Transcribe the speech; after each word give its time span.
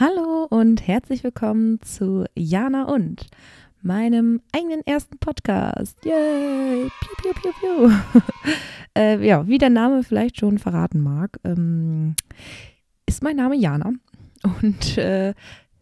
Hallo 0.00 0.46
und 0.48 0.88
herzlich 0.88 1.22
willkommen 1.24 1.78
zu 1.82 2.24
Jana 2.34 2.84
und 2.84 3.26
meinem 3.82 4.40
eigenen 4.50 4.80
ersten 4.86 5.18
Podcast. 5.18 6.02
Yay! 6.06 6.90
Piu, 7.00 7.14
piu, 7.18 7.32
piu, 7.34 7.52
piu. 7.60 7.90
äh, 8.96 9.22
ja, 9.22 9.46
wie 9.46 9.58
der 9.58 9.68
Name 9.68 10.02
vielleicht 10.02 10.40
schon 10.40 10.56
verraten 10.56 11.02
mag, 11.02 11.38
ähm, 11.44 12.14
ist 13.04 13.22
mein 13.22 13.36
Name 13.36 13.56
Jana 13.56 13.92
und 14.42 14.96
äh, 14.96 15.34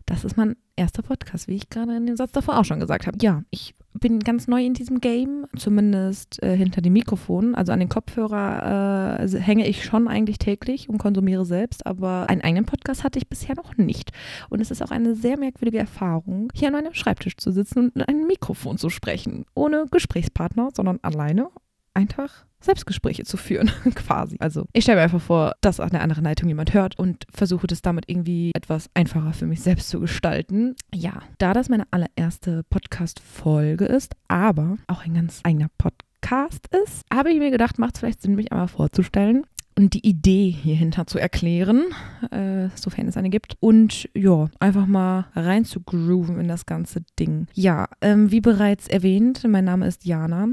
das 0.05 0.25
ist 0.25 0.37
mein 0.37 0.57
erster 0.75 1.03
Podcast, 1.03 1.47
wie 1.47 1.55
ich 1.55 1.71
gerade 1.71 1.97
in 1.97 2.07
dem 2.07 2.17
Satz 2.17 2.33
davor 2.33 2.59
auch 2.59 2.65
schon 2.65 2.81
gesagt 2.81 3.07
habe. 3.07 3.19
Ja, 3.23 3.45
ich 3.51 3.77
bin 4.01 4.21
ganz 4.21 4.49
neu 4.49 4.65
in 4.65 4.75
diesem 4.75 5.01
Game, 5.01 5.47
zumindest 5.57 6.43
äh, 6.43 6.57
hinter 6.57 6.81
dem 6.81 6.93
Mikrofon. 6.93 7.55
Also 7.55 7.73
an 7.73 7.81
den 7.81 7.89
Kopfhörer 7.89 9.21
äh, 9.21 9.41
hänge 9.41 9.67
ich 9.67 9.85
schon 9.85 10.09
eigentlich 10.09 10.39
täglich 10.39 10.89
und 10.89 10.99
konsumiere 10.99 11.45
selbst, 11.45 11.87
aber 11.87 12.27
einen 12.29 12.43
eigenen 12.43 12.67
Podcast 12.67 13.05
hatte 13.05 13.19
ich 13.19 13.29
bisher 13.29 13.55
noch 13.55 13.77
nicht. 13.77 14.11
Und 14.49 14.61
es 14.61 14.71
ist 14.71 14.83
auch 14.83 14.91
eine 14.91 15.15
sehr 15.15 15.39
merkwürdige 15.39 15.79
Erfahrung, 15.79 16.51
hier 16.55 16.69
an 16.69 16.75
einem 16.75 16.95
Schreibtisch 16.95 17.37
zu 17.37 17.53
sitzen 17.53 17.91
und 17.91 17.97
in 17.97 18.03
ein 18.03 18.27
Mikrofon 18.27 18.79
zu 18.79 18.91
sprechen. 18.91 19.45
Ohne 19.55 19.87
Gesprächspartner, 19.91 20.71
sondern 20.75 20.99
alleine. 21.03 21.49
Einfach 21.95 22.48
Selbstgespräche 22.61 23.25
zu 23.25 23.37
führen, 23.37 23.71
quasi. 23.95 24.37
Also 24.41 24.67
ich 24.73 24.85
stelle 24.85 24.99
mir 24.99 25.03
einfach 25.05 25.21
vor, 25.21 25.55
dass 25.61 25.81
an 25.81 25.91
der 25.91 26.03
anderen 26.03 26.25
Leitung 26.25 26.49
jemand 26.49 26.75
hört 26.75 26.99
und 26.99 27.27
versuche 27.33 27.67
das 27.67 27.83
damit 27.83 28.05
irgendwie 28.09 28.53
etwas 28.55 28.91
einfacher 28.95 29.33
für 29.33 29.47
mich 29.47 29.61
selbst 29.61 29.89
zu 29.91 30.01
gestalten. 30.01 30.75
Ja, 30.95 31.23
da 31.39 31.53
das 31.53 31.69
meine 31.69 31.85
allererste 31.91 32.65
Podcast-Folge 32.71 33.85
ist, 33.85 34.15
aber 34.29 34.79
auch 34.87 35.05
ein 35.05 35.15
ganz 35.15 35.41
eigener 35.45 35.69
Podcast 35.79 36.67
ist, 36.85 37.05
habe 37.13 37.31
ich 37.31 37.39
mir 37.39 37.51
gedacht, 37.51 37.79
macht 37.79 37.95
es 37.95 38.01
vielleicht 38.01 38.23
Sinn, 38.23 38.35
mich 38.35 38.53
einmal 38.53 38.69
vorzustellen 38.69 39.45
und 39.79 39.95
die 39.95 40.07
Idee 40.07 40.51
hierhinter 40.51 41.07
zu 41.07 41.19
erklären, 41.19 41.85
äh, 42.33 42.69
sofern 42.75 43.07
es 43.07 43.17
eine 43.17 43.31
gibt. 43.31 43.57
Und 43.61 44.09
ja, 44.13 44.49
einfach 44.59 44.87
mal 44.87 45.27
rein 45.37 45.65
zu 45.65 45.81
grooven 45.81 46.41
in 46.41 46.49
das 46.49 46.67
ganze 46.67 47.03
Ding. 47.19 47.47
Ja, 47.55 47.89
ähm, 48.01 48.33
wie 48.33 48.41
bereits 48.41 48.89
erwähnt, 48.89 49.47
mein 49.49 49.65
Name 49.65 49.87
ist 49.87 50.05
Jana. 50.05 50.49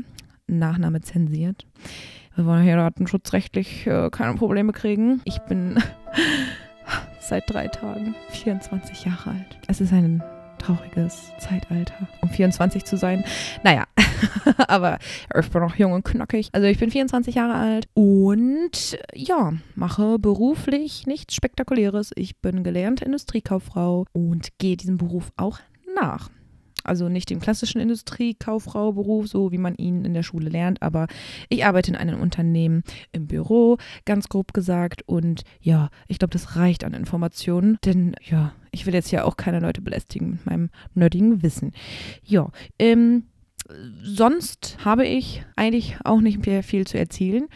Nachname 0.47 1.01
zensiert. 1.01 1.65
Wir 2.35 2.45
wollen 2.45 2.63
hier 2.63 2.75
datenschutzrechtlich 2.75 3.87
äh, 3.87 4.09
keine 4.09 4.35
Probleme 4.35 4.73
kriegen. 4.73 5.21
Ich 5.23 5.39
bin 5.39 5.81
seit 7.19 7.49
drei 7.49 7.67
Tagen 7.67 8.15
24 8.29 9.05
Jahre 9.05 9.31
alt. 9.31 9.59
Es 9.67 9.81
ist 9.81 9.93
ein 9.93 10.21
trauriges 10.57 11.31
Zeitalter, 11.39 12.07
um 12.21 12.29
24 12.29 12.85
zu 12.85 12.97
sein. 12.97 13.23
Naja, 13.63 13.85
aber 14.67 14.99
ich 15.39 15.49
bin 15.49 15.61
noch 15.61 15.75
jung 15.75 15.93
und 15.93 16.03
knackig. 16.03 16.49
Also 16.53 16.67
ich 16.67 16.79
bin 16.79 16.91
24 16.91 17.35
Jahre 17.35 17.53
alt 17.53 17.87
und 17.93 18.97
ja, 19.13 19.53
mache 19.75 20.19
beruflich 20.19 21.05
nichts 21.07 21.35
Spektakuläres. 21.35 22.11
Ich 22.15 22.41
bin 22.41 22.63
gelernte 22.63 23.05
Industriekauffrau 23.05 24.05
und 24.11 24.49
gehe 24.57 24.77
diesem 24.77 24.97
Beruf 24.97 25.31
auch 25.37 25.59
nach. 25.95 26.29
Also 26.85 27.09
nicht 27.09 27.29
den 27.29 27.39
klassischen 27.39 27.81
Industriekauffrau-Beruf, 27.81 29.27
so 29.27 29.51
wie 29.51 29.57
man 29.57 29.75
ihn 29.75 30.05
in 30.05 30.13
der 30.13 30.23
Schule 30.23 30.49
lernt, 30.49 30.81
aber 30.81 31.07
ich 31.49 31.65
arbeite 31.65 31.91
in 31.91 31.97
einem 31.97 32.21
Unternehmen 32.21 32.83
im 33.11 33.27
Büro, 33.27 33.77
ganz 34.05 34.29
grob 34.29 34.53
gesagt. 34.53 35.03
Und 35.07 35.43
ja, 35.59 35.89
ich 36.07 36.19
glaube, 36.19 36.33
das 36.33 36.55
reicht 36.55 36.83
an 36.83 36.93
Informationen, 36.93 37.77
denn 37.85 38.15
ja, 38.23 38.53
ich 38.71 38.85
will 38.85 38.93
jetzt 38.93 39.11
ja 39.11 39.23
auch 39.23 39.37
keine 39.37 39.59
Leute 39.59 39.81
belästigen 39.81 40.31
mit 40.31 40.45
meinem 40.45 40.69
nerdigen 40.93 41.43
Wissen. 41.43 41.71
Ja, 42.23 42.51
ähm, 42.79 43.23
sonst 44.03 44.77
habe 44.85 45.05
ich 45.05 45.43
eigentlich 45.55 45.97
auch 46.03 46.21
nicht 46.21 46.45
mehr 46.45 46.63
viel 46.63 46.85
zu 46.85 46.97
erzählen 46.97 47.47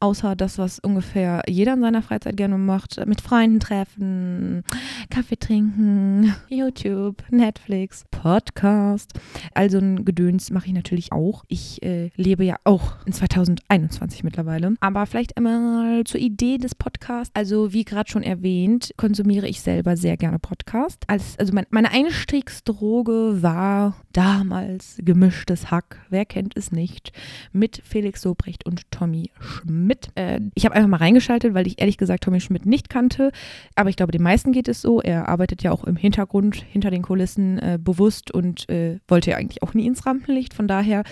außer 0.00 0.34
das, 0.34 0.58
was 0.58 0.78
ungefähr 0.78 1.42
jeder 1.46 1.74
in 1.74 1.82
seiner 1.82 2.02
Freizeit 2.02 2.36
gerne 2.36 2.58
macht, 2.58 3.04
mit 3.06 3.20
Freunden 3.20 3.60
treffen, 3.60 4.64
Kaffee 5.10 5.36
trinken, 5.36 6.34
YouTube, 6.48 7.22
Netflix, 7.30 8.04
Podcast. 8.10 9.12
Also 9.54 9.78
ein 9.78 10.04
Gedöns 10.04 10.50
mache 10.50 10.66
ich 10.68 10.72
natürlich 10.72 11.12
auch. 11.12 11.44
Ich 11.48 11.82
äh, 11.82 12.10
lebe 12.16 12.44
ja 12.44 12.56
auch 12.64 12.96
in 13.04 13.12
2021 13.12 14.24
mittlerweile. 14.24 14.74
Aber 14.80 15.06
vielleicht 15.06 15.36
einmal 15.36 16.04
zur 16.04 16.20
Idee 16.20 16.58
des 16.58 16.74
Podcasts. 16.74 17.34
Also 17.34 17.72
wie 17.72 17.84
gerade 17.84 18.10
schon 18.10 18.22
erwähnt, 18.22 18.92
konsumiere 18.96 19.48
ich 19.48 19.60
selber 19.60 19.96
sehr 19.96 20.16
gerne 20.16 20.38
Podcast. 20.38 21.04
Als, 21.08 21.38
also 21.38 21.52
mein, 21.52 21.66
meine 21.70 21.90
Einstiegsdroge 21.90 23.42
war 23.42 23.96
damals 24.12 24.96
gemischtes 24.98 25.70
Hack. 25.70 26.00
Wer 26.08 26.24
kennt 26.24 26.56
es 26.56 26.72
nicht? 26.72 27.12
Mit 27.52 27.82
Felix 27.84 28.22
Sobrecht 28.22 28.64
und 28.64 28.90
Tommy 28.90 29.30
Schmidt 29.38 29.89
mit. 29.90 30.08
Äh, 30.14 30.40
ich 30.54 30.64
habe 30.64 30.76
einfach 30.76 30.88
mal 30.88 30.98
reingeschaltet, 30.98 31.52
weil 31.52 31.66
ich 31.66 31.80
ehrlich 31.80 31.98
gesagt 31.98 32.22
Tommy 32.22 32.40
Schmidt 32.40 32.64
nicht 32.64 32.88
kannte. 32.88 33.32
Aber 33.74 33.90
ich 33.90 33.96
glaube, 33.96 34.12
den 34.12 34.22
meisten 34.22 34.52
geht 34.52 34.68
es 34.68 34.80
so. 34.80 35.02
Er 35.02 35.28
arbeitet 35.28 35.62
ja 35.62 35.72
auch 35.72 35.82
im 35.84 35.96
Hintergrund, 35.96 36.64
hinter 36.70 36.90
den 36.90 37.02
Kulissen 37.02 37.58
äh, 37.58 37.78
bewusst 37.82 38.30
und 38.30 38.68
äh, 38.68 39.00
wollte 39.08 39.32
ja 39.32 39.36
eigentlich 39.36 39.62
auch 39.62 39.74
nie 39.74 39.86
ins 39.86 40.06
Rampenlicht. 40.06 40.54
Von 40.54 40.68
daher, 40.68 41.02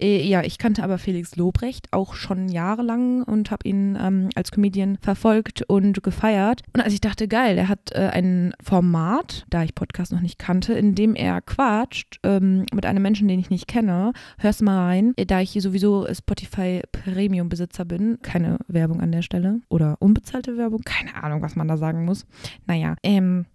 äh, 0.00 0.22
ja, 0.22 0.42
ich 0.42 0.58
kannte 0.58 0.82
aber 0.82 0.98
Felix 0.98 1.34
Lobrecht 1.36 1.88
auch 1.92 2.14
schon 2.14 2.48
jahrelang 2.48 3.22
und 3.22 3.50
habe 3.50 3.66
ihn 3.66 3.98
ähm, 4.00 4.28
als 4.34 4.52
Comedian 4.52 4.98
verfolgt 5.00 5.62
und 5.66 6.02
gefeiert. 6.02 6.62
Und 6.74 6.82
als 6.82 6.92
ich 6.92 7.00
dachte, 7.00 7.28
geil, 7.28 7.56
er 7.56 7.68
hat 7.68 7.92
äh, 7.92 8.10
ein 8.12 8.52
Format, 8.62 9.46
da 9.48 9.62
ich 9.62 9.74
Podcast 9.74 10.12
noch 10.12 10.20
nicht 10.20 10.38
kannte, 10.38 10.74
in 10.74 10.94
dem 10.94 11.14
er 11.14 11.40
quatscht 11.40 12.20
ähm, 12.22 12.66
mit 12.74 12.84
einem 12.84 13.02
Menschen, 13.02 13.28
den 13.28 13.40
ich 13.40 13.48
nicht 13.48 13.66
kenne. 13.66 14.12
Hörst 14.38 14.60
mal 14.60 14.86
rein, 14.86 15.14
da 15.26 15.40
ich 15.40 15.50
hier 15.52 15.62
sowieso 15.62 16.06
Spotify 16.12 16.82
Premium 16.92 17.48
Besitzer 17.48 17.84
bin, 17.84 18.18
keine 18.26 18.58
Werbung 18.68 19.00
an 19.00 19.12
der 19.12 19.22
Stelle 19.22 19.60
oder 19.70 19.96
unbezahlte 20.00 20.58
Werbung, 20.58 20.82
keine 20.84 21.14
Ahnung, 21.22 21.40
was 21.40 21.56
man 21.56 21.68
da 21.68 21.76
sagen 21.76 22.04
muss. 22.04 22.26
Naja, 22.66 22.96
ähm, 23.02 23.46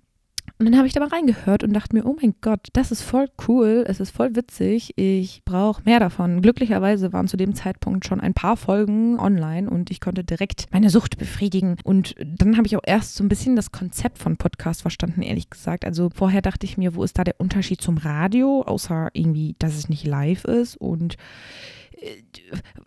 und 0.61 0.65
dann 0.65 0.77
habe 0.77 0.85
ich 0.85 0.93
da 0.93 0.99
mal 0.99 1.09
reingehört 1.09 1.63
und 1.63 1.73
dachte 1.73 1.95
mir, 1.95 2.05
oh 2.05 2.15
mein 2.21 2.35
Gott, 2.41 2.67
das 2.73 2.91
ist 2.91 3.01
voll 3.01 3.25
cool, 3.47 3.83
es 3.87 3.99
ist 3.99 4.11
voll 4.11 4.35
witzig, 4.35 4.93
ich 4.95 5.41
brauche 5.43 5.81
mehr 5.85 5.99
davon. 5.99 6.43
Glücklicherweise 6.43 7.11
waren 7.13 7.27
zu 7.27 7.35
dem 7.35 7.55
Zeitpunkt 7.55 8.05
schon 8.05 8.21
ein 8.21 8.35
paar 8.35 8.57
Folgen 8.57 9.19
online 9.19 9.67
und 9.67 9.89
ich 9.89 9.99
konnte 9.99 10.23
direkt 10.23 10.67
meine 10.71 10.91
Sucht 10.91 11.17
befriedigen. 11.17 11.77
Und 11.83 12.13
dann 12.23 12.57
habe 12.57 12.67
ich 12.67 12.77
auch 12.77 12.83
erst 12.85 13.15
so 13.15 13.23
ein 13.23 13.27
bisschen 13.27 13.55
das 13.55 13.71
Konzept 13.71 14.19
von 14.19 14.37
Podcast 14.37 14.83
verstanden, 14.83 15.23
ehrlich 15.23 15.49
gesagt. 15.49 15.83
Also 15.83 16.11
vorher 16.13 16.43
dachte 16.43 16.67
ich 16.67 16.77
mir, 16.77 16.93
wo 16.93 17.03
ist 17.03 17.17
da 17.17 17.23
der 17.23 17.39
Unterschied 17.39 17.81
zum 17.81 17.97
Radio, 17.97 18.61
außer 18.61 19.09
irgendwie, 19.13 19.55
dass 19.57 19.75
es 19.75 19.89
nicht 19.89 20.05
live 20.05 20.45
ist 20.45 20.77
und 20.77 21.17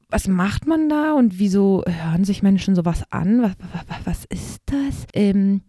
was 0.08 0.28
macht 0.28 0.66
man 0.66 0.88
da 0.88 1.12
und 1.12 1.38
wieso 1.38 1.82
hören 1.86 2.24
sich 2.24 2.42
Menschen 2.42 2.74
sowas 2.74 3.04
an? 3.10 3.42
Was, 3.42 3.52
was, 3.72 4.06
was 4.06 4.24
ist 4.26 4.62
das? 4.66 5.06
Ähm, 5.12 5.62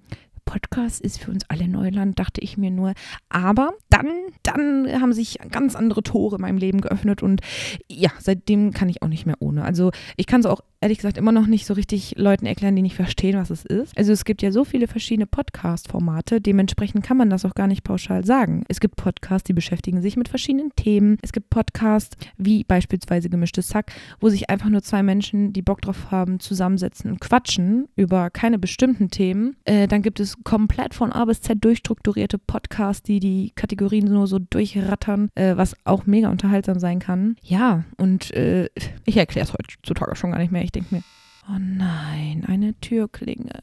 Podcast 0.46 1.02
ist 1.02 1.20
für 1.20 1.32
uns 1.32 1.44
alle 1.50 1.68
Neuland, 1.68 2.20
dachte 2.20 2.42
ich 2.42 2.58
mir 2.58 2.72
nur. 2.72 2.94
Aber 3.30 3.74
dann, 3.90 4.08
dann 4.44 5.02
haben 5.02 5.12
sich 5.12 5.40
ganz 5.52 5.76
andere 5.76 6.04
Tore 6.04 6.36
in 6.36 6.42
meinem 6.42 6.58
Leben 6.58 6.82
geöffnet 6.82 7.24
und 7.24 7.42
ja, 7.90 8.12
seitdem 8.20 8.72
kann 8.72 8.88
ich 8.88 9.02
auch 9.02 9.08
nicht 9.08 9.26
mehr 9.26 9.38
ohne. 9.40 9.66
Also 9.66 9.92
ich 10.16 10.28
kann 10.28 10.40
es 10.42 10.46
auch 10.46 10.62
ehrlich 10.86 11.00
gesagt 11.00 11.18
immer 11.18 11.32
noch 11.32 11.48
nicht 11.48 11.66
so 11.66 11.74
richtig 11.74 12.14
Leuten 12.16 12.46
erklären, 12.46 12.76
die 12.76 12.84
nicht 12.84 12.96
verstehen, 12.96 13.40
was 13.40 13.50
es 13.50 13.66
ist. 13.66 13.98
Also 13.98 14.12
es 14.12 14.24
gibt 14.24 14.44
ja 14.44 14.52
so 14.52 14.64
viele 14.64 14.88
verschiedene 14.88 15.26
Podcast-Formate, 15.26 16.42
dementsprechend 16.42 17.04
kann 17.04 17.18
man 17.18 17.32
das 17.32 17.44
auch 17.44 17.56
gar 17.56 17.66
nicht 17.66 17.84
pauschal 17.84 18.24
sagen. 18.24 18.64
Es 18.68 18.80
gibt 18.80 18.96
Podcasts, 18.96 19.48
die 19.48 19.54
beschäftigen 19.54 20.04
sich 20.04 20.16
mit 20.16 20.30
verschiedenen 20.30 20.72
Themen. 20.76 21.18
Es 21.24 21.32
gibt 21.32 21.50
Podcasts 21.50 22.16
wie 22.38 22.64
beispielsweise 22.64 23.32
Gemischtes 23.32 23.68
Sack, 23.68 23.94
wo 24.20 24.30
sich 24.30 24.52
einfach 24.52 24.70
nur 24.70 24.84
zwei 24.84 25.02
Menschen, 25.02 25.54
die 25.54 25.64
Bock 25.64 25.82
drauf 25.82 26.12
haben, 26.12 26.40
zusammensetzen 26.40 27.10
und 27.10 27.20
quatschen 27.20 27.88
über 27.96 28.30
keine 28.30 28.60
bestimmten 28.60 29.10
Themen. 29.10 29.56
Äh, 29.64 29.88
dann 29.88 30.04
gibt 30.04 30.20
es 30.20 30.44
komplett 30.44 30.94
von 30.94 31.12
A 31.12 31.26
bis 31.26 31.42
Z 31.42 31.66
durchstrukturierte 31.66 32.38
Podcasts, 32.38 33.02
die 33.02 33.20
die 33.20 33.54
Kategorien 33.56 34.06
nur 34.06 34.28
so 34.28 34.38
durchrattern, 34.38 35.30
äh, 35.34 35.58
was 35.58 35.76
auch 35.84 36.06
mega 36.06 36.30
unterhaltsam 36.30 36.78
sein 36.78 37.00
kann. 37.00 37.38
Ja, 37.42 37.86
und 37.98 38.30
äh, 38.36 38.70
ich 39.04 39.18
erkläre 39.18 39.48
es 39.48 39.54
heutzutage 39.54 40.16
schon 40.16 40.30
gar 40.30 40.38
nicht 40.38 40.52
mehr. 40.52 40.62
Ich 40.62 40.75
denke 40.76 40.96
mir, 40.96 41.04
oh 41.50 41.58
nein, 41.60 42.44
eine 42.48 42.74
Türklinge. 42.80 43.60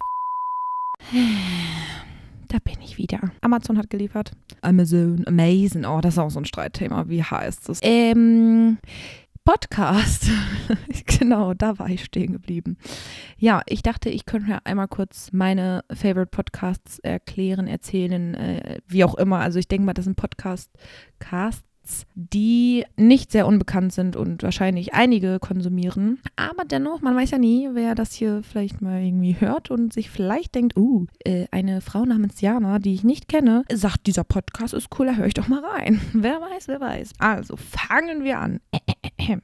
Da 2.49 2.59
bin 2.59 2.83
ich 2.83 2.99
wieder. 2.99 3.19
Amazon 3.41 3.79
hat 3.79 3.89
geliefert. 3.89 4.33
Amazon, 4.61 5.25
amazing. 5.27 5.87
Oh, 5.87 6.03
das 6.03 6.15
ist 6.15 6.19
auch 6.19 6.31
so 6.31 6.39
ein 6.39 6.45
Streitthema. 6.45 7.09
Wie 7.09 7.23
heißt 7.23 7.71
es? 7.71 7.79
Ähm, 7.81 8.77
Podcast. 9.43 10.29
genau, 11.07 11.55
da 11.55 11.79
war 11.79 11.89
ich 11.89 12.05
stehen 12.05 12.33
geblieben. 12.33 12.77
Ja, 13.39 13.63
ich 13.67 13.83
dachte, 13.83 14.11
ich 14.11 14.27
könnte 14.27 14.51
ja 14.51 14.61
einmal 14.65 14.89
kurz 14.89 15.33
meine 15.33 15.83
Favorite 15.91 16.31
Podcasts 16.31 16.99
erklären, 16.99 17.67
erzählen, 17.67 18.35
äh, 18.35 18.81
wie 18.87 19.05
auch 19.05 19.15
immer. 19.15 19.39
Also 19.39 19.59
ich 19.59 19.69
denke 19.69 19.87
mal, 19.87 19.95
das 19.95 20.05
sind 20.05 20.17
Podcast, 20.17 20.71
Casts, 21.83 22.07
die 22.15 22.85
nicht 22.97 23.33
sehr 23.33 23.47
unbekannt 23.47 23.93
sind 23.93 24.17
und 24.17 24.43
wahrscheinlich 24.43 24.95
einige 24.95 25.39
konsumieren. 25.39 26.21
Aber 26.37 26.65
dennoch, 26.65 27.01
man 27.01 27.15
weiß 27.15 27.31
ja 27.33 27.39
nie, 27.39 27.71
wer 27.73 27.95
das 27.95 28.13
hier 28.13 28.43
vielleicht 28.43 28.81
mal 28.81 29.03
irgendwie 29.03 29.37
hört 29.39 29.71
und 29.71 29.93
sich 29.93 30.11
vielleicht 30.11 30.55
denkt, 30.55 30.77
uh, 30.77 31.07
äh, 31.25 31.47
eine 31.51 31.81
Frau 31.81 32.05
namens 32.05 32.41
Jana, 32.41 32.79
die 32.79 32.95
ich 32.95 33.05
nicht 33.05 33.29
kenne, 33.29 33.65
sagt, 33.73 34.07
dieser 34.07 34.25
Podcast 34.25 34.75
ist 34.75 34.89
cool, 34.99 35.07
da 35.07 35.15
höre 35.15 35.27
ich 35.27 35.35
doch 35.35 35.49
mal 35.49 35.65
rein. 35.65 36.01
Wer 36.13 36.41
weiß, 36.41 36.69
wer 36.69 36.81
weiß. 36.81 37.13
Also 37.19 37.57
fangen 37.57 38.25
wir 38.25 38.39
an. 38.39 38.61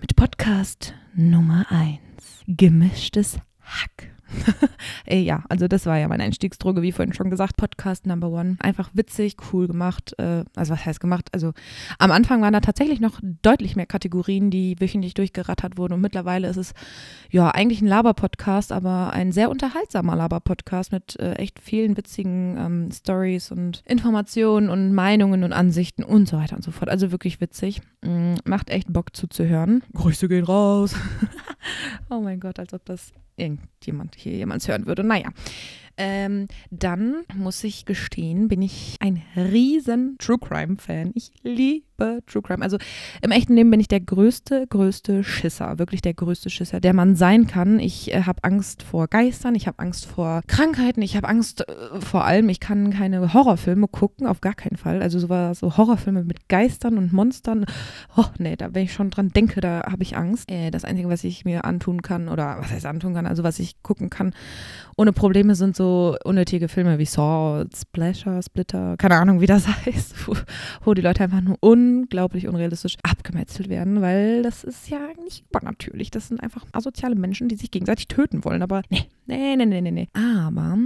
Mit 0.00 0.16
Podcast 0.16 0.94
Nummer 1.14 1.66
1. 1.70 2.00
Gemischtes 2.46 3.38
Hack. 3.60 4.09
äh, 5.06 5.20
ja, 5.20 5.44
also 5.48 5.68
das 5.68 5.86
war 5.86 5.98
ja 5.98 6.08
meine 6.08 6.24
Einstiegsdroge, 6.24 6.82
wie 6.82 6.92
vorhin 6.92 7.12
schon 7.12 7.30
gesagt. 7.30 7.56
Podcast 7.56 8.06
Number 8.06 8.30
One. 8.30 8.56
Einfach 8.60 8.90
witzig, 8.94 9.36
cool 9.52 9.66
gemacht. 9.66 10.14
Äh, 10.18 10.44
also 10.54 10.72
was 10.72 10.84
heißt 10.84 11.00
gemacht? 11.00 11.28
Also 11.32 11.52
am 11.98 12.10
Anfang 12.10 12.42
waren 12.42 12.52
da 12.52 12.60
tatsächlich 12.60 13.00
noch 13.00 13.20
deutlich 13.42 13.76
mehr 13.76 13.86
Kategorien, 13.86 14.50
die 14.50 14.76
wöchentlich 14.80 15.14
durchgerattert 15.14 15.78
wurden. 15.78 15.94
Und 15.94 16.00
mittlerweile 16.00 16.48
ist 16.48 16.56
es 16.56 16.74
ja 17.30 17.50
eigentlich 17.50 17.82
ein 17.82 17.86
Laber-Podcast, 17.86 18.72
aber 18.72 19.12
ein 19.12 19.32
sehr 19.32 19.50
unterhaltsamer 19.50 20.16
Laber-Podcast 20.16 20.92
mit 20.92 21.18
äh, 21.18 21.34
echt 21.34 21.60
vielen 21.60 21.96
witzigen 21.96 22.56
ähm, 22.58 22.92
Stories 22.92 23.50
und 23.50 23.82
Informationen 23.86 24.70
und 24.70 24.92
Meinungen 24.92 25.44
und 25.44 25.52
Ansichten 25.52 26.02
und 26.04 26.28
so 26.28 26.36
weiter 26.36 26.56
und 26.56 26.62
so 26.62 26.70
fort. 26.70 26.90
Also 26.90 27.10
wirklich 27.12 27.40
witzig. 27.40 27.80
Mm, 28.02 28.34
macht 28.44 28.70
echt 28.70 28.92
Bock 28.92 29.14
zuzuhören. 29.14 29.82
Grüße 29.94 30.28
gehen 30.28 30.44
raus. 30.44 30.94
oh 32.10 32.20
mein 32.20 32.40
Gott, 32.40 32.58
als 32.58 32.72
ob 32.74 32.84
das 32.84 33.12
irgendjemand 33.40 34.14
hier 34.16 34.32
jemand 34.32 34.66
hören 34.68 34.86
würde. 34.86 35.02
Naja, 35.04 35.30
ähm, 35.96 36.48
dann 36.70 37.24
muss 37.34 37.62
ich 37.64 37.84
gestehen, 37.84 38.48
bin 38.48 38.62
ich 38.62 38.96
ein 39.00 39.22
riesen 39.36 40.16
True 40.18 40.38
Crime 40.38 40.76
Fan. 40.78 41.12
Ich 41.14 41.32
liebe 41.42 41.84
True 42.26 42.42
Crime. 42.42 42.62
Also 42.62 42.78
im 43.22 43.30
echten 43.30 43.54
Leben 43.54 43.70
bin 43.70 43.80
ich 43.80 43.88
der 43.88 44.00
größte, 44.00 44.66
größte 44.68 45.24
Schisser. 45.24 45.78
Wirklich 45.78 46.02
der 46.02 46.14
größte 46.14 46.50
Schisser, 46.50 46.80
der 46.80 46.94
man 46.94 47.16
sein 47.16 47.46
kann. 47.46 47.78
Ich 47.78 48.12
äh, 48.12 48.22
habe 48.22 48.42
Angst 48.42 48.82
vor 48.82 49.08
Geistern, 49.08 49.54
ich 49.54 49.66
habe 49.66 49.78
Angst 49.78 50.06
vor 50.06 50.42
Krankheiten, 50.46 51.02
ich 51.02 51.16
habe 51.16 51.28
Angst 51.28 51.68
äh, 51.68 52.00
vor 52.00 52.24
allem, 52.24 52.48
ich 52.48 52.60
kann 52.60 52.90
keine 52.90 53.32
Horrorfilme 53.32 53.88
gucken, 53.88 54.26
auf 54.26 54.40
gar 54.40 54.54
keinen 54.54 54.76
Fall. 54.76 55.02
Also 55.02 55.18
so, 55.18 55.28
so 55.54 55.76
Horrorfilme 55.76 56.24
mit 56.24 56.48
Geistern 56.48 56.98
und 56.98 57.12
Monstern. 57.12 57.66
Oh, 58.16 58.26
nee, 58.38 58.56
da 58.56 58.74
wenn 58.74 58.84
ich 58.84 58.92
schon 58.92 59.10
dran 59.10 59.30
denke, 59.30 59.60
da 59.60 59.84
habe 59.90 60.02
ich 60.02 60.16
Angst. 60.16 60.50
Äh, 60.50 60.70
das 60.70 60.84
Einzige, 60.84 61.08
was 61.08 61.24
ich 61.24 61.44
mir 61.44 61.64
antun 61.64 62.02
kann, 62.02 62.28
oder 62.28 62.56
was 62.60 62.70
heißt 62.70 62.86
antun 62.86 63.14
kann, 63.14 63.26
also 63.26 63.42
was 63.42 63.58
ich 63.58 63.82
gucken 63.82 64.10
kann 64.10 64.32
ohne 65.00 65.14
Probleme 65.14 65.54
sind 65.54 65.74
so 65.74 66.16
unnötige 66.24 66.68
Filme 66.68 66.98
wie 66.98 67.06
Saw, 67.06 67.64
Splasher, 67.74 68.42
Splitter, 68.42 68.96
keine 68.98 69.16
Ahnung, 69.16 69.40
wie 69.40 69.46
das 69.46 69.66
heißt, 69.86 70.28
wo, 70.28 70.36
wo 70.84 70.92
die 70.92 71.00
Leute 71.00 71.24
einfach 71.24 71.40
nur 71.40 71.56
unglaublich 71.90 72.46
unrealistisch 72.46 72.96
abgemetzelt 73.02 73.68
werden, 73.68 74.00
weil 74.00 74.42
das 74.42 74.64
ist 74.64 74.88
ja 74.88 75.00
nicht 75.24 75.44
übernatürlich. 75.50 76.10
Das 76.10 76.28
sind 76.28 76.42
einfach 76.42 76.64
asoziale 76.72 77.14
Menschen, 77.14 77.48
die 77.48 77.56
sich 77.56 77.70
gegenseitig 77.70 78.08
töten 78.08 78.44
wollen. 78.44 78.62
Aber 78.62 78.82
nee, 78.88 79.06
nee, 79.26 79.56
nee, 79.56 79.80
nee, 79.80 79.90
nee. 79.90 80.08
Aber 80.12 80.78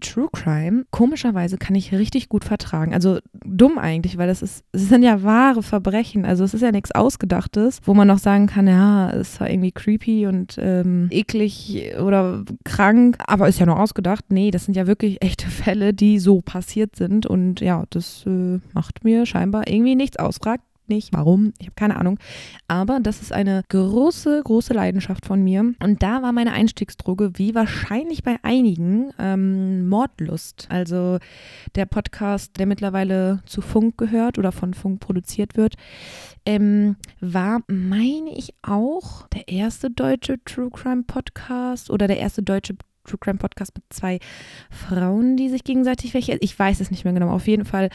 True 0.00 0.28
Crime, 0.30 0.84
komischerweise 0.90 1.56
kann 1.56 1.74
ich 1.74 1.92
richtig 1.92 2.28
gut 2.28 2.44
vertragen. 2.44 2.92
Also 2.92 3.18
dumm 3.32 3.78
eigentlich, 3.78 4.18
weil 4.18 4.28
das 4.28 4.42
ist, 4.42 4.64
es 4.72 4.88
sind 4.88 5.02
ja 5.02 5.22
wahre 5.22 5.62
Verbrechen. 5.62 6.26
Also 6.26 6.44
es 6.44 6.52
ist 6.52 6.60
ja 6.60 6.70
nichts 6.70 6.92
Ausgedachtes, 6.92 7.80
wo 7.84 7.94
man 7.94 8.08
noch 8.08 8.18
sagen 8.18 8.46
kann, 8.46 8.66
ja, 8.66 9.10
es 9.10 9.40
war 9.40 9.48
irgendwie 9.48 9.72
creepy 9.72 10.26
und 10.26 10.56
ähm, 10.60 11.08
eklig 11.10 11.94
oder 11.98 12.44
krank, 12.64 13.16
aber 13.26 13.48
ist 13.48 13.58
ja 13.58 13.66
nur 13.66 13.80
ausgedacht. 13.80 14.26
Nee, 14.28 14.50
das 14.50 14.66
sind 14.66 14.76
ja 14.76 14.86
wirklich 14.86 15.22
echte 15.22 15.46
Fälle, 15.46 15.94
die 15.94 16.18
so 16.18 16.42
passiert 16.42 16.94
sind. 16.96 17.26
Und 17.26 17.60
ja, 17.60 17.84
das 17.90 18.24
äh, 18.26 18.60
macht 18.74 19.02
mir 19.02 19.24
scheinbar 19.24 19.66
irgendwie 19.66 19.94
nichts 19.94 20.18
aus. 20.18 20.36
Fragt 20.36 20.62
nicht, 20.88 21.12
warum, 21.12 21.52
ich 21.58 21.66
habe 21.66 21.74
keine 21.74 21.96
Ahnung. 21.96 22.18
Aber 22.68 23.00
das 23.00 23.22
ist 23.22 23.32
eine 23.32 23.62
große, 23.68 24.42
große 24.44 24.74
Leidenschaft 24.74 25.26
von 25.26 25.42
mir. 25.42 25.74
Und 25.82 26.02
da 26.02 26.22
war 26.22 26.32
meine 26.32 26.52
Einstiegsdroge, 26.52 27.32
wie 27.34 27.54
wahrscheinlich 27.54 28.22
bei 28.22 28.36
einigen, 28.42 29.12
ähm, 29.18 29.88
Mordlust. 29.88 30.66
Also 30.70 31.18
der 31.74 31.86
Podcast, 31.86 32.58
der 32.58 32.66
mittlerweile 32.66 33.42
zu 33.46 33.60
Funk 33.60 33.98
gehört 33.98 34.38
oder 34.38 34.52
von 34.52 34.74
Funk 34.74 35.00
produziert 35.00 35.56
wird, 35.56 35.74
ähm, 36.44 36.96
war, 37.20 37.60
meine 37.66 38.30
ich, 38.36 38.54
auch 38.62 39.26
der 39.28 39.48
erste 39.48 39.90
deutsche 39.90 40.42
True 40.44 40.70
Crime 40.70 41.02
Podcast 41.02 41.90
oder 41.90 42.06
der 42.06 42.18
erste 42.18 42.42
deutsche 42.42 42.76
True 43.06 43.18
Crime 43.18 43.38
Podcast 43.38 43.72
mit 43.74 43.84
zwei 43.90 44.18
Frauen, 44.70 45.36
die 45.36 45.48
sich 45.48 45.64
gegenseitig 45.64 46.14
welche. 46.14 46.36
Ich 46.40 46.58
weiß 46.58 46.80
es 46.80 46.90
nicht 46.90 47.04
mehr 47.04 47.12
genau. 47.12 47.30
Auf 47.30 47.46
jeden 47.46 47.64
Fall 47.64 47.90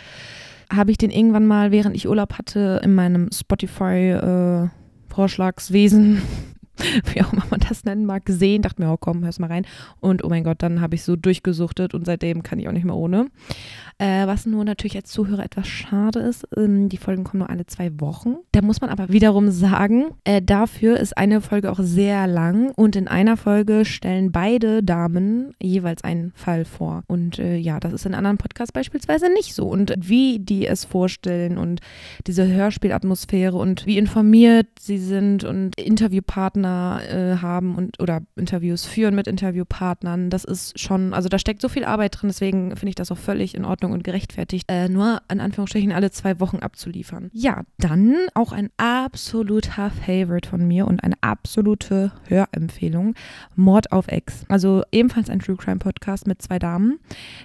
habe 0.71 0.91
ich 0.91 0.97
den 0.97 1.12
irgendwann 1.12 1.45
mal, 1.45 1.71
während 1.71 1.95
ich 1.95 2.07
Urlaub 2.07 2.38
hatte, 2.38 2.79
in 2.83 2.95
meinem 2.95 3.29
Spotify-Vorschlagswesen 3.31 6.18
äh, 6.18 6.21
wie 7.13 7.21
auch 7.21 7.33
immer 7.33 7.45
man 7.50 7.59
das 7.59 7.83
nennen 7.83 8.06
mag, 8.06 8.25
gesehen. 8.25 8.62
Dachte 8.62 8.81
mir, 8.81 8.91
oh 8.91 8.97
komm, 8.97 9.23
hör's 9.23 9.39
mal 9.39 9.47
rein. 9.47 9.65
Und 10.00 10.23
oh 10.23 10.29
mein 10.29 10.44
Gott, 10.44 10.62
dann 10.62 10.81
habe 10.81 10.95
ich 10.95 11.03
so 11.03 11.15
durchgesuchtet 11.15 11.94
und 11.94 12.06
seitdem 12.06 12.44
kann 12.44 12.59
ich 12.59 12.68
auch 12.68 12.73
nicht 12.73 12.85
mehr 12.85 12.95
ohne. 12.95 13.27
Äh, 13.97 14.25
was 14.25 14.45
nur 14.45 14.65
natürlich 14.65 14.95
als 14.95 15.12
Zuhörer 15.12 15.44
etwas 15.44 15.68
schade 15.68 16.19
ist, 16.19 16.47
ähm, 16.57 16.89
die 16.89 16.97
Folgen 16.97 17.23
kommen 17.23 17.39
nur 17.39 17.50
alle 17.50 17.68
zwei 17.68 17.91
Wochen. 18.00 18.38
Da 18.51 18.62
muss 18.62 18.81
man 18.81 18.89
aber 18.89 19.09
wiederum 19.09 19.51
sagen, 19.51 20.06
äh, 20.23 20.41
dafür 20.41 20.97
ist 20.97 21.18
eine 21.18 21.39
Folge 21.41 21.71
auch 21.71 21.79
sehr 21.79 22.25
lang 22.25 22.71
und 22.71 22.95
in 22.95 23.07
einer 23.07 23.38
Folge 23.38 23.85
stellen 23.85 24.31
beide 24.31 24.81
Damen 24.81 25.53
jeweils 25.62 26.03
einen 26.03 26.31
Fall 26.35 26.65
vor. 26.65 27.03
Und 27.07 27.38
äh, 27.38 27.57
ja, 27.57 27.79
das 27.79 27.94
ist 27.94 28.06
in 28.07 28.15
anderen 28.15 28.38
Podcasts 28.38 28.71
beispielsweise 28.71 29.31
nicht 29.31 29.53
so. 29.53 29.68
Und 29.68 29.94
wie 29.97 30.39
die 30.39 30.65
es 30.65 30.85
vorstellen 30.85 31.59
und 31.59 31.81
diese 32.25 32.47
Hörspielatmosphäre 32.47 33.57
und 33.57 33.85
wie 33.85 34.00
informiert 34.00 34.68
sie 34.79 34.97
sind 34.97 35.44
und 35.44 35.79
Interviewpartner 35.79 36.60
Partner 36.61 37.01
äh, 37.09 37.37
haben 37.41 37.75
und 37.75 37.99
oder 37.99 38.21
Interviews 38.35 38.85
führen 38.85 39.15
mit 39.15 39.27
Interviewpartnern. 39.27 40.29
Das 40.29 40.43
ist 40.43 40.79
schon, 40.79 41.13
also 41.13 41.29
da 41.29 41.39
steckt 41.39 41.61
so 41.61 41.69
viel 41.69 41.83
Arbeit 41.83 42.21
drin, 42.21 42.29
deswegen 42.29 42.75
finde 42.75 42.89
ich 42.89 42.95
das 42.95 43.11
auch 43.11 43.17
völlig 43.17 43.55
in 43.55 43.65
Ordnung 43.65 43.91
und 43.91 44.03
gerechtfertigt, 44.03 44.65
äh, 44.69 44.89
nur 44.89 45.21
in 45.31 45.39
Anführungsstrichen 45.39 45.91
alle 45.91 46.11
zwei 46.11 46.39
Wochen 46.39 46.57
abzuliefern. 46.57 47.29
Ja, 47.33 47.63
dann 47.77 48.15
auch 48.33 48.51
ein 48.51 48.69
absoluter 48.77 49.89
Favorite 49.89 50.49
von 50.49 50.67
mir 50.67 50.87
und 50.87 51.03
eine 51.03 51.15
absolute 51.21 52.11
Hörempfehlung: 52.27 53.15
Mord 53.55 53.91
auf 53.91 54.07
Ex. 54.07 54.45
Also 54.47 54.83
ebenfalls 54.91 55.29
ein 55.29 55.39
True 55.39 55.57
Crime 55.57 55.79
Podcast 55.79 56.27
mit 56.27 56.41
zwei 56.41 56.59
Damen, 56.59 56.99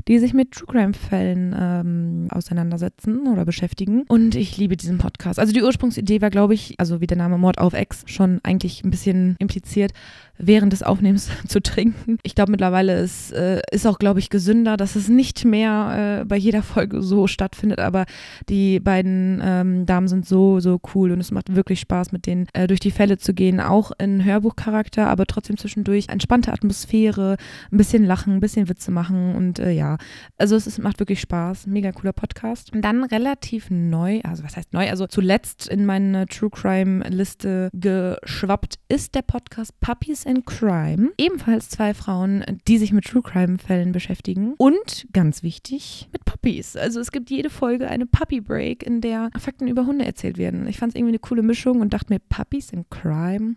die 0.09 0.19
sich 0.19 0.35
mit 0.35 0.53
True 0.53 0.67
Crime 0.67 0.95
Fällen 0.95 1.55
ähm, 1.59 2.29
auseinandersetzen 2.31 3.27
oder 3.29 3.45
beschäftigen. 3.45 4.05
Und 4.09 4.35
ich 4.35 4.57
liebe 4.57 4.77
diesen 4.77 4.99
Podcast. 4.99 5.39
Also 5.39 5.53
die 5.53 5.63
Ursprungsidee 5.63 6.21
war, 6.21 6.31
glaube 6.31 6.55
ich, 6.55 6.75
also 6.79 7.01
wie 7.01 7.07
der 7.07 7.17
Name 7.17 7.39
Mord 7.39 7.59
auf 7.59 7.73
Ex 7.73 8.05
schon 8.07 8.41
eigentlich 8.43 8.85
ein 8.85 8.91
bisschen 8.91 9.06
bisschen 9.07 9.37
impliziert, 9.39 9.93
während 10.39 10.73
des 10.73 10.83
Aufnehmens 10.83 11.31
zu 11.49 11.61
trinken. 11.61 12.19
Ich 12.23 12.35
glaube, 12.35 12.51
mittlerweile 12.51 13.01
ist, 13.01 13.33
äh, 13.33 13.61
ist 13.71 13.87
auch, 13.87 13.99
glaube 13.99 14.21
ich, 14.21 14.31
gesünder, 14.31 14.77
dass 14.77 14.97
es 14.97 15.09
nicht 15.09 15.45
mehr 15.45 16.21
äh, 16.21 16.25
bei 16.25 16.37
jeder 16.37 16.63
Folge 16.63 17.03
so 17.03 17.27
stattfindet. 17.27 17.81
Aber 17.81 18.07
die 18.49 18.81
beiden 18.81 19.41
ähm, 19.43 19.87
Damen 19.87 20.09
sind 20.09 20.27
so, 20.27 20.61
so 20.61 20.81
cool 20.95 21.13
und 21.13 21.21
es 21.21 21.31
macht 21.31 21.55
wirklich 21.55 21.81
Spaß, 21.81 22.13
mit 22.13 22.27
denen 22.27 22.47
äh, 22.53 22.67
durch 22.67 22.81
die 22.81 22.91
Fälle 22.91 23.19
zu 23.19 23.35
gehen. 23.35 23.61
Auch 23.61 23.93
in 23.99 24.25
Hörbuchcharakter, 24.25 25.07
aber 25.07 25.27
trotzdem 25.27 25.57
zwischendurch 25.57 26.09
entspannte 26.09 26.53
Atmosphäre, 26.53 27.37
ein 27.73 27.79
bisschen 27.79 28.05
lachen, 28.05 28.35
ein 28.35 28.41
bisschen 28.41 28.69
Witze 28.69 28.91
machen 28.91 29.35
und 29.35 29.59
äh, 29.59 29.71
ja, 29.71 29.97
also 30.37 30.57
es 30.57 30.67
ist, 30.67 30.79
macht 30.79 30.99
wirklich 30.99 31.21
Spaß. 31.21 31.67
Mega 31.67 31.93
cooler 31.93 32.13
Podcast. 32.13 32.73
Und 32.73 32.83
dann 32.83 33.05
relativ 33.05 33.71
neu, 33.71 34.21
also 34.23 34.45
was 34.45 34.57
heißt 34.57 34.73
neu? 34.73 34.89
Also 34.89 35.07
zuletzt 35.07 35.69
in 35.69 35.87
meine 35.87 36.27
True 36.27 36.51
Crime 36.51 37.09
Liste 37.09 37.71
geschwappt 37.73 38.79
ist 38.89 39.15
der 39.15 39.23
Podcast 39.23 39.79
Puppies 39.81 40.26
in 40.27 40.45
Crime. 40.45 41.11
Ebenfalls 41.19 41.69
zwei 41.69 41.95
Frauen, 41.95 42.45
die 42.69 42.79
sich 42.79 42.93
mit 42.93 43.05
True 43.05 43.23
Crime-Fällen 43.23 43.93
beschäftigen. 43.93 44.55
Und 44.59 45.07
ganz 45.13 45.43
wichtig, 45.43 46.09
mit 46.13 46.25
Puppies. 46.25 46.77
Also 46.77 47.01
es 47.01 47.13
gibt 47.13 47.31
jede 47.31 47.51
Folge 47.51 47.89
eine 47.89 48.07
Puppy 48.07 48.41
Break, 48.41 48.83
in 48.83 49.01
der 49.01 49.31
Fakten 49.39 49.69
über 49.69 49.87
Hunde 49.87 50.05
erzählt 50.05 50.39
werden. 50.39 50.67
Ich 50.67 50.79
fand 50.79 50.93
es 50.93 50.97
irgendwie 50.97 51.13
eine 51.13 51.19
coole 51.19 51.43
Mischung 51.43 51.81
und 51.81 51.93
dachte 51.93 52.13
mir, 52.13 52.19
Puppies 52.19 52.71
in 52.71 52.85
Crime. 52.91 53.55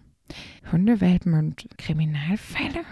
Hundewelpen 0.71 1.33
und 1.33 1.65
Kriminalfälle? 1.77 2.85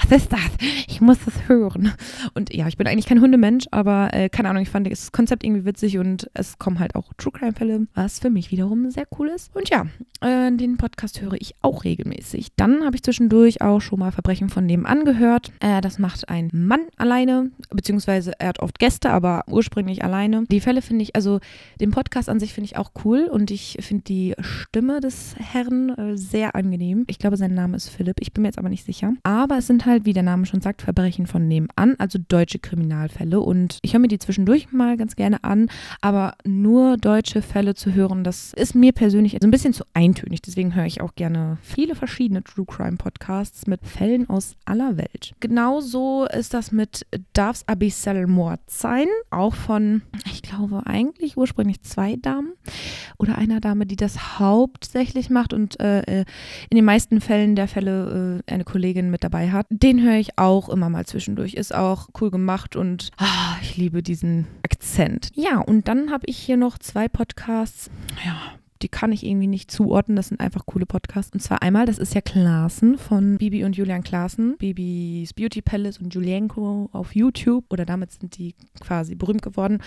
Was 0.00 0.22
ist 0.22 0.32
das? 0.32 0.50
Ich 0.86 1.00
muss 1.00 1.18
das 1.24 1.48
hören. 1.48 1.92
Und 2.34 2.52
ja, 2.52 2.66
ich 2.66 2.76
bin 2.76 2.86
eigentlich 2.86 3.06
kein 3.06 3.20
Hundemensch, 3.20 3.66
aber 3.70 4.12
äh, 4.12 4.28
keine 4.28 4.48
Ahnung, 4.50 4.62
ich 4.62 4.70
fand 4.70 4.90
das 4.90 5.12
Konzept 5.12 5.44
irgendwie 5.44 5.64
witzig 5.64 5.98
und 5.98 6.28
es 6.34 6.58
kommen 6.58 6.78
halt 6.78 6.94
auch 6.94 7.12
True 7.16 7.32
Crime 7.32 7.52
Fälle, 7.52 7.86
was 7.94 8.18
für 8.18 8.30
mich 8.30 8.50
wiederum 8.50 8.90
sehr 8.90 9.06
cool 9.18 9.28
ist. 9.28 9.54
Und 9.54 9.68
ja, 9.70 9.86
äh, 10.20 10.50
den 10.52 10.76
Podcast 10.76 11.20
höre 11.20 11.34
ich 11.34 11.54
auch 11.62 11.84
regelmäßig. 11.84 12.48
Dann 12.56 12.84
habe 12.84 12.96
ich 12.96 13.02
zwischendurch 13.02 13.60
auch 13.60 13.80
schon 13.80 14.00
mal 14.00 14.12
Verbrechen 14.12 14.48
von 14.48 14.66
nebenan 14.66 15.04
gehört. 15.04 15.52
Äh, 15.60 15.80
das 15.80 15.98
macht 15.98 16.28
ein 16.28 16.50
Mann 16.52 16.80
alleine, 16.96 17.50
beziehungsweise 17.70 18.32
er 18.38 18.48
hat 18.48 18.60
oft 18.60 18.78
Gäste, 18.78 19.10
aber 19.10 19.44
ursprünglich 19.48 20.04
alleine. 20.04 20.44
Die 20.50 20.60
Fälle 20.60 20.82
finde 20.82 21.02
ich, 21.04 21.14
also 21.14 21.40
den 21.80 21.90
Podcast 21.90 22.28
an 22.28 22.40
sich 22.40 22.52
finde 22.52 22.66
ich 22.66 22.76
auch 22.76 22.90
cool 23.04 23.28
und 23.30 23.50
ich 23.50 23.78
finde 23.80 24.04
die 24.04 24.34
Stimme 24.40 25.00
des 25.00 25.34
Herrn 25.38 25.90
äh, 25.90 26.16
sehr 26.16 26.54
angenehm. 26.54 26.71
Ich 27.06 27.18
glaube, 27.18 27.36
sein 27.36 27.54
Name 27.54 27.76
ist 27.76 27.88
Philipp. 27.88 28.16
Ich 28.20 28.32
bin 28.32 28.42
mir 28.42 28.48
jetzt 28.48 28.58
aber 28.58 28.68
nicht 28.68 28.84
sicher. 28.84 29.12
Aber 29.22 29.58
es 29.58 29.66
sind 29.66 29.86
halt, 29.86 30.04
wie 30.04 30.12
der 30.12 30.22
Name 30.22 30.46
schon 30.46 30.60
sagt, 30.60 30.82
Verbrechen 30.82 31.26
von 31.26 31.46
nebenan, 31.46 31.96
also 31.98 32.18
deutsche 32.26 32.58
Kriminalfälle. 32.58 33.40
Und 33.40 33.78
ich 33.82 33.92
höre 33.92 34.00
mir 34.00 34.08
die 34.08 34.18
zwischendurch 34.18 34.72
mal 34.72 34.96
ganz 34.96 35.16
gerne 35.16 35.44
an, 35.44 35.68
aber 36.00 36.34
nur 36.44 36.96
deutsche 36.96 37.42
Fälle 37.42 37.74
zu 37.74 37.94
hören, 37.94 38.24
das 38.24 38.52
ist 38.54 38.74
mir 38.74 38.92
persönlich 38.92 39.36
so 39.40 39.46
ein 39.46 39.50
bisschen 39.50 39.72
zu 39.72 39.84
eintönig. 39.94 40.42
Deswegen 40.42 40.74
höre 40.74 40.86
ich 40.86 41.00
auch 41.00 41.14
gerne 41.14 41.58
viele 41.62 41.94
verschiedene 41.94 42.42
True 42.42 42.66
Crime 42.66 42.96
Podcasts 42.96 43.66
mit 43.66 43.84
Fällen 43.86 44.28
aus 44.28 44.56
aller 44.64 44.96
Welt. 44.96 45.34
Genauso 45.40 46.26
ist 46.26 46.54
das 46.54 46.72
mit 46.72 47.06
Darf's 47.34 47.68
Abyssal 47.68 48.26
Mord 48.26 48.60
sein, 48.66 49.06
auch 49.30 49.54
von, 49.54 50.02
ich 50.26 50.42
glaube, 50.42 50.52
glaube, 50.72 50.86
eigentlich 50.86 51.36
ursprünglich 51.36 51.82
zwei 51.82 52.16
Damen 52.16 52.52
oder 53.18 53.38
einer 53.38 53.60
Dame, 53.60 53.86
die 53.86 53.96
das 53.96 54.38
hauptsächlich 54.38 55.30
macht 55.30 55.52
und 55.52 55.80
äh, 55.80 56.20
äh, 56.20 56.24
in 56.70 56.76
den 56.76 56.84
meisten 56.84 57.20
Fällen 57.20 57.56
der 57.56 57.68
Fälle 57.68 58.42
äh, 58.46 58.52
eine 58.52 58.64
Kollegin 58.64 59.10
mit 59.10 59.24
dabei 59.24 59.50
hat. 59.50 59.66
Den 59.70 60.02
höre 60.02 60.16
ich 60.16 60.38
auch 60.38 60.68
immer 60.68 60.88
mal 60.88 61.06
zwischendurch. 61.06 61.54
Ist 61.54 61.74
auch 61.74 62.08
cool 62.20 62.30
gemacht 62.30 62.76
und 62.76 63.10
ah, 63.18 63.56
ich 63.62 63.76
liebe 63.76 64.02
diesen 64.02 64.46
Akzent. 64.62 65.30
Ja, 65.34 65.58
und 65.58 65.88
dann 65.88 66.10
habe 66.10 66.24
ich 66.26 66.38
hier 66.38 66.56
noch 66.56 66.78
zwei 66.78 67.08
Podcasts. 67.08 67.90
Ja, 68.24 68.52
die 68.82 68.88
kann 68.88 69.12
ich 69.12 69.24
irgendwie 69.24 69.46
nicht 69.46 69.70
zuordnen. 69.70 70.16
Das 70.16 70.28
sind 70.28 70.40
einfach 70.40 70.66
coole 70.66 70.86
Podcasts. 70.86 71.32
Und 71.32 71.40
zwar 71.40 71.62
einmal, 71.62 71.86
das 71.86 71.98
ist 71.98 72.14
ja 72.14 72.20
Klaassen 72.20 72.98
von 72.98 73.38
Bibi 73.38 73.64
und 73.64 73.76
Julian 73.76 74.02
Klaassen. 74.02 74.56
Bibis 74.58 75.32
Beauty 75.32 75.62
Palace 75.62 75.98
und 75.98 76.14
Julienko 76.14 76.90
auf 76.92 77.14
YouTube. 77.14 77.64
Oder 77.70 77.84
damit 77.84 78.12
sind 78.12 78.36
die 78.38 78.54
quasi 78.80 79.14
berühmt 79.14 79.42
geworden. 79.42 79.78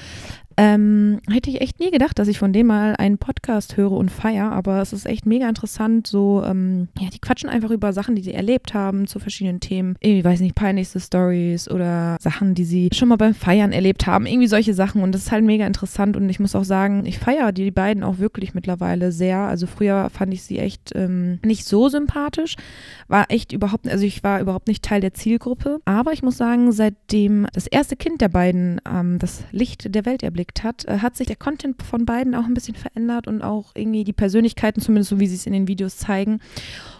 Ähm, 0.58 1.20
hätte 1.30 1.50
ich 1.50 1.60
echt 1.60 1.82
nie 1.82 1.92
gedacht, 1.92 2.18
dass 2.18 2.30
ich 2.30 2.40
von 2.40 2.54
dem 2.54 2.68
mal 2.68 2.96
einen 2.96 3.18
Podcast 3.18 3.76
höre 3.76 3.92
und 3.92 4.10
feiere, 4.10 4.54
aber 4.54 4.82
es 4.82 4.94
ist 4.94 5.06
echt 5.06 5.26
mega 5.26 5.50
interessant. 5.50 6.08
So, 6.08 6.44
ähm, 6.46 6.88
ja, 6.98 7.10
die 7.10 7.20
quatschen 7.20 7.50
einfach 7.50 7.72
über 7.72 7.92
Sachen, 7.92 8.16
die 8.16 8.22
sie 8.22 8.34
erlebt 8.34 8.74
haben 8.74 9.06
zu 9.06 9.20
verschiedenen 9.20 9.60
Themen. 9.60 9.98
Ich 10.00 10.24
weiß 10.24 10.40
nicht, 10.40 10.56
peinlichste 10.56 11.02
Stories 11.02 11.70
oder 11.70 12.16
Sachen, 12.22 12.56
die 12.56 12.64
sie 12.64 12.90
schon 12.94 13.10
mal 13.10 13.18
beim 13.18 13.34
Feiern 13.34 13.74
erlebt 13.74 14.08
haben. 14.08 14.26
Irgendwie 14.26 14.48
solche 14.48 14.74
Sachen 14.74 15.04
und 15.04 15.12
das 15.12 15.24
ist 15.24 15.32
halt 15.32 15.44
mega 15.44 15.68
interessant 15.68 16.16
und 16.16 16.30
ich 16.30 16.40
muss 16.40 16.56
auch 16.56 16.64
sagen, 16.64 17.06
ich 17.06 17.20
feiere 17.20 17.52
die 17.52 17.72
beiden 17.72 18.04
auch 18.04 18.20
wirklich 18.20 18.54
mittlerweile 18.54 18.85
sehr. 19.12 19.38
Also 19.40 19.68
früher 19.68 20.10
fand 20.10 20.34
ich 20.34 20.44
sie 20.44 20.60
echt 20.60 20.92
ähm, 20.96 21.40
nicht 21.44 21.66
so 21.66 21.90
sympathisch, 21.90 22.56
war 23.08 23.26
echt 23.30 23.52
überhaupt, 23.52 23.88
also 23.88 24.06
ich 24.06 24.24
war 24.24 24.40
überhaupt 24.40 24.68
nicht 24.68 24.84
Teil 24.84 25.02
der 25.02 25.14
Zielgruppe, 25.14 25.80
aber 25.86 26.14
ich 26.14 26.24
muss 26.24 26.38
sagen, 26.38 26.72
seitdem 26.72 27.48
das 27.54 27.68
erste 27.68 27.96
Kind 27.96 28.22
der 28.22 28.30
beiden 28.30 28.82
ähm, 28.88 29.20
das 29.20 29.44
Licht 29.52 29.94
der 29.94 30.06
Welt 30.06 30.24
erblickt, 30.24 30.64
hat, 30.64 30.86
äh, 30.86 31.00
hat 31.00 31.16
sich 31.16 31.28
der 31.28 31.36
Content 31.36 31.82
von 31.84 32.06
beiden 32.06 32.36
auch 32.36 32.46
ein 32.46 32.54
bisschen 32.54 32.76
verändert 32.76 33.28
und 33.28 33.42
auch 33.42 33.72
irgendwie 33.76 34.04
die 34.04 34.14
Persönlichkeiten, 34.14 34.82
zumindest 34.82 35.10
so 35.10 35.20
wie 35.20 35.28
sie 35.28 35.36
es 35.36 35.46
in 35.46 35.54
den 35.54 35.68
Videos 35.68 35.98
zeigen. 35.98 36.40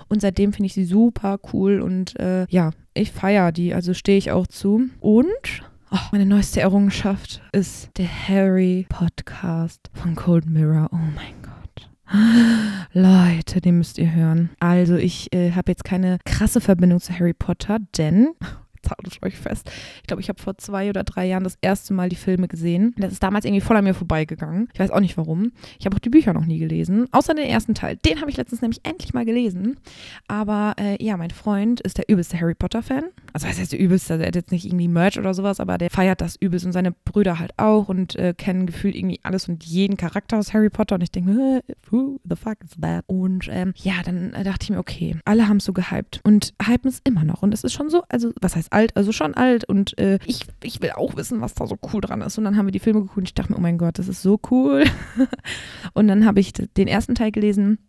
Und 0.08 0.22
seitdem 0.22 0.54
finde 0.54 0.68
ich 0.68 0.74
sie 0.74 0.86
super 0.86 1.40
cool 1.54 1.82
und 1.82 2.20
äh, 2.20 2.46
ja, 2.50 2.72
ich 2.94 3.12
feiere 3.12 3.52
die, 3.52 3.74
also 3.74 3.94
stehe 3.94 4.18
ich 4.18 4.32
auch 4.32 4.48
zu. 4.48 4.90
Und 5.00 5.64
Oh, 5.92 6.00
meine 6.12 6.26
neueste 6.26 6.60
Errungenschaft 6.60 7.42
ist 7.54 7.90
der 7.98 8.10
Harry 8.28 8.86
Podcast 8.90 9.90
von 9.94 10.16
Cold 10.16 10.46
Mirror. 10.50 10.90
Oh 10.92 10.98
mein 11.16 11.42
Gott. 11.42 11.55
Leute, 12.94 13.62
den 13.62 13.78
müsst 13.78 13.98
ihr 13.98 14.14
hören. 14.14 14.50
Also 14.60 14.96
ich 14.96 15.34
äh, 15.34 15.52
habe 15.52 15.72
jetzt 15.72 15.84
keine 15.84 16.18
krasse 16.26 16.62
Verbindung 16.62 17.00
zu 17.00 17.18
Harry 17.18 17.34
Potter, 17.34 17.80
denn 17.98 18.30
haltet 18.90 19.22
euch 19.24 19.38
fest. 19.38 19.72
Ich 20.02 20.08
glaube, 20.08 20.22
ich 20.22 20.30
habe 20.30 20.42
vor 20.42 20.58
zwei 20.58 20.90
oder 20.90 21.04
drei 21.04 21.26
Jahren 21.26 21.44
das 21.44 21.58
erste 21.62 21.94
Mal 21.94 22.10
die 22.10 22.16
Filme 22.16 22.48
gesehen. 22.48 22.94
Das 22.98 23.12
ist 23.12 23.24
damals 23.24 23.46
irgendwie 23.46 23.62
voll 23.62 23.78
an 23.78 23.84
mir 23.84 23.94
vorbeigegangen. 23.94 24.70
Ich 24.74 24.80
weiß 24.80 24.92
auch 24.92 25.00
nicht 25.00 25.18
warum. 25.18 25.52
Ich 25.80 25.86
habe 25.86 25.96
auch 25.96 26.00
die 26.00 26.10
Bücher 26.10 26.34
noch 26.34 26.46
nie 26.46 26.60
gelesen, 26.60 27.08
außer 27.12 27.34
den 27.34 27.48
ersten 27.48 27.74
Teil. 27.74 27.98
Den 27.98 28.22
habe 28.22 28.30
ich 28.30 28.38
letztens 28.38 28.62
nämlich 28.62 28.82
endlich 28.84 29.14
mal 29.14 29.26
gelesen. 29.26 29.78
Aber 30.28 30.76
äh, 30.80 31.04
ja, 31.04 31.18
mein 31.18 31.32
Freund 31.32 31.82
ist 31.82 31.98
der 31.98 32.10
übelste 32.10 32.40
Harry 32.40 32.56
Potter-Fan. 32.56 33.06
Also, 33.34 33.48
was 33.48 33.60
heißt 33.60 33.72
der 33.72 33.80
übelste? 33.80 34.18
Der 34.18 34.28
hat 34.28 34.36
jetzt 34.36 34.52
nicht 34.52 34.66
irgendwie 34.66 34.88
Merch 34.88 35.20
oder 35.20 35.34
sowas, 35.34 35.60
aber 35.60 35.78
der 35.78 35.90
feiert 35.90 36.22
das 36.22 36.36
übelst 36.36 36.66
und 36.66 36.72
seine 36.72 36.92
Brüder 36.92 37.40
halt 37.40 37.54
auch 37.58 37.90
und 37.90 38.16
äh, 38.16 38.34
kennen 38.34 38.66
gefühlt 38.66 38.96
irgendwie 38.96 39.20
alles 39.24 39.48
und 39.50 39.64
jeden 39.64 39.98
Charakter 39.98 40.38
aus 40.38 40.54
Harry 40.54 40.70
Potter. 40.70 40.96
Und 40.96 41.02
ich 41.02 41.12
denke, 41.12 41.64
who 41.90 42.20
the 42.24 42.36
fuck 42.36 42.58
is 42.64 42.72
that? 42.82 43.04
Und 43.08 43.48
ähm, 43.52 43.74
ja, 43.78 43.96
dann 44.04 44.34
äh, 44.34 44.44
dachte 44.44 44.64
ich 44.64 44.70
mir, 44.70 44.80
okay, 44.80 45.18
alle 45.26 45.48
haben 45.48 45.58
es 45.58 45.66
so 45.66 45.74
gehypt 45.74 46.22
und 46.24 46.54
hypen 46.66 46.90
es 46.90 47.02
immer 47.04 47.24
noch. 47.24 47.44
Und 47.44 47.54
es 47.54 47.64
ist 47.64 47.74
schon 47.74 47.90
so, 47.90 48.04
also, 48.10 48.32
was 48.42 48.56
heißt 48.56 48.72
alt, 48.76 48.96
also 48.96 49.12
schon 49.12 49.34
alt 49.34 49.64
und 49.64 49.98
äh, 49.98 50.20
ich, 50.26 50.42
ich 50.62 50.82
will 50.82 50.92
auch 50.92 51.16
wissen, 51.16 51.42
was 51.42 51.54
da 51.54 51.66
so 51.66 51.78
cool 51.94 52.02
dran 52.02 52.22
ist. 52.22 52.38
Und 52.38 52.44
dann 52.44 52.58
haben 52.58 52.68
wir 52.68 52.72
die 52.72 52.80
Filme 52.80 53.00
geguckt 53.00 53.18
und 53.18 53.24
ich 53.24 53.34
dachte 53.34 53.52
mir, 53.52 53.58
oh 53.58 53.62
mein 53.62 53.78
Gott, 53.78 53.98
das 53.98 54.08
ist 54.08 54.22
so 54.22 54.40
cool. 54.52 54.84
und 55.94 56.08
dann 56.08 56.26
habe 56.26 56.40
ich 56.40 56.54
den 56.54 56.88
ersten 56.88 57.16
Teil 57.16 57.32
gelesen 57.32 57.80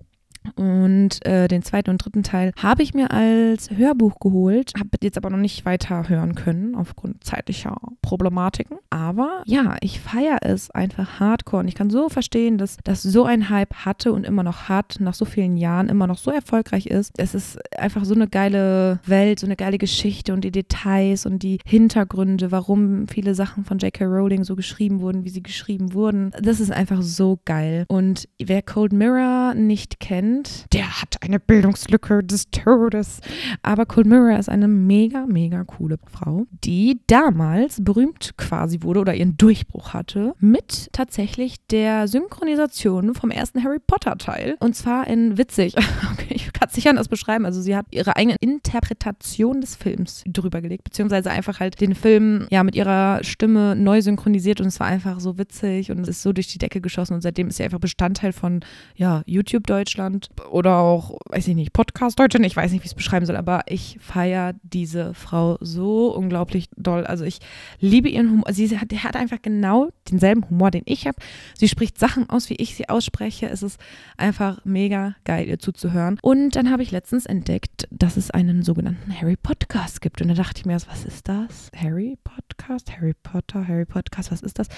und 0.56 1.24
äh, 1.26 1.48
den 1.48 1.62
zweiten 1.62 1.90
und 1.90 2.04
dritten 2.04 2.22
Teil 2.22 2.52
habe 2.56 2.82
ich 2.82 2.94
mir 2.94 3.10
als 3.10 3.70
Hörbuch 3.70 4.18
geholt, 4.20 4.72
habe 4.78 4.90
jetzt 5.02 5.16
aber 5.16 5.30
noch 5.30 5.38
nicht 5.38 5.64
weiter 5.64 6.08
hören 6.08 6.34
können 6.34 6.74
aufgrund 6.74 7.24
zeitlicher 7.24 7.76
Problematiken. 8.02 8.78
Aber 8.90 9.42
ja, 9.46 9.76
ich 9.80 10.00
feiere 10.00 10.38
es 10.42 10.70
einfach 10.70 11.20
hardcore 11.20 11.60
und 11.60 11.68
ich 11.68 11.74
kann 11.74 11.90
so 11.90 12.08
verstehen, 12.08 12.58
dass 12.58 12.76
das 12.84 13.02
so 13.02 13.24
ein 13.24 13.50
Hype 13.50 13.74
hatte 13.84 14.12
und 14.12 14.24
immer 14.24 14.42
noch 14.42 14.68
hat, 14.68 14.96
nach 15.00 15.14
so 15.14 15.24
vielen 15.24 15.56
Jahren 15.56 15.88
immer 15.88 16.06
noch 16.06 16.18
so 16.18 16.30
erfolgreich 16.30 16.86
ist. 16.86 17.12
Es 17.16 17.34
ist 17.34 17.58
einfach 17.78 18.04
so 18.04 18.14
eine 18.14 18.28
geile 18.28 19.00
Welt, 19.06 19.40
so 19.40 19.46
eine 19.46 19.56
geile 19.56 19.78
Geschichte 19.78 20.32
und 20.32 20.42
die 20.42 20.52
Details 20.52 21.26
und 21.26 21.42
die 21.42 21.58
Hintergründe, 21.64 22.52
warum 22.52 23.08
viele 23.08 23.34
Sachen 23.34 23.64
von 23.64 23.78
J.K. 23.78 24.04
Rowling 24.04 24.44
so 24.44 24.56
geschrieben 24.56 25.00
wurden, 25.00 25.24
wie 25.24 25.30
sie 25.30 25.42
geschrieben 25.42 25.94
wurden. 25.94 26.32
Das 26.40 26.60
ist 26.60 26.70
einfach 26.70 27.02
so 27.02 27.40
geil. 27.44 27.84
Und 27.88 28.28
wer 28.42 28.62
Cold 28.62 28.92
Mirror 28.92 29.54
nicht 29.54 30.00
kennt, 30.00 30.35
kennt, 30.36 30.72
der 30.72 31.00
hat 31.00 31.22
eine 31.22 31.40
Bildungslücke 31.40 32.22
des 32.22 32.50
Todes. 32.50 33.20
Aber 33.62 33.86
Cold 33.86 34.06
Mirror 34.06 34.38
ist 34.38 34.48
eine 34.48 34.68
mega, 34.68 35.26
mega 35.26 35.64
coole 35.64 35.98
Frau, 36.10 36.46
die 36.64 37.00
damals 37.06 37.82
berühmt 37.82 38.34
quasi 38.36 38.82
wurde 38.82 39.00
oder 39.00 39.14
ihren 39.14 39.36
Durchbruch 39.36 39.94
hatte 39.94 40.34
mit 40.38 40.88
tatsächlich 40.92 41.56
der 41.70 42.08
Synchronisation 42.08 43.14
vom 43.14 43.30
ersten 43.30 43.62
Harry 43.62 43.78
Potter 43.84 44.16
Teil. 44.18 44.56
Und 44.60 44.74
zwar 44.74 45.06
in 45.06 45.38
witzig. 45.38 45.74
Okay, 46.12 46.34
ich 46.34 46.52
kann 46.52 46.68
es 46.68 46.76
nicht 46.76 46.88
anders 46.88 47.08
beschreiben. 47.08 47.44
Also 47.44 47.60
sie 47.60 47.76
hat 47.76 47.86
ihre 47.90 48.16
eigene 48.16 48.36
Interpretation 48.40 49.60
des 49.60 49.76
Films 49.76 50.22
drüber 50.26 50.60
gelegt, 50.60 50.84
beziehungsweise 50.84 51.30
einfach 51.30 51.60
halt 51.60 51.80
den 51.80 51.94
Film 51.94 52.46
ja 52.50 52.62
mit 52.62 52.74
ihrer 52.74 53.22
Stimme 53.22 53.74
neu 53.76 54.00
synchronisiert 54.02 54.60
und 54.60 54.68
es 54.68 54.78
war 54.78 54.86
einfach 54.86 55.20
so 55.20 55.36
witzig 55.36 55.90
und 55.90 56.00
es 56.00 56.08
ist 56.08 56.22
so 56.22 56.32
durch 56.32 56.48
die 56.48 56.58
Decke 56.58 56.80
geschossen 56.80 57.14
und 57.14 57.22
seitdem 57.22 57.48
ist 57.48 57.56
sie 57.56 57.64
einfach 57.64 57.80
Bestandteil 57.80 58.32
von 58.32 58.60
ja, 58.94 59.22
YouTube 59.26 59.66
Deutschland 59.66 60.25
oder 60.50 60.78
auch, 60.78 61.18
weiß 61.30 61.48
ich 61.48 61.54
nicht, 61.54 61.72
Podcast 61.72 62.18
Deutschland, 62.18 62.46
ich 62.46 62.56
weiß 62.56 62.72
nicht, 62.72 62.82
wie 62.82 62.86
ich 62.86 62.92
es 62.92 62.94
beschreiben 62.94 63.26
soll, 63.26 63.36
aber 63.36 63.62
ich 63.66 63.98
feiere 64.00 64.54
diese 64.62 65.14
Frau 65.14 65.58
so 65.60 66.14
unglaublich 66.14 66.68
doll. 66.76 67.04
Also 67.06 67.24
ich 67.24 67.38
liebe 67.80 68.08
ihren 68.08 68.30
Humor. 68.30 68.52
Sie 68.52 68.78
hat, 68.78 68.92
hat 68.92 69.16
einfach 69.16 69.42
genau 69.42 69.88
denselben 70.10 70.48
Humor, 70.48 70.70
den 70.70 70.82
ich 70.86 71.06
habe. 71.06 71.16
Sie 71.58 71.68
spricht 71.68 71.98
Sachen 71.98 72.28
aus, 72.30 72.50
wie 72.50 72.56
ich 72.56 72.74
sie 72.74 72.88
ausspreche. 72.88 73.48
Es 73.48 73.62
ist 73.62 73.80
einfach 74.16 74.64
mega 74.64 75.16
geil, 75.24 75.48
ihr 75.48 75.58
zuzuhören. 75.58 76.18
Und 76.22 76.56
dann 76.56 76.70
habe 76.70 76.82
ich 76.82 76.90
letztens 76.90 77.26
entdeckt, 77.26 77.88
dass 77.90 78.16
es 78.16 78.30
einen 78.30 78.62
sogenannten 78.62 79.18
Harry 79.20 79.36
Podcast 79.36 80.00
gibt. 80.00 80.20
Und 80.22 80.28
da 80.28 80.34
dachte 80.34 80.60
ich 80.60 80.66
mir, 80.66 80.74
was 80.74 81.04
ist 81.04 81.28
das? 81.28 81.70
Harry 81.76 82.18
Podcast? 82.24 82.92
Harry 82.96 83.14
Potter, 83.22 83.66
Harry 83.66 83.84
Podcast, 83.84 84.30
was 84.30 84.42
ist 84.42 84.58
das? 84.58 84.68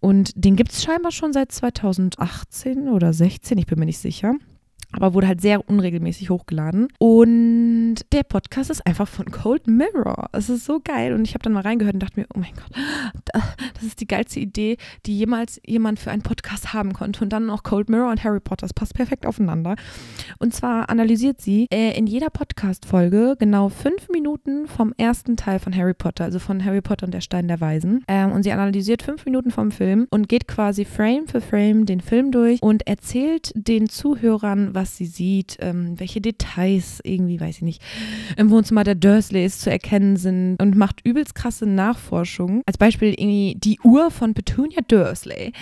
Und 0.00 0.32
den 0.34 0.56
gibt 0.56 0.72
es 0.72 0.82
scheinbar 0.82 1.12
schon 1.12 1.32
seit 1.32 1.52
2018 1.52 2.88
oder 2.88 3.12
16, 3.12 3.58
ich 3.58 3.66
bin 3.66 3.78
mir 3.78 3.86
nicht 3.86 3.98
sicher 3.98 4.34
aber 4.92 5.14
wurde 5.14 5.28
halt 5.28 5.40
sehr 5.40 5.68
unregelmäßig 5.68 6.30
hochgeladen. 6.30 6.88
Und 6.98 7.96
der 8.12 8.22
Podcast 8.22 8.70
ist 8.70 8.86
einfach 8.86 9.08
von 9.08 9.30
Cold 9.30 9.66
Mirror. 9.66 10.28
Es 10.32 10.48
ist 10.48 10.64
so 10.64 10.80
geil. 10.82 11.14
Und 11.14 11.26
ich 11.26 11.34
habe 11.34 11.42
dann 11.42 11.52
mal 11.52 11.62
reingehört 11.62 11.94
und 11.94 12.00
dachte 12.00 12.18
mir, 12.20 12.26
oh 12.34 12.38
mein 12.38 12.54
Gott, 12.54 12.70
das 13.74 13.82
ist 13.82 14.00
die 14.00 14.06
geilste 14.06 14.40
Idee, 14.40 14.76
die 15.06 15.16
jemals 15.16 15.60
jemand 15.64 15.98
für 15.98 16.10
einen 16.10 16.22
Podcast 16.22 16.72
haben 16.72 16.92
konnte. 16.92 17.22
Und 17.22 17.32
dann 17.32 17.46
noch 17.46 17.62
Cold 17.62 17.88
Mirror 17.88 18.10
und 18.10 18.24
Harry 18.24 18.40
Potter. 18.40 18.66
Das 18.66 18.74
passt 18.74 18.94
perfekt 18.94 19.26
aufeinander. 19.26 19.76
Und 20.38 20.54
zwar 20.54 20.90
analysiert 20.90 21.40
sie 21.40 21.66
äh, 21.72 21.96
in 21.96 22.06
jeder 22.06 22.30
Podcast-Folge 22.30 23.36
genau 23.38 23.68
fünf 23.68 24.08
Minuten 24.08 24.66
vom 24.66 24.92
ersten 24.96 25.36
Teil 25.36 25.58
von 25.58 25.74
Harry 25.76 25.94
Potter, 25.94 26.24
also 26.24 26.38
von 26.38 26.64
Harry 26.64 26.80
Potter 26.80 27.06
und 27.06 27.14
der 27.14 27.20
Stein 27.20 27.48
der 27.48 27.60
Weisen. 27.60 28.04
Ähm, 28.08 28.32
und 28.32 28.42
sie 28.42 28.52
analysiert 28.52 29.02
fünf 29.02 29.24
Minuten 29.24 29.50
vom 29.50 29.70
Film 29.70 30.06
und 30.10 30.28
geht 30.28 30.48
quasi 30.48 30.84
Frame 30.84 31.26
für 31.26 31.40
Frame 31.40 31.86
den 31.86 32.00
Film 32.00 32.32
durch 32.32 32.62
und 32.62 32.86
erzählt 32.86 33.52
den 33.54 33.88
Zuhörern, 33.88 34.74
was 34.74 34.79
was 34.80 34.96
sie 34.96 35.04
sieht, 35.04 35.58
ähm, 35.60 36.00
welche 36.00 36.22
Details 36.22 37.00
irgendwie, 37.04 37.38
weiß 37.38 37.56
ich 37.56 37.62
nicht, 37.62 37.82
im 38.38 38.48
Wohnzimmer 38.50 38.82
der 38.82 38.94
Dursleys 38.94 39.58
zu 39.58 39.70
erkennen 39.70 40.16
sind 40.16 40.56
und 40.56 40.74
macht 40.74 41.04
übelst 41.04 41.34
krasse 41.34 41.66
Nachforschungen. 41.66 42.62
Als 42.64 42.78
Beispiel 42.78 43.10
irgendwie 43.10 43.56
die 43.58 43.78
Uhr 43.80 44.10
von 44.10 44.32
Petunia 44.32 44.80
Dursley 44.88 45.52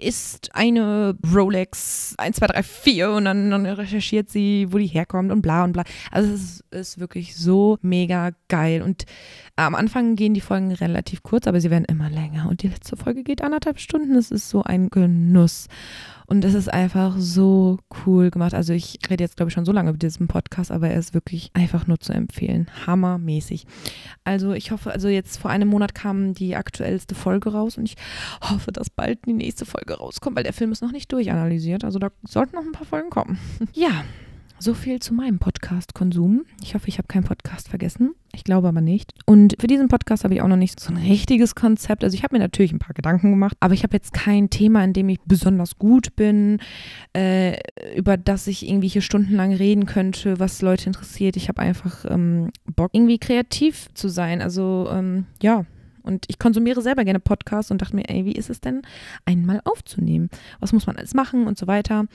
ist 0.00 0.54
eine 0.54 1.16
Rolex 1.34 2.14
1234 2.18 3.04
und 3.16 3.24
dann, 3.24 3.50
dann 3.50 3.66
recherchiert 3.66 4.30
sie, 4.30 4.68
wo 4.70 4.78
die 4.78 4.86
herkommt 4.86 5.32
und 5.32 5.42
bla 5.42 5.64
und 5.64 5.72
bla. 5.72 5.82
Also 6.12 6.32
es 6.32 6.40
ist, 6.40 6.64
ist 6.70 7.00
wirklich 7.00 7.36
so 7.36 7.76
mega 7.82 8.30
geil 8.48 8.82
und 8.82 9.04
am 9.56 9.74
Anfang 9.74 10.14
gehen 10.14 10.32
die 10.32 10.40
Folgen 10.40 10.72
relativ 10.72 11.24
kurz, 11.24 11.48
aber 11.48 11.60
sie 11.60 11.70
werden 11.70 11.84
immer 11.86 12.08
länger 12.08 12.48
und 12.48 12.62
die 12.62 12.68
letzte 12.68 12.96
Folge 12.96 13.24
geht 13.24 13.42
anderthalb 13.42 13.80
Stunden. 13.80 14.14
Es 14.14 14.30
ist 14.30 14.48
so 14.48 14.62
ein 14.62 14.90
Genuss. 14.90 15.66
Und 16.30 16.44
es 16.44 16.54
ist 16.54 16.72
einfach 16.72 17.16
so 17.18 17.78
cool 18.06 18.30
gemacht. 18.30 18.54
Also 18.54 18.72
ich 18.72 19.00
rede 19.10 19.24
jetzt, 19.24 19.36
glaube 19.36 19.48
ich, 19.48 19.54
schon 19.54 19.64
so 19.64 19.72
lange 19.72 19.90
über 19.90 19.98
diesen 19.98 20.28
Podcast, 20.28 20.70
aber 20.70 20.88
er 20.88 20.96
ist 20.96 21.12
wirklich 21.12 21.50
einfach 21.54 21.88
nur 21.88 21.98
zu 21.98 22.12
empfehlen. 22.12 22.70
Hammermäßig. 22.86 23.66
Also 24.22 24.52
ich 24.52 24.70
hoffe, 24.70 24.92
also 24.92 25.08
jetzt 25.08 25.38
vor 25.38 25.50
einem 25.50 25.66
Monat 25.66 25.92
kam 25.92 26.32
die 26.32 26.54
aktuellste 26.54 27.16
Folge 27.16 27.50
raus 27.50 27.78
und 27.78 27.86
ich 27.86 27.96
hoffe, 28.48 28.70
dass 28.70 28.90
bald 28.90 29.26
die 29.26 29.32
nächste 29.32 29.66
Folge 29.66 29.94
rauskommt, 29.94 30.36
weil 30.36 30.44
der 30.44 30.52
Film 30.52 30.70
ist 30.70 30.82
noch 30.82 30.92
nicht 30.92 31.12
durchanalysiert. 31.12 31.82
Also 31.82 31.98
da 31.98 32.10
sollten 32.22 32.54
noch 32.54 32.64
ein 32.64 32.70
paar 32.70 32.86
Folgen 32.86 33.10
kommen. 33.10 33.36
Ja, 33.72 34.04
so 34.62 34.74
viel 34.74 35.00
zu 35.00 35.14
meinem 35.14 35.38
Podcast-Konsum. 35.38 36.44
Ich 36.62 36.74
hoffe, 36.74 36.88
ich 36.88 36.98
habe 36.98 37.08
keinen 37.08 37.24
Podcast 37.24 37.68
vergessen. 37.68 38.14
Ich 38.34 38.44
glaube 38.44 38.68
aber 38.68 38.82
nicht. 38.82 39.14
Und 39.24 39.56
für 39.58 39.66
diesen 39.66 39.88
Podcast 39.88 40.22
habe 40.22 40.34
ich 40.34 40.42
auch 40.42 40.48
noch 40.48 40.56
nicht 40.56 40.78
so 40.78 40.92
ein 40.92 40.98
richtiges 40.98 41.54
Konzept. 41.54 42.04
Also 42.04 42.14
ich 42.14 42.22
habe 42.22 42.34
mir 42.34 42.40
natürlich 42.40 42.70
ein 42.72 42.78
paar 42.78 42.94
Gedanken 42.94 43.30
gemacht, 43.30 43.56
aber 43.60 43.72
ich 43.72 43.82
habe 43.82 43.94
jetzt 43.96 44.12
kein 44.12 44.50
Thema, 44.50 44.84
in 44.84 44.92
dem 44.92 45.08
ich 45.08 45.18
besonders 45.24 45.78
gut 45.78 46.14
bin, 46.14 46.58
äh, 47.16 47.58
über 47.96 48.18
das 48.18 48.46
ich 48.46 48.68
irgendwie 48.68 48.88
hier 48.88 49.00
stundenlang 49.00 49.54
reden 49.54 49.86
könnte, 49.86 50.38
was 50.38 50.60
Leute 50.60 50.86
interessiert. 50.86 51.36
Ich 51.36 51.48
habe 51.48 51.62
einfach 51.62 52.04
ähm, 52.08 52.50
Bock, 52.66 52.90
irgendwie 52.92 53.18
kreativ 53.18 53.88
zu 53.94 54.08
sein. 54.08 54.42
Also 54.42 54.88
ähm, 54.92 55.24
ja, 55.42 55.64
und 56.02 56.26
ich 56.28 56.38
konsumiere 56.38 56.82
selber 56.82 57.04
gerne 57.04 57.20
Podcasts 57.20 57.70
und 57.70 57.80
dachte 57.80 57.96
mir, 57.96 58.08
ey, 58.08 58.26
wie 58.26 58.32
ist 58.32 58.50
es 58.50 58.60
denn, 58.60 58.82
einmal 59.24 59.60
aufzunehmen? 59.64 60.28
Was 60.60 60.72
muss 60.72 60.86
man 60.86 60.96
alles 60.96 61.14
machen 61.14 61.46
und 61.46 61.58
so 61.58 61.66
weiter? 61.66 62.06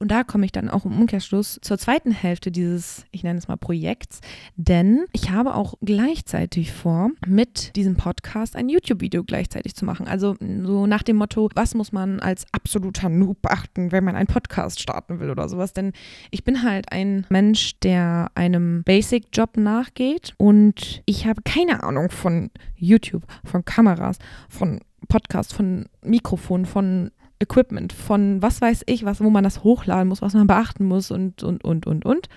Und 0.00 0.10
da 0.10 0.24
komme 0.24 0.46
ich 0.46 0.52
dann 0.52 0.70
auch 0.70 0.86
im 0.86 0.98
Umkehrschluss 0.98 1.60
zur 1.60 1.76
zweiten 1.76 2.10
Hälfte 2.10 2.50
dieses, 2.50 3.04
ich 3.10 3.22
nenne 3.22 3.38
es 3.38 3.48
mal 3.48 3.58
Projekts, 3.58 4.22
denn 4.56 5.04
ich 5.12 5.30
habe 5.30 5.54
auch 5.54 5.74
gleichzeitig 5.82 6.72
vor, 6.72 7.10
mit 7.26 7.76
diesem 7.76 7.96
Podcast 7.96 8.56
ein 8.56 8.70
YouTube-Video 8.70 9.24
gleichzeitig 9.24 9.74
zu 9.74 9.84
machen. 9.84 10.08
Also 10.08 10.36
so 10.40 10.86
nach 10.86 11.02
dem 11.02 11.16
Motto, 11.16 11.50
was 11.54 11.74
muss 11.74 11.92
man 11.92 12.18
als 12.18 12.46
absoluter 12.52 13.10
Noob 13.10 13.42
beachten, 13.42 13.92
wenn 13.92 14.04
man 14.04 14.16
einen 14.16 14.26
Podcast 14.26 14.80
starten 14.80 15.20
will 15.20 15.28
oder 15.28 15.50
sowas. 15.50 15.74
Denn 15.74 15.92
ich 16.30 16.44
bin 16.44 16.62
halt 16.62 16.90
ein 16.90 17.26
Mensch, 17.28 17.78
der 17.80 18.30
einem 18.34 18.82
Basic-Job 18.84 19.58
nachgeht 19.58 20.32
und 20.38 21.02
ich 21.04 21.26
habe 21.26 21.42
keine 21.42 21.82
Ahnung 21.82 22.08
von 22.08 22.50
YouTube, 22.74 23.24
von 23.44 23.66
Kameras, 23.66 24.18
von 24.48 24.80
Podcast, 25.08 25.52
von 25.52 25.90
Mikrofon, 26.02 26.64
von 26.64 27.10
Equipment, 27.40 27.92
von 27.92 28.42
was 28.42 28.60
weiß 28.60 28.82
ich, 28.86 29.04
was, 29.04 29.22
wo 29.22 29.30
man 29.30 29.44
das 29.44 29.64
hochladen 29.64 30.08
muss, 30.08 30.22
was 30.22 30.34
man 30.34 30.46
beachten 30.46 30.84
muss 30.84 31.10
und, 31.10 31.42
und, 31.42 31.64
und, 31.64 31.86
und, 31.86 32.04
und. 32.04 32.28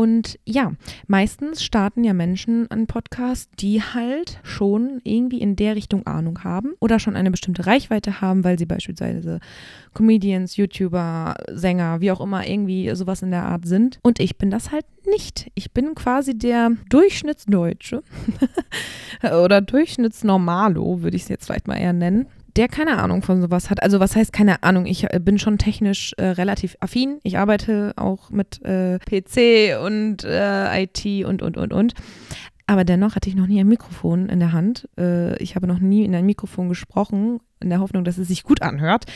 Und 0.00 0.38
ja, 0.46 0.72
meistens 1.08 1.62
starten 1.62 2.04
ja 2.04 2.14
Menschen 2.14 2.70
einen 2.70 2.86
Podcast, 2.86 3.50
die 3.58 3.82
halt 3.82 4.40
schon 4.42 5.02
irgendwie 5.04 5.42
in 5.42 5.56
der 5.56 5.76
Richtung 5.76 6.06
Ahnung 6.06 6.42
haben 6.42 6.72
oder 6.80 6.98
schon 6.98 7.16
eine 7.16 7.30
bestimmte 7.30 7.66
Reichweite 7.66 8.22
haben, 8.22 8.42
weil 8.42 8.58
sie 8.58 8.64
beispielsweise 8.64 9.40
Comedians, 9.92 10.56
YouTuber, 10.56 11.34
Sänger, 11.52 12.00
wie 12.00 12.12
auch 12.12 12.22
immer, 12.22 12.46
irgendwie 12.46 12.94
sowas 12.94 13.20
in 13.20 13.30
der 13.30 13.44
Art 13.44 13.66
sind. 13.66 13.98
Und 14.02 14.20
ich 14.20 14.38
bin 14.38 14.50
das 14.50 14.72
halt 14.72 14.86
nicht. 15.06 15.50
Ich 15.54 15.72
bin 15.72 15.94
quasi 15.94 16.38
der 16.38 16.70
Durchschnittsdeutsche 16.88 18.02
oder 19.44 19.60
Durchschnittsnormalo, 19.60 21.02
würde 21.02 21.16
ich 21.16 21.24
es 21.24 21.28
jetzt 21.28 21.44
vielleicht 21.44 21.68
mal 21.68 21.76
eher 21.76 21.92
nennen 21.92 22.26
der 22.56 22.68
keine 22.68 22.98
Ahnung 22.98 23.22
von 23.22 23.40
sowas 23.40 23.70
hat. 23.70 23.82
Also 23.82 24.00
was 24.00 24.16
heißt 24.16 24.32
keine 24.32 24.62
Ahnung? 24.62 24.86
Ich 24.86 25.12
äh, 25.12 25.20
bin 25.20 25.38
schon 25.38 25.58
technisch 25.58 26.12
äh, 26.16 26.26
relativ 26.26 26.76
affin. 26.80 27.18
Ich 27.22 27.38
arbeite 27.38 27.92
auch 27.96 28.30
mit 28.30 28.62
äh, 28.64 28.98
PC 28.98 29.82
und 29.84 30.24
äh, 30.24 30.82
IT 30.82 31.26
und, 31.26 31.42
und, 31.42 31.56
und, 31.56 31.72
und. 31.72 31.94
Aber 32.66 32.84
dennoch 32.84 33.16
hatte 33.16 33.28
ich 33.28 33.34
noch 33.34 33.48
nie 33.48 33.58
ein 33.58 33.66
Mikrofon 33.66 34.28
in 34.28 34.38
der 34.38 34.52
Hand. 34.52 34.88
Äh, 34.96 35.36
ich 35.42 35.56
habe 35.56 35.66
noch 35.66 35.80
nie 35.80 36.04
in 36.04 36.14
ein 36.14 36.24
Mikrofon 36.24 36.68
gesprochen, 36.68 37.40
in 37.58 37.68
der 37.68 37.80
Hoffnung, 37.80 38.04
dass 38.04 38.16
es 38.16 38.28
sich 38.28 38.44
gut 38.44 38.62
anhört. 38.62 39.06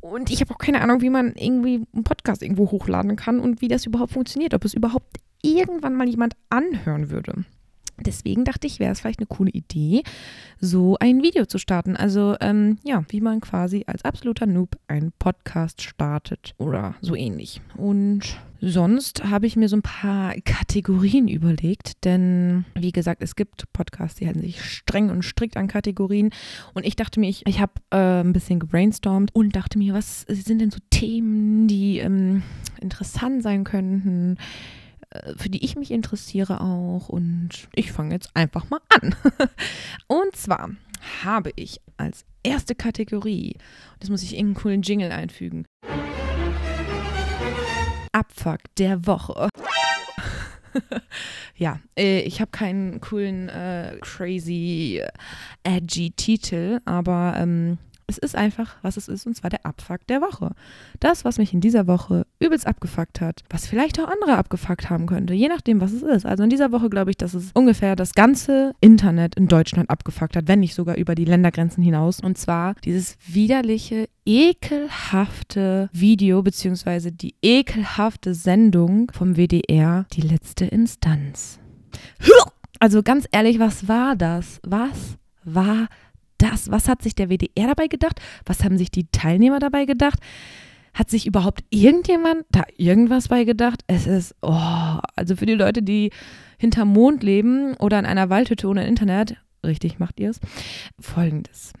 Und 0.00 0.30
ich 0.30 0.40
habe 0.40 0.52
auch 0.52 0.58
keine 0.58 0.80
Ahnung, 0.80 1.00
wie 1.00 1.10
man 1.10 1.34
irgendwie 1.36 1.86
einen 1.92 2.02
Podcast 2.02 2.42
irgendwo 2.42 2.72
hochladen 2.72 3.14
kann 3.14 3.38
und 3.38 3.60
wie 3.60 3.68
das 3.68 3.86
überhaupt 3.86 4.12
funktioniert. 4.12 4.52
Ob 4.52 4.64
es 4.64 4.74
überhaupt 4.74 5.18
irgendwann 5.42 5.94
mal 5.94 6.08
jemand 6.08 6.34
anhören 6.50 7.10
würde. 7.10 7.44
Deswegen 8.00 8.44
dachte 8.44 8.66
ich, 8.66 8.78
wäre 8.78 8.92
es 8.92 9.00
vielleicht 9.00 9.20
eine 9.20 9.26
coole 9.26 9.50
Idee, 9.50 10.02
so 10.60 10.96
ein 11.00 11.22
Video 11.22 11.46
zu 11.46 11.58
starten. 11.58 11.96
Also 11.96 12.36
ähm, 12.40 12.78
ja, 12.84 13.04
wie 13.08 13.20
man 13.20 13.40
quasi 13.40 13.84
als 13.86 14.04
absoluter 14.04 14.46
Noob 14.46 14.76
einen 14.86 15.12
Podcast 15.18 15.82
startet 15.82 16.54
oder 16.58 16.94
so 17.00 17.14
ähnlich. 17.14 17.60
Und 17.76 18.38
sonst 18.60 19.24
habe 19.24 19.46
ich 19.46 19.56
mir 19.56 19.68
so 19.68 19.76
ein 19.76 19.82
paar 19.82 20.34
Kategorien 20.44 21.28
überlegt, 21.28 22.04
denn 22.04 22.64
wie 22.74 22.92
gesagt, 22.92 23.22
es 23.22 23.36
gibt 23.36 23.72
Podcasts, 23.72 24.18
die 24.18 24.26
halten 24.26 24.40
sich 24.40 24.62
streng 24.62 25.10
und 25.10 25.24
strikt 25.24 25.56
an 25.56 25.66
Kategorien. 25.66 26.30
Und 26.74 26.86
ich 26.86 26.96
dachte 26.96 27.20
mir, 27.20 27.28
ich, 27.28 27.46
ich 27.46 27.60
habe 27.60 27.72
äh, 27.90 28.20
ein 28.20 28.32
bisschen 28.32 28.60
gebrainstormt 28.60 29.34
und 29.34 29.56
dachte 29.56 29.78
mir, 29.78 29.94
was 29.94 30.22
sind 30.22 30.60
denn 30.60 30.70
so 30.70 30.78
Themen, 30.90 31.66
die 31.66 31.98
ähm, 31.98 32.42
interessant 32.80 33.42
sein 33.42 33.64
könnten? 33.64 34.38
Äh, 35.10 35.34
für 35.36 35.48
die 35.48 35.64
ich 35.64 35.76
mich 35.76 35.90
interessiere 35.90 36.60
auch. 36.60 37.08
Und 37.08 37.68
ich 37.74 37.92
fange 37.92 38.14
jetzt 38.14 38.30
einfach 38.34 38.68
mal 38.70 38.80
an. 38.88 39.14
und 40.06 40.36
zwar 40.36 40.70
habe 41.24 41.52
ich 41.56 41.80
als 41.96 42.24
erste 42.42 42.74
Kategorie, 42.74 43.56
das 44.00 44.10
muss 44.10 44.22
ich 44.22 44.36
in 44.36 44.46
einen 44.46 44.54
coolen 44.54 44.82
Jingle 44.82 45.12
einfügen. 45.12 45.64
Abfuck 48.12 48.60
der 48.78 49.06
Woche. 49.06 49.48
ja, 51.56 51.80
äh, 51.96 52.20
ich 52.20 52.40
habe 52.40 52.50
keinen 52.50 53.00
coolen, 53.00 53.48
äh, 53.48 53.98
crazy, 54.00 55.02
edgy 55.62 56.10
Titel, 56.10 56.80
aber 56.84 57.34
ähm, 57.36 57.78
es 58.06 58.18
ist 58.18 58.34
einfach, 58.34 58.76
was 58.82 58.96
es 58.96 59.08
ist, 59.08 59.26
und 59.26 59.34
zwar 59.34 59.50
der 59.50 59.66
Abfuck 59.66 60.06
der 60.06 60.20
Woche. 60.20 60.52
Das, 60.98 61.24
was 61.24 61.38
mich 61.38 61.52
in 61.52 61.60
dieser 61.60 61.86
Woche 61.86 62.26
übelst 62.40 62.66
abgefuckt 62.66 63.20
hat, 63.20 63.42
was 63.50 63.66
vielleicht 63.66 64.00
auch 64.00 64.08
andere 64.08 64.36
abgefuckt 64.36 64.90
haben 64.90 65.06
könnte, 65.06 65.34
je 65.34 65.48
nachdem, 65.48 65.80
was 65.80 65.92
es 65.92 66.02
ist. 66.02 66.26
Also 66.26 66.44
in 66.44 66.50
dieser 66.50 66.72
Woche 66.72 66.88
glaube 66.88 67.10
ich, 67.10 67.16
dass 67.16 67.34
es 67.34 67.50
ungefähr 67.54 67.96
das 67.96 68.14
ganze 68.14 68.74
Internet 68.80 69.34
in 69.36 69.48
Deutschland 69.48 69.90
abgefuckt 69.90 70.36
hat, 70.36 70.48
wenn 70.48 70.60
nicht 70.60 70.74
sogar 70.74 70.96
über 70.96 71.14
die 71.14 71.24
Ländergrenzen 71.24 71.82
hinaus. 71.82 72.20
Und 72.20 72.38
zwar 72.38 72.74
dieses 72.84 73.16
widerliche, 73.26 74.08
ekelhafte 74.24 75.90
Video, 75.92 76.42
beziehungsweise 76.42 77.12
die 77.12 77.34
ekelhafte 77.42 78.34
Sendung 78.34 79.10
vom 79.12 79.36
WDR, 79.36 80.06
die 80.12 80.22
letzte 80.22 80.66
Instanz. 80.66 81.58
Also 82.80 83.02
ganz 83.02 83.26
ehrlich, 83.32 83.58
was 83.58 83.88
war 83.88 84.14
das? 84.14 84.60
Was 84.62 85.18
war 85.44 85.86
das? 85.88 86.08
das? 86.38 86.70
Was 86.70 86.88
hat 86.88 87.02
sich 87.02 87.14
der 87.14 87.28
WDR 87.28 87.66
dabei 87.66 87.88
gedacht? 87.88 88.20
Was 88.46 88.64
haben 88.64 88.78
sich 88.78 88.90
die 88.90 89.08
Teilnehmer 89.10 89.58
dabei 89.58 89.84
gedacht? 89.84 90.20
Hat 90.98 91.10
sich 91.10 91.28
überhaupt 91.28 91.62
irgendjemand 91.70 92.44
da 92.50 92.64
irgendwas 92.76 93.28
bei 93.28 93.44
gedacht? 93.44 93.82
Es 93.86 94.08
ist, 94.08 94.34
oh, 94.42 94.98
also 95.14 95.36
für 95.36 95.46
die 95.46 95.54
Leute, 95.54 95.80
die 95.80 96.10
hinterm 96.58 96.92
Mond 96.92 97.22
leben 97.22 97.74
oder 97.74 98.00
in 98.00 98.04
einer 98.04 98.30
Waldhütte 98.30 98.66
ohne 98.66 98.84
Internet, 98.84 99.36
richtig 99.64 100.00
macht 100.00 100.18
ihr 100.18 100.30
es, 100.30 100.40
folgendes. 100.98 101.72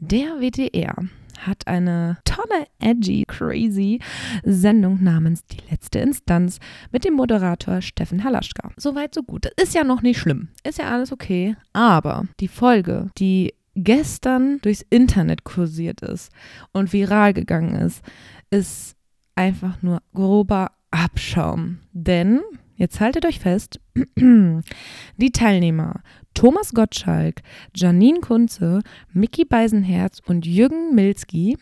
Der 0.00 0.40
WDR 0.40 0.94
hat 1.40 1.66
eine 1.66 2.16
tolle, 2.24 2.66
edgy, 2.78 3.24
crazy 3.28 4.00
Sendung 4.44 5.02
namens 5.04 5.44
Die 5.44 5.60
letzte 5.70 5.98
Instanz 5.98 6.58
mit 6.90 7.04
dem 7.04 7.12
Moderator 7.12 7.82
Steffen 7.82 8.24
Halaschka. 8.24 8.70
Soweit, 8.78 9.12
so 9.12 9.24
gut. 9.24 9.44
Das 9.44 9.68
ist 9.68 9.74
ja 9.74 9.84
noch 9.84 10.00
nicht 10.00 10.18
schlimm. 10.18 10.48
Ist 10.66 10.78
ja 10.78 10.90
alles 10.90 11.12
okay. 11.12 11.54
Aber 11.74 12.24
die 12.40 12.48
Folge, 12.48 13.10
die 13.18 13.52
gestern 13.74 14.58
durchs 14.62 14.84
Internet 14.88 15.44
kursiert 15.44 16.00
ist 16.00 16.32
und 16.72 16.92
viral 16.92 17.34
gegangen 17.34 17.74
ist, 17.74 18.02
ist 18.50 18.96
einfach 19.34 19.82
nur 19.82 20.00
grober 20.12 20.72
Abschaum. 20.90 21.78
Denn, 21.92 22.40
jetzt 22.76 23.00
haltet 23.00 23.26
euch 23.26 23.40
fest, 23.40 23.80
die 24.16 25.32
Teilnehmer 25.32 26.02
Thomas 26.34 26.72
Gottschalk, 26.72 27.42
Janine 27.74 28.20
Kunze, 28.20 28.80
Mickey 29.12 29.44
Beisenherz 29.44 30.20
und 30.24 30.46
Jürgen 30.46 30.94
Milski, 30.94 31.56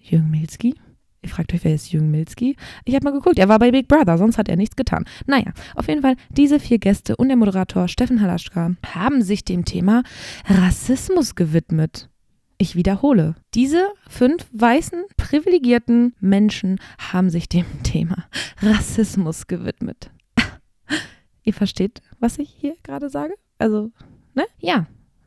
Jürgen 0.00 0.30
Milski? 0.30 0.74
Ihr 1.22 1.28
fragt 1.28 1.52
euch, 1.52 1.64
wer 1.64 1.74
ist 1.74 1.90
Jürgen 1.90 2.12
Milski? 2.12 2.56
Ich 2.84 2.94
habe 2.94 3.04
mal 3.04 3.12
geguckt, 3.12 3.38
er 3.38 3.48
war 3.48 3.58
bei 3.58 3.72
Big 3.72 3.88
Brother, 3.88 4.16
sonst 4.16 4.38
hat 4.38 4.48
er 4.48 4.56
nichts 4.56 4.76
getan. 4.76 5.04
Naja, 5.26 5.52
auf 5.74 5.88
jeden 5.88 6.02
Fall, 6.02 6.14
diese 6.30 6.60
vier 6.60 6.78
Gäste 6.78 7.16
und 7.16 7.28
der 7.28 7.36
Moderator 7.36 7.88
Steffen 7.88 8.20
Halaschka 8.20 8.76
haben 8.94 9.22
sich 9.22 9.44
dem 9.44 9.64
Thema 9.64 10.04
Rassismus 10.46 11.34
gewidmet. 11.34 12.08
Ich 12.58 12.74
wiederhole, 12.74 13.34
diese 13.54 13.92
fünf 14.08 14.46
weißen, 14.52 15.04
privilegierten 15.18 16.14
Menschen 16.20 16.80
haben 16.98 17.28
sich 17.28 17.48
dem 17.48 17.66
Thema 17.82 18.24
Rassismus 18.62 19.46
gewidmet. 19.46 20.10
Ihr 21.42 21.52
versteht, 21.52 22.00
was 22.18 22.38
ich 22.38 22.48
hier 22.48 22.74
gerade 22.82 23.10
sage? 23.10 23.34
Also, 23.58 23.92
ne? 24.34 24.46
Ja. 24.58 24.86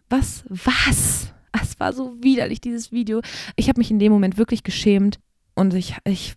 Was, 0.09 0.43
was? 0.49 1.31
Es 1.61 1.79
war 1.79 1.93
so 1.93 2.15
widerlich, 2.23 2.61
dieses 2.61 2.91
Video. 2.91 3.21
Ich 3.55 3.69
habe 3.69 3.79
mich 3.79 3.91
in 3.91 3.99
dem 3.99 4.11
Moment 4.11 4.39
wirklich 4.39 4.63
geschämt. 4.63 5.19
Und 5.53 5.75
ich, 5.75 5.95
ich, 6.05 6.35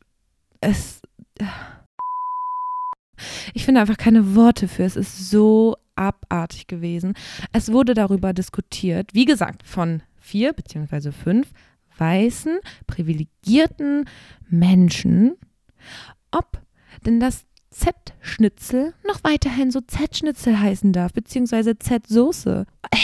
es, 0.60 1.00
ich 3.54 3.64
finde 3.64 3.80
einfach 3.80 3.96
keine 3.96 4.34
Worte 4.34 4.68
für. 4.68 4.84
Es 4.84 4.96
ist 4.96 5.30
so 5.30 5.76
abartig 5.96 6.66
gewesen. 6.66 7.14
Es 7.52 7.72
wurde 7.72 7.94
darüber 7.94 8.34
diskutiert, 8.34 9.14
wie 9.14 9.24
gesagt, 9.24 9.62
von 9.66 10.02
vier 10.32 10.54
beziehungsweise 10.54 11.12
fünf 11.12 11.52
weißen, 11.98 12.58
privilegierten 12.86 14.08
Menschen, 14.48 15.34
ob 16.30 16.58
denn 17.04 17.20
das 17.20 17.44
Z-Schnitzel 17.68 18.94
noch 19.06 19.22
weiterhin 19.24 19.70
so 19.70 19.82
Z-Schnitzel 19.82 20.58
heißen 20.58 20.94
darf, 20.94 21.12
beziehungsweise 21.12 21.78
Z-Soße. 21.78 22.64
Äh 22.90 22.96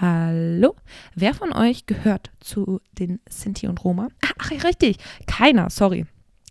Hallo? 0.00 0.76
Wer 1.16 1.34
von 1.34 1.52
euch 1.52 1.86
gehört 1.86 2.30
zu 2.38 2.80
den 2.92 3.18
Sinti 3.28 3.66
und 3.66 3.82
Roma? 3.82 4.06
Ach, 4.24 4.52
richtig. 4.52 4.98
Keiner, 5.26 5.70
sorry. 5.70 6.06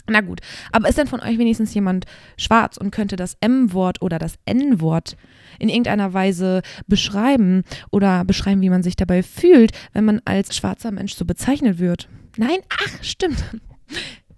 Na 0.10 0.22
gut, 0.22 0.40
aber 0.72 0.88
ist 0.88 0.98
denn 0.98 1.08
von 1.08 1.20
euch 1.20 1.38
wenigstens 1.38 1.74
jemand 1.74 2.06
schwarz 2.38 2.78
und 2.78 2.92
könnte 2.92 3.16
das 3.16 3.38
M-Wort 3.42 4.02
oder 4.02 4.20
das 4.20 4.36
N-Wort 4.46 5.18
in 5.60 5.70
irgendeiner 5.70 6.14
Weise 6.14 6.62
beschreiben 6.88 7.64
oder 7.92 8.24
beschreiben, 8.24 8.62
wie 8.62 8.70
man 8.70 8.84
sich 8.84 8.96
dabei 8.96 9.24
fühlt, 9.24 9.72
wenn 9.94 10.06
man 10.06 10.22
als 10.26 10.56
schwarzer 10.56 10.92
Mensch 10.92 11.16
so 11.16 11.26
bezeichnet 11.26 11.80
wird? 11.80 12.08
Nein, 12.38 12.60
ach, 12.70 13.04
stimmt. 13.04 13.44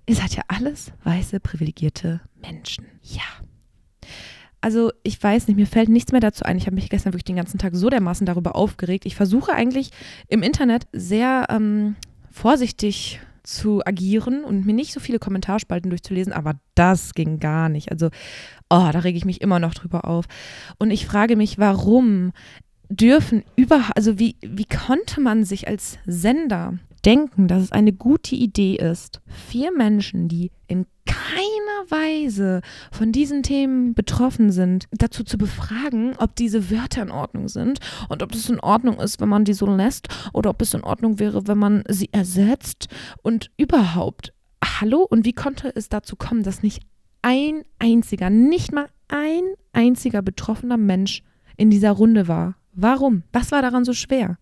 Ihr 0.08 0.16
seid 0.16 0.36
ja 0.36 0.44
alles 0.48 0.92
weiße, 1.04 1.40
privilegierte 1.40 2.22
Menschen. 2.42 2.86
Ja. 3.04 3.22
Also 4.62 4.92
ich 5.04 5.22
weiß 5.22 5.48
nicht, 5.48 5.58
mir 5.58 5.68
fällt 5.68 5.90
nichts 5.90 6.12
mehr 6.12 6.22
dazu 6.22 6.44
ein. 6.44 6.58
Ich 6.58 6.66
habe 6.66 6.76
mich 6.76 6.90
gestern 6.90 7.14
wirklich 7.14 7.26
den 7.26 7.36
ganzen 7.36 7.60
Tag 7.60 7.76
so 7.76 7.90
dermaßen 7.90 8.26
darüber 8.26 8.56
aufgeregt. 8.56 9.06
Ich 9.06 9.16
versuche 9.16 9.54
eigentlich 9.54 9.92
im 10.28 10.42
Internet 10.42 10.88
sehr 10.92 11.48
ähm, 11.50 11.96
vorsichtig 12.32 13.20
zu 13.50 13.86
agieren 13.86 14.44
und 14.44 14.66
mir 14.66 14.74
nicht 14.74 14.94
so 14.94 15.00
viele 15.00 15.20
Kommentarspalten 15.20 15.90
durchzulesen, 15.90 16.34
aber 16.34 16.56
das 16.76 17.14
ging 17.14 17.40
gar 17.40 17.70
nicht. 17.70 17.92
Also, 17.92 18.08
oh, 18.70 18.90
da 18.92 19.00
rege 19.00 19.18
ich 19.18 19.26
mich 19.26 19.42
immer 19.42 19.60
noch 19.60 19.74
drüber 19.74 20.06
auf. 20.06 20.26
Und 20.78 20.92
ich 20.92 21.06
frage 21.06 21.36
mich, 21.36 21.58
warum 21.58 22.32
dürfen 22.90 23.44
überhaupt, 23.56 23.96
also 23.96 24.20
wie, 24.20 24.36
wie 24.42 24.66
konnte 24.66 25.22
man 25.22 25.44
sich 25.44 25.68
als 25.68 26.00
Sender 26.06 26.80
denken, 27.06 27.48
dass 27.48 27.64
es 27.64 27.72
eine 27.72 27.94
gute 27.94 28.36
Idee 28.36 28.76
ist, 28.76 29.22
vier 29.28 29.72
Menschen, 29.72 30.28
die 30.28 30.52
in 30.68 30.86
keiner 31.10 31.90
Weise 31.90 32.62
von 32.92 33.12
diesen 33.12 33.42
Themen 33.42 33.94
betroffen 33.96 34.52
sind, 34.52 34.86
dazu 34.92 35.24
zu 35.24 35.38
befragen, 35.38 36.16
ob 36.18 36.36
diese 36.36 36.70
Wörter 36.70 37.02
in 37.02 37.12
Ordnung 37.12 37.48
sind 37.48 37.80
und 38.10 38.22
ob 38.22 38.34
es 38.34 38.50
in 38.50 38.60
Ordnung 38.60 39.00
ist, 39.00 39.20
wenn 39.20 39.30
man 39.30 39.44
die 39.44 39.54
so 39.54 39.66
lässt 39.66 40.08
oder 40.34 40.52
ob 40.52 40.62
es 40.62 40.74
in 40.74 40.84
Ordnung 40.84 41.20
wäre, 41.20 41.48
wenn 41.48 41.58
man 41.58 41.84
sie 41.90 42.10
ersetzt 42.12 42.88
und 43.24 43.50
überhaupt. 43.58 44.34
Hallo? 44.64 45.06
Und 45.10 45.26
wie 45.26 45.34
konnte 45.34 45.72
es 45.76 45.90
dazu 45.90 46.16
kommen, 46.16 46.44
dass 46.44 46.62
nicht 46.62 46.84
ein 47.22 47.64
einziger, 47.80 48.30
nicht 48.30 48.72
mal 48.72 48.88
ein 49.08 49.42
einziger 49.74 50.22
betroffener 50.22 50.78
Mensch 50.78 51.24
in 51.58 51.72
dieser 51.72 51.92
Runde 51.92 52.28
war? 52.28 52.59
Warum? 52.82 53.24
Was 53.34 53.52
war 53.52 53.62
daran 53.62 53.86
so 53.86 53.94
schwer? 53.94 54.38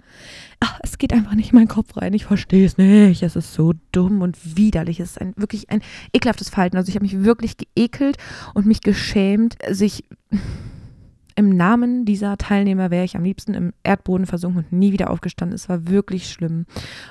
Ach, 0.59 0.79
es 0.83 0.97
geht 0.97 1.13
einfach 1.13 1.33
nicht 1.33 1.51
in 1.51 1.57
meinen 1.57 1.67
Kopf 1.67 1.97
rein. 1.97 2.13
Ich 2.13 2.25
verstehe 2.25 2.65
es 2.65 2.77
nicht. 2.77 3.23
Es 3.23 3.35
ist 3.35 3.53
so 3.53 3.73
dumm 3.91 4.21
und 4.21 4.57
widerlich. 4.57 4.99
Es 4.99 5.11
ist 5.11 5.21
ein, 5.21 5.33
wirklich 5.37 5.69
ein 5.69 5.81
ekelhaftes 6.13 6.49
Verhalten. 6.49 6.77
Also 6.77 6.89
ich 6.89 6.95
habe 6.95 7.05
mich 7.05 7.23
wirklich 7.23 7.57
geekelt 7.57 8.17
und 8.53 8.65
mich 8.65 8.81
geschämt, 8.81 9.57
sich 9.69 10.05
im 11.35 11.49
Namen 11.49 12.05
dieser 12.05 12.37
Teilnehmer 12.37 12.89
wäre 12.89 13.05
ich 13.05 13.15
am 13.15 13.23
liebsten 13.23 13.53
im 13.53 13.73
Erdboden 13.83 14.25
versunken 14.25 14.63
und 14.63 14.71
nie 14.71 14.91
wieder 14.91 15.11
aufgestanden. 15.11 15.55
Es 15.55 15.69
war 15.69 15.87
wirklich 15.87 16.29
schlimm. 16.29 16.65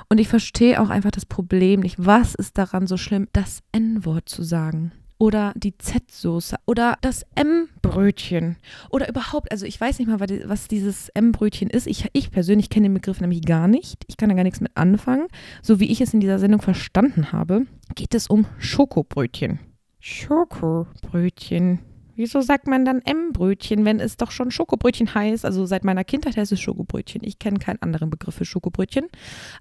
Und 0.09 0.19
ich 0.19 0.27
verstehe 0.27 0.81
auch 0.81 0.91
einfach 0.91 1.13
das 1.13 1.27
Problem 1.27 1.81
nicht. 1.81 2.05
Was 2.05 2.35
ist 2.35 2.59
daran 2.59 2.89
so 2.89 2.97
schlimm, 2.97 3.29
das 3.33 3.63
N-Wort 3.71 4.29
zu 4.29 4.43
sagen? 4.43 4.91
Oder 5.19 5.53
die 5.57 5.77
Z-Soße 5.77 6.57
oder 6.67 6.99
das 7.01 7.25
M-Brötchen 7.35 8.57
oder 8.91 9.09
überhaupt, 9.09 9.51
also 9.51 9.67
ich 9.67 9.81
weiß 9.81 9.99
nicht 9.99 10.09
mal, 10.09 10.21
was 10.21 10.69
dieses 10.69 11.09
M-Brötchen 11.11 11.71
ist. 11.71 11.87
Ich, 11.87 12.09
ich 12.13 12.31
persönlich 12.31 12.71
kenne 12.71 12.89
den 12.89 12.95
Begriff 12.95 13.21
nämlich 13.21 13.43
gar 13.43 13.69
nicht. 13.69 14.05
Ich 14.09 14.17
kann 14.17 14.29
da 14.29 14.35
gar 14.35 14.45
nichts 14.45 14.61
mit 14.61 14.73
anfangen. 14.77 15.27
So 15.63 15.81
wie 15.81 15.91
ich 15.91 16.01
es 16.01 16.13
in 16.15 16.21
dieser 16.21 16.39
Sendung 16.39 16.61
verstanden 16.61 17.33
habe, 17.33 17.67
geht 17.95 18.15
es 18.15 18.27
um 18.27 18.47
Schokobrötchen. 18.59 19.59
Schokobrötchen. 20.01 21.81
Wieso 22.17 22.41
sagt 22.41 22.67
man 22.67 22.85
dann 22.85 23.03
M-Brötchen, 23.03 23.85
wenn 23.85 24.01
es 24.01 24.17
doch 24.17 24.31
schon 24.31 24.51
Schokobrötchen 24.51 25.15
heißt? 25.15 25.45
Also 25.45 25.67
seit 25.67 25.85
meiner 25.85 26.05
Kindheit 26.05 26.37
heißt 26.37 26.53
es 26.53 26.61
Schokobrötchen. 26.61 27.23
Ich 27.25 27.39
kenne 27.39 27.59
keinen 27.59 27.81
anderen 27.83 28.11
Begriff 28.11 28.35
für 28.35 28.45
Schokobrötchen, 28.45 29.07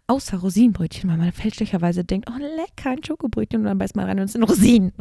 außer 0.07 0.37
Rosinenbrötchen, 0.37 1.09
weil 1.09 1.17
man 1.17 1.31
fälschlicherweise 1.31 2.03
denkt, 2.03 2.29
oh 2.29 2.39
lecker, 2.39 2.91
ein 2.91 3.03
Schokobrötchen 3.03 3.61
und 3.61 3.65
dann 3.65 3.77
beißt 3.77 3.95
man 3.95 4.05
rein 4.05 4.19
und 4.19 4.25
es 4.25 4.33
sind 4.33 4.43
Rosinen. 4.43 4.93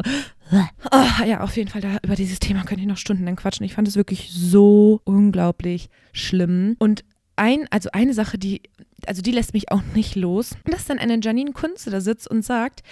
Oh, 0.52 1.24
ja, 1.26 1.40
auf 1.40 1.56
jeden 1.56 1.70
Fall, 1.70 1.80
da, 1.80 1.98
über 2.02 2.16
dieses 2.16 2.40
Thema 2.40 2.64
könnte 2.64 2.82
ich 2.82 2.88
noch 2.88 2.96
stundenlang 2.96 3.36
quatschen. 3.36 3.64
Ich 3.64 3.74
fand 3.74 3.88
es 3.88 3.96
wirklich 3.96 4.30
so 4.32 5.00
unglaublich 5.04 5.88
schlimm. 6.12 6.76
Und 6.78 7.04
ein, 7.36 7.66
also 7.70 7.90
eine 7.92 8.14
Sache, 8.14 8.38
die, 8.38 8.62
also 9.06 9.22
die 9.22 9.32
lässt 9.32 9.54
mich 9.54 9.70
auch 9.70 9.82
nicht 9.94 10.16
los, 10.16 10.50
dass 10.64 10.86
dann 10.86 10.98
eine 10.98 11.18
Janine 11.20 11.52
Kunze 11.52 11.90
da 11.90 12.00
sitzt 12.00 12.28
und 12.28 12.44
sagt, 12.44 12.82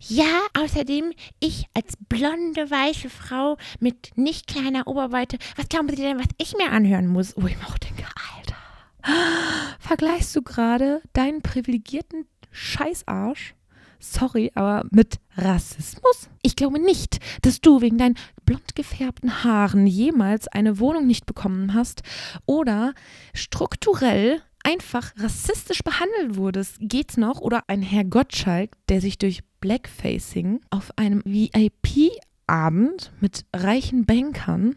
ja, 0.00 0.40
außerdem 0.58 1.12
ich 1.40 1.66
als 1.74 1.94
blonde, 2.08 2.70
weiße 2.70 3.10
Frau 3.10 3.56
mit 3.80 4.16
nicht 4.16 4.46
kleiner 4.46 4.86
Oberweite, 4.86 5.38
was 5.56 5.68
glauben 5.68 5.88
Sie 5.88 5.96
denn, 5.96 6.18
was 6.18 6.28
ich 6.38 6.54
mir 6.56 6.70
anhören 6.70 7.06
muss? 7.06 7.34
Wo 7.36 7.46
ich 7.46 7.56
mir 7.58 7.66
auch 7.66 7.78
denke, 7.78 8.04
Alter, 8.36 8.56
vergleichst 9.80 10.34
du 10.34 10.42
gerade 10.42 11.02
deinen 11.12 11.42
privilegierten 11.42 12.26
Scheißarsch 12.50 13.54
sorry, 13.98 14.50
aber 14.54 14.86
mit 14.90 15.18
Rassismus? 15.36 16.28
Ich 16.42 16.56
glaube 16.56 16.80
nicht, 16.80 17.18
dass 17.42 17.60
du 17.60 17.80
wegen 17.80 17.98
deinen 17.98 18.16
blond 18.44 18.74
gefärbten 18.74 19.44
Haaren 19.44 19.86
jemals 19.86 20.48
eine 20.48 20.78
Wohnung 20.78 21.06
nicht 21.06 21.26
bekommen 21.26 21.74
hast 21.74 22.02
oder 22.46 22.94
strukturell 23.34 24.42
einfach 24.64 25.12
rassistisch 25.18 25.82
behandelt 25.82 26.36
wurdest. 26.36 26.76
Geht's 26.80 27.16
noch? 27.16 27.40
Oder 27.40 27.64
ein 27.68 27.82
Herr 27.82 28.04
Gottschalk, 28.04 28.72
der 28.88 29.00
sich 29.00 29.18
durch 29.18 29.40
Blackfacing 29.60 30.60
auf 30.70 30.96
einem 30.96 31.22
VIP 31.24 32.12
Abend 32.48 33.12
mit 33.20 33.44
reichen 33.54 34.06
Bankern 34.06 34.76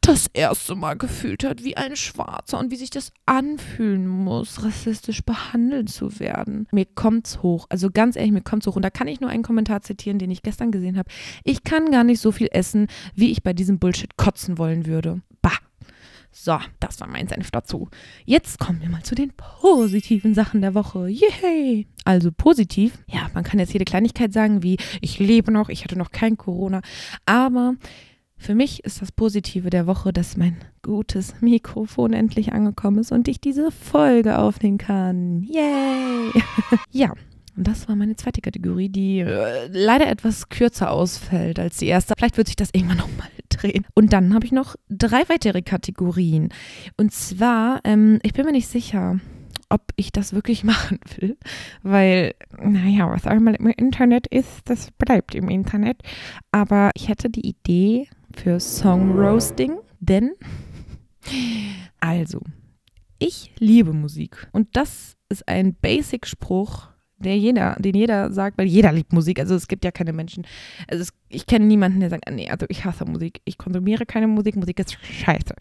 das 0.00 0.28
erste 0.32 0.74
Mal 0.74 0.96
gefühlt 0.96 1.44
hat, 1.44 1.64
wie 1.64 1.76
ein 1.76 1.96
Schwarzer 1.96 2.58
und 2.58 2.70
wie 2.70 2.76
sich 2.76 2.90
das 2.90 3.12
anfühlen 3.26 4.06
muss, 4.06 4.64
rassistisch 4.64 5.22
behandelt 5.22 5.90
zu 5.90 6.20
werden. 6.20 6.66
Mir 6.72 6.86
kommt's 6.86 7.42
hoch. 7.42 7.66
Also 7.68 7.90
ganz 7.90 8.16
ehrlich, 8.16 8.32
mir 8.32 8.42
kommt's 8.42 8.66
hoch. 8.66 8.76
Und 8.76 8.82
da 8.82 8.90
kann 8.90 9.08
ich 9.08 9.20
nur 9.20 9.30
einen 9.30 9.42
Kommentar 9.42 9.82
zitieren, 9.82 10.18
den 10.18 10.30
ich 10.30 10.42
gestern 10.42 10.70
gesehen 10.70 10.96
habe. 10.96 11.10
Ich 11.44 11.64
kann 11.64 11.90
gar 11.90 12.04
nicht 12.04 12.20
so 12.20 12.32
viel 12.32 12.48
essen, 12.52 12.86
wie 13.14 13.30
ich 13.30 13.42
bei 13.42 13.52
diesem 13.52 13.78
Bullshit 13.78 14.16
kotzen 14.16 14.58
wollen 14.58 14.86
würde. 14.86 15.20
So, 16.40 16.56
das 16.78 17.00
war 17.00 17.08
mein 17.08 17.26
Senf 17.26 17.50
dazu. 17.50 17.88
Jetzt 18.24 18.60
kommen 18.60 18.80
wir 18.80 18.88
mal 18.88 19.02
zu 19.02 19.16
den 19.16 19.32
positiven 19.32 20.34
Sachen 20.34 20.60
der 20.60 20.72
Woche. 20.72 21.08
Yay! 21.08 21.88
Also 22.04 22.30
positiv, 22.30 22.96
ja, 23.08 23.28
man 23.34 23.42
kann 23.42 23.58
jetzt 23.58 23.72
jede 23.72 23.84
Kleinigkeit 23.84 24.32
sagen, 24.32 24.62
wie 24.62 24.76
ich 25.00 25.18
lebe 25.18 25.50
noch, 25.50 25.68
ich 25.68 25.82
hatte 25.82 25.98
noch 25.98 26.12
kein 26.12 26.36
Corona, 26.36 26.80
aber 27.26 27.74
für 28.36 28.54
mich 28.54 28.84
ist 28.84 29.02
das 29.02 29.10
Positive 29.10 29.68
der 29.68 29.88
Woche, 29.88 30.12
dass 30.12 30.36
mein 30.36 30.56
gutes 30.82 31.34
Mikrofon 31.40 32.12
endlich 32.12 32.52
angekommen 32.52 33.00
ist 33.00 33.10
und 33.10 33.26
ich 33.26 33.40
diese 33.40 33.72
Folge 33.72 34.38
aufnehmen 34.38 34.78
kann. 34.78 35.42
Yay! 35.42 36.30
ja, 36.92 37.14
und 37.58 37.66
das 37.66 37.88
war 37.88 37.96
meine 37.96 38.14
zweite 38.14 38.40
Kategorie, 38.40 38.88
die 38.88 39.18
äh, 39.18 39.66
leider 39.72 40.08
etwas 40.08 40.48
kürzer 40.48 40.92
ausfällt 40.92 41.58
als 41.58 41.78
die 41.78 41.86
erste. 41.86 42.14
Vielleicht 42.16 42.36
wird 42.36 42.46
sich 42.46 42.54
das 42.54 42.70
irgendwann 42.72 42.96
nochmal 42.98 43.28
drehen. 43.48 43.84
Und 43.94 44.12
dann 44.12 44.32
habe 44.32 44.46
ich 44.46 44.52
noch 44.52 44.76
drei 44.88 45.28
weitere 45.28 45.62
Kategorien. 45.62 46.50
Und 46.96 47.12
zwar, 47.12 47.80
ähm, 47.82 48.20
ich 48.22 48.32
bin 48.32 48.46
mir 48.46 48.52
nicht 48.52 48.68
sicher, 48.68 49.18
ob 49.68 49.82
ich 49.96 50.12
das 50.12 50.32
wirklich 50.32 50.62
machen 50.64 51.00
will, 51.16 51.36
weil, 51.82 52.34
naja, 52.62 53.10
was 53.10 53.26
einmal 53.26 53.56
im 53.56 53.66
Internet 53.66 54.28
ist, 54.28 54.60
das 54.66 54.92
bleibt 54.92 55.34
im 55.34 55.48
Internet. 55.48 56.00
Aber 56.52 56.92
ich 56.94 57.08
hätte 57.08 57.28
die 57.28 57.44
Idee 57.44 58.08
für 58.36 58.60
Song 58.60 59.18
Roasting, 59.18 59.78
denn, 59.98 60.30
also, 62.00 62.40
ich 63.18 63.50
liebe 63.58 63.92
Musik 63.92 64.46
und 64.52 64.76
das 64.76 65.16
ist 65.28 65.48
ein 65.48 65.74
Basic-Spruch, 65.74 66.88
der 67.18 67.36
jeder, 67.36 67.76
den 67.78 67.94
jeder 67.94 68.32
sagt, 68.32 68.58
weil 68.58 68.66
jeder 68.66 68.92
liebt 68.92 69.12
Musik. 69.12 69.38
Also 69.38 69.54
es 69.54 69.68
gibt 69.68 69.84
ja 69.84 69.90
keine 69.90 70.12
Menschen. 70.12 70.46
Also 70.88 71.02
es, 71.02 71.12
ich 71.28 71.46
kenne 71.46 71.66
niemanden, 71.66 72.00
der 72.00 72.10
sagt, 72.10 72.30
nee, 72.30 72.50
also 72.50 72.66
ich 72.68 72.84
hasse 72.84 73.04
Musik. 73.04 73.40
Ich 73.44 73.58
konsumiere 73.58 74.06
keine 74.06 74.28
Musik. 74.28 74.56
Musik 74.56 74.78
ist 74.78 74.96
scheiße. 75.04 75.54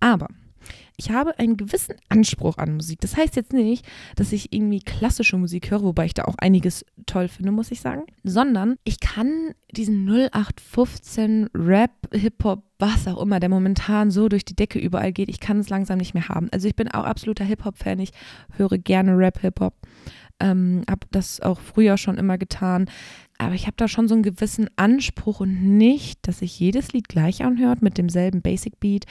Aber 0.00 0.28
ich 0.96 1.10
habe 1.10 1.38
einen 1.38 1.56
gewissen 1.56 1.96
Anspruch 2.08 2.58
an 2.58 2.74
Musik. 2.74 3.00
Das 3.00 3.16
heißt 3.16 3.36
jetzt 3.36 3.52
nicht, 3.52 3.84
dass 4.16 4.32
ich 4.32 4.52
irgendwie 4.52 4.80
klassische 4.80 5.36
Musik 5.36 5.70
höre, 5.70 5.82
wobei 5.82 6.06
ich 6.06 6.14
da 6.14 6.24
auch 6.24 6.36
einiges 6.38 6.84
toll 7.06 7.28
finde, 7.28 7.50
muss 7.50 7.72
ich 7.72 7.80
sagen, 7.80 8.04
sondern 8.22 8.76
ich 8.84 9.00
kann 9.00 9.54
diesen 9.72 10.08
0815 10.08 11.50
Rap, 11.54 11.90
Hip-Hop, 12.12 12.62
was 12.78 13.08
auch 13.08 13.20
immer, 13.20 13.40
der 13.40 13.48
momentan 13.48 14.10
so 14.10 14.28
durch 14.28 14.44
die 14.44 14.54
Decke 14.54 14.78
überall 14.78 15.12
geht, 15.12 15.28
ich 15.28 15.40
kann 15.40 15.58
es 15.58 15.68
langsam 15.68 15.98
nicht 15.98 16.14
mehr 16.14 16.28
haben. 16.28 16.48
Also 16.52 16.68
ich 16.68 16.76
bin 16.76 16.88
auch 16.88 17.04
absoluter 17.04 17.44
Hip-Hop-Fan, 17.44 17.98
ich 17.98 18.10
höre 18.56 18.78
gerne 18.78 19.16
Rap, 19.18 19.40
Hip-Hop. 19.40 19.74
Ähm, 20.40 20.82
habe 20.90 21.06
das 21.12 21.40
auch 21.40 21.60
früher 21.60 21.96
schon 21.96 22.18
immer 22.18 22.38
getan. 22.38 22.86
Aber 23.38 23.54
ich 23.54 23.66
habe 23.66 23.76
da 23.76 23.88
schon 23.88 24.08
so 24.08 24.14
einen 24.14 24.22
gewissen 24.22 24.68
Anspruch 24.76 25.40
und 25.40 25.62
nicht, 25.62 26.26
dass 26.26 26.38
sich 26.38 26.58
jedes 26.58 26.92
Lied 26.92 27.08
gleich 27.08 27.44
anhört 27.44 27.82
mit 27.82 27.98
demselben 27.98 28.42
Basic 28.42 28.78
Beat. 28.80 29.06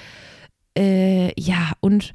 Äh, 0.77 1.39
ja, 1.39 1.73
und 1.81 2.13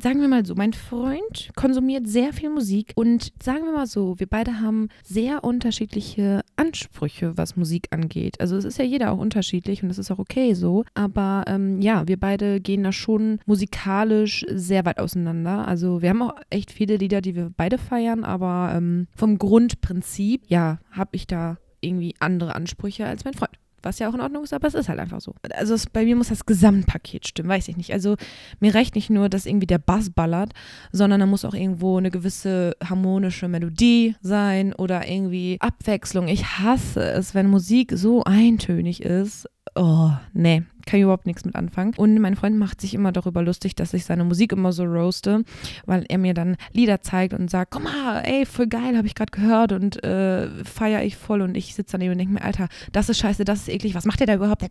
sagen 0.00 0.20
wir 0.20 0.28
mal 0.28 0.46
so, 0.46 0.54
mein 0.54 0.72
Freund 0.72 1.50
konsumiert 1.54 2.06
sehr 2.06 2.32
viel 2.32 2.48
Musik 2.48 2.92
und 2.94 3.32
sagen 3.42 3.64
wir 3.64 3.72
mal 3.72 3.86
so, 3.86 4.18
wir 4.18 4.26
beide 4.26 4.60
haben 4.60 4.88
sehr 5.04 5.44
unterschiedliche 5.44 6.40
Ansprüche, 6.56 7.36
was 7.36 7.56
Musik 7.56 7.88
angeht. 7.90 8.40
Also 8.40 8.56
es 8.56 8.64
ist 8.64 8.78
ja 8.78 8.84
jeder 8.84 9.12
auch 9.12 9.18
unterschiedlich 9.18 9.82
und 9.82 9.90
das 9.90 9.98
ist 9.98 10.10
auch 10.10 10.18
okay 10.18 10.54
so. 10.54 10.84
Aber 10.94 11.44
ähm, 11.46 11.80
ja, 11.82 12.08
wir 12.08 12.18
beide 12.18 12.60
gehen 12.60 12.82
da 12.82 12.92
schon 12.92 13.38
musikalisch 13.44 14.44
sehr 14.48 14.86
weit 14.86 14.98
auseinander. 14.98 15.68
Also 15.68 16.00
wir 16.00 16.10
haben 16.10 16.22
auch 16.22 16.36
echt 16.48 16.72
viele 16.72 16.96
Lieder, 16.96 17.20
die 17.20 17.34
wir 17.34 17.50
beide 17.54 17.76
feiern, 17.76 18.24
aber 18.24 18.72
ähm, 18.74 19.08
vom 19.14 19.38
Grundprinzip, 19.38 20.44
ja, 20.46 20.78
habe 20.90 21.10
ich 21.12 21.26
da 21.26 21.58
irgendwie 21.80 22.14
andere 22.20 22.54
Ansprüche 22.54 23.06
als 23.06 23.24
mein 23.24 23.34
Freund. 23.34 23.61
Was 23.82 23.98
ja 23.98 24.08
auch 24.08 24.14
in 24.14 24.20
Ordnung 24.20 24.44
ist, 24.44 24.52
aber 24.52 24.68
es 24.68 24.74
ist 24.74 24.88
halt 24.88 24.98
einfach 24.98 25.20
so. 25.20 25.34
Also 25.54 25.74
es, 25.74 25.86
bei 25.86 26.04
mir 26.04 26.16
muss 26.16 26.28
das 26.28 26.46
Gesamtpaket 26.46 27.26
stimmen, 27.26 27.48
weiß 27.48 27.68
ich 27.68 27.76
nicht. 27.76 27.92
Also 27.92 28.16
mir 28.60 28.74
reicht 28.74 28.94
nicht 28.94 29.10
nur, 29.10 29.28
dass 29.28 29.46
irgendwie 29.46 29.66
der 29.66 29.78
Bass 29.78 30.10
ballert, 30.10 30.52
sondern 30.92 31.20
da 31.20 31.26
muss 31.26 31.44
auch 31.44 31.54
irgendwo 31.54 31.98
eine 31.98 32.10
gewisse 32.10 32.76
harmonische 32.82 33.48
Melodie 33.48 34.16
sein 34.20 34.72
oder 34.72 35.08
irgendwie 35.08 35.56
Abwechslung. 35.60 36.28
Ich 36.28 36.58
hasse 36.58 37.02
es, 37.02 37.34
wenn 37.34 37.48
Musik 37.48 37.92
so 37.94 38.24
eintönig 38.24 39.02
ist 39.02 39.48
oh, 39.74 40.10
nee, 40.32 40.64
kann 40.86 40.98
ich 40.98 41.04
überhaupt 41.04 41.26
nichts 41.26 41.44
mit 41.44 41.54
anfangen. 41.54 41.94
Und 41.96 42.18
mein 42.18 42.36
Freund 42.36 42.58
macht 42.58 42.80
sich 42.80 42.94
immer 42.94 43.12
darüber 43.12 43.42
lustig, 43.42 43.74
dass 43.74 43.94
ich 43.94 44.04
seine 44.04 44.24
Musik 44.24 44.52
immer 44.52 44.72
so 44.72 44.84
roaste, 44.84 45.44
weil 45.86 46.04
er 46.08 46.18
mir 46.18 46.34
dann 46.34 46.56
Lieder 46.72 47.00
zeigt 47.00 47.34
und 47.34 47.50
sagt, 47.50 47.70
guck 47.70 47.84
mal, 47.84 48.22
ey, 48.24 48.44
voll 48.46 48.66
geil, 48.66 48.96
habe 48.96 49.06
ich 49.06 49.14
gerade 49.14 49.30
gehört 49.30 49.72
und 49.72 50.02
äh, 50.04 50.48
feiere 50.64 51.02
ich 51.04 51.16
voll 51.16 51.40
und 51.42 51.56
ich 51.56 51.74
sitze 51.74 51.92
daneben 51.92 52.12
und 52.12 52.18
denke 52.18 52.34
mir, 52.34 52.42
Alter, 52.42 52.68
das 52.92 53.08
ist 53.08 53.18
scheiße, 53.18 53.44
das 53.44 53.60
ist 53.60 53.68
eklig, 53.68 53.94
was 53.94 54.04
macht 54.04 54.20
der 54.20 54.26
da 54.26 54.34
überhaupt? 54.34 54.62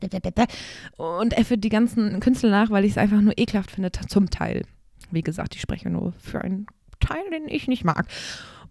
Und 0.97 1.33
er 1.33 1.45
führt 1.45 1.63
die 1.63 1.69
ganzen 1.69 2.19
Künstler 2.19 2.51
nach, 2.51 2.69
weil 2.69 2.85
ich 2.85 2.91
es 2.91 2.97
einfach 2.97 3.21
nur 3.21 3.37
ekelhaft 3.37 3.71
finde, 3.71 3.91
zum 3.91 4.29
Teil. 4.29 4.63
Wie 5.09 5.21
gesagt, 5.23 5.55
ich 5.55 5.61
spreche 5.61 5.89
nur 5.89 6.13
für 6.19 6.41
einen 6.41 6.67
Teil, 6.99 7.23
den 7.31 7.47
ich 7.47 7.67
nicht 7.67 7.83
mag. 7.83 8.07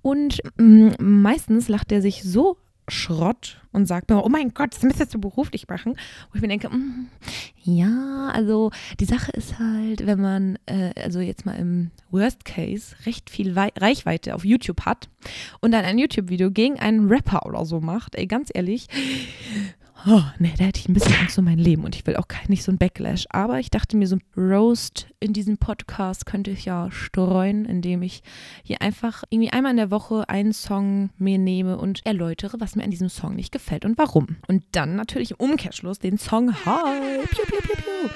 Und 0.02 0.40
mm, 0.56 0.90
meistens 0.98 1.68
lacht 1.68 1.92
er 1.92 2.00
sich 2.00 2.22
so 2.22 2.56
Schrott 2.90 3.60
und 3.72 3.86
sagt 3.86 4.10
mir, 4.10 4.24
oh 4.24 4.28
mein 4.28 4.52
Gott, 4.54 4.74
das 4.74 4.82
müsstest 4.82 5.14
du 5.14 5.20
beruflich 5.20 5.68
machen. 5.68 5.94
Wo 6.30 6.36
ich 6.36 6.40
mir 6.40 6.48
denke, 6.48 6.68
mm, 6.68 7.08
ja, 7.62 8.30
also 8.32 8.70
die 8.98 9.04
Sache 9.04 9.32
ist 9.32 9.58
halt, 9.58 10.06
wenn 10.06 10.20
man, 10.20 10.58
äh, 10.66 10.92
also 11.00 11.20
jetzt 11.20 11.46
mal 11.46 11.56
im 11.56 11.90
Worst 12.10 12.44
Case, 12.44 12.96
recht 13.06 13.30
viel 13.30 13.54
Wei 13.54 13.70
Reichweite 13.76 14.34
auf 14.34 14.44
YouTube 14.44 14.82
hat 14.84 15.08
und 15.60 15.72
dann 15.72 15.84
ein 15.84 15.98
YouTube-Video 15.98 16.50
gegen 16.50 16.78
einen 16.78 17.08
Rapper 17.08 17.46
oder 17.46 17.64
so 17.64 17.80
macht, 17.80 18.16
ey, 18.16 18.26
ganz 18.26 18.50
ehrlich, 18.52 18.88
oh, 20.06 20.22
nee, 20.38 20.52
da 20.56 20.64
hätte 20.64 20.80
ich 20.80 20.88
ein 20.88 20.94
bisschen 20.94 21.14
Angst 21.16 21.38
um 21.38 21.44
mein 21.44 21.58
Leben 21.58 21.84
und 21.84 21.94
ich 21.94 22.06
will 22.06 22.16
auch 22.16 22.26
nicht 22.48 22.62
so 22.62 22.72
ein 22.72 22.78
Backlash. 22.78 23.26
Aber 23.30 23.58
ich 23.58 23.70
dachte 23.70 23.96
mir, 23.96 24.06
so 24.06 24.16
ein 24.16 24.22
Roast 24.36 25.06
in 25.20 25.32
diesem 25.32 25.58
Podcast 25.58 26.26
könnte 26.26 26.50
ich 26.50 26.64
ja 26.64 26.90
streuen, 26.90 27.64
indem 27.64 28.02
ich 28.02 28.22
hier 28.62 28.80
einfach 28.82 29.24
irgendwie 29.30 29.50
einmal 29.50 29.72
in 29.72 29.76
der 29.76 29.90
Woche 29.90 30.28
einen 30.28 30.52
Song 30.52 31.10
mir 31.18 31.38
nehme 31.38 31.78
und 31.78 32.04
erläutere, 32.04 32.60
was 32.60 32.76
mir 32.76 32.84
an 32.84 32.90
diesem 32.90 33.08
Song 33.08 33.34
nicht 33.34 33.52
gefällt 33.52 33.84
und 33.84 33.98
warum. 33.98 34.36
Und 34.48 34.64
dann 34.72 34.96
natürlich 34.96 35.32
im 35.32 35.36
Umkehrschluss 35.38 35.98
den 35.98 36.18
Song 36.18 36.54
Hi, 36.64 37.26
piu, 37.26 37.44
piu, 37.44 37.60
piu, 37.60 37.74
piu 37.76 38.10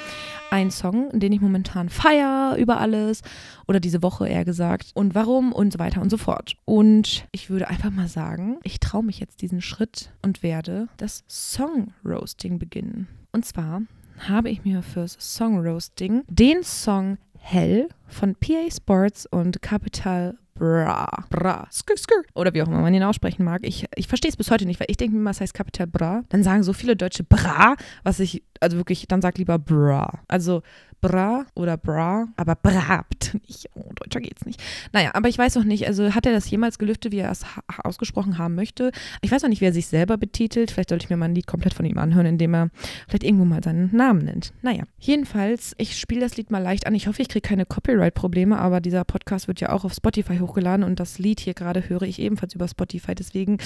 ein 0.50 0.70
Song, 0.70 1.10
den 1.18 1.32
ich 1.32 1.40
momentan 1.40 1.88
feiere 1.88 2.56
über 2.56 2.78
alles 2.78 3.22
oder 3.66 3.80
diese 3.80 4.02
Woche 4.02 4.28
eher 4.28 4.44
gesagt 4.44 4.90
und 4.94 5.14
warum 5.14 5.52
und 5.52 5.72
so 5.72 5.78
weiter 5.78 6.00
und 6.00 6.10
so 6.10 6.16
fort. 6.16 6.56
Und 6.64 7.26
ich 7.32 7.50
würde 7.50 7.68
einfach 7.68 7.90
mal 7.90 8.08
sagen, 8.08 8.58
ich 8.62 8.80
traue 8.80 9.04
mich 9.04 9.18
jetzt 9.18 9.42
diesen 9.42 9.60
Schritt 9.60 10.12
und 10.22 10.42
werde 10.42 10.88
das 10.96 11.24
Song 11.28 11.92
Roasting 12.04 12.58
beginnen. 12.58 13.08
Und 13.32 13.44
zwar 13.44 13.82
habe 14.28 14.50
ich 14.50 14.64
mir 14.64 14.82
fürs 14.82 15.16
Song 15.18 15.58
Roasting 15.58 16.22
den 16.28 16.62
Song 16.62 17.18
Hell 17.38 17.88
von 18.06 18.34
PA 18.36 18.70
Sports 18.70 19.26
und 19.26 19.60
Capital 19.60 20.36
Bra. 20.54 21.08
Bra. 21.30 21.66
Skr, 21.70 21.96
skr. 21.96 22.22
Oder 22.34 22.54
wie 22.54 22.62
auch 22.62 22.68
immer 22.68 22.80
man 22.80 22.94
ihn 22.94 23.02
aussprechen 23.02 23.44
mag. 23.44 23.62
Ich, 23.64 23.86
ich 23.96 24.06
verstehe 24.06 24.28
es 24.28 24.36
bis 24.36 24.50
heute 24.50 24.66
nicht, 24.66 24.78
weil 24.80 24.86
ich 24.88 24.96
denke 24.96 25.16
mir, 25.16 25.30
es 25.30 25.40
heißt 25.40 25.54
Kapital 25.54 25.86
Bra. 25.86 26.22
Dann 26.28 26.42
sagen 26.44 26.62
so 26.62 26.72
viele 26.72 26.96
Deutsche 26.96 27.24
Bra, 27.24 27.74
was 28.04 28.20
ich, 28.20 28.42
also 28.60 28.76
wirklich, 28.76 29.06
dann 29.08 29.20
sag 29.20 29.36
lieber 29.38 29.58
Bra. 29.58 30.20
Also 30.28 30.62
Bra 31.04 31.44
oder 31.54 31.76
Bra, 31.76 32.28
aber 32.38 32.54
Brabt 32.54 33.36
nicht. 33.46 33.68
Oh, 33.74 33.90
deutscher 33.94 34.22
geht's 34.22 34.46
nicht. 34.46 34.58
Naja, 34.94 35.10
aber 35.12 35.28
ich 35.28 35.36
weiß 35.36 35.54
noch 35.56 35.64
nicht, 35.64 35.86
also 35.86 36.14
hat 36.14 36.24
er 36.24 36.32
das 36.32 36.48
jemals 36.50 36.78
gelüftet, 36.78 37.12
wie 37.12 37.18
er 37.18 37.30
es 37.30 37.44
ausgesprochen 37.82 38.38
haben 38.38 38.54
möchte? 38.54 38.90
Ich 39.20 39.30
weiß 39.30 39.42
noch 39.42 39.50
nicht, 39.50 39.60
wie 39.60 39.66
er 39.66 39.74
sich 39.74 39.86
selber 39.86 40.16
betitelt. 40.16 40.70
Vielleicht 40.70 40.88
sollte 40.88 41.04
ich 41.04 41.10
mir 41.10 41.18
mal 41.18 41.26
ein 41.26 41.34
Lied 41.34 41.46
komplett 41.46 41.74
von 41.74 41.84
ihm 41.84 41.98
anhören, 41.98 42.24
indem 42.24 42.54
er 42.54 42.70
vielleicht 43.06 43.22
irgendwo 43.22 43.44
mal 43.44 43.62
seinen 43.62 43.94
Namen 43.94 44.24
nennt. 44.24 44.54
Naja, 44.62 44.84
jedenfalls, 44.98 45.74
ich 45.76 45.98
spiele 45.98 46.22
das 46.22 46.38
Lied 46.38 46.50
mal 46.50 46.62
leicht 46.62 46.86
an. 46.86 46.94
Ich 46.94 47.06
hoffe, 47.06 47.20
ich 47.20 47.28
kriege 47.28 47.46
keine 47.46 47.66
Copyright-Probleme, 47.66 48.58
aber 48.58 48.80
dieser 48.80 49.04
Podcast 49.04 49.46
wird 49.46 49.60
ja 49.60 49.72
auch 49.72 49.84
auf 49.84 49.92
Spotify 49.92 50.38
hochgeladen 50.38 50.86
und 50.86 51.00
das 51.00 51.18
Lied 51.18 51.38
hier 51.38 51.52
gerade 51.52 51.86
höre 51.86 52.02
ich 52.02 52.18
ebenfalls 52.18 52.54
über 52.54 52.66
Spotify. 52.66 53.14
Deswegen, 53.14 53.58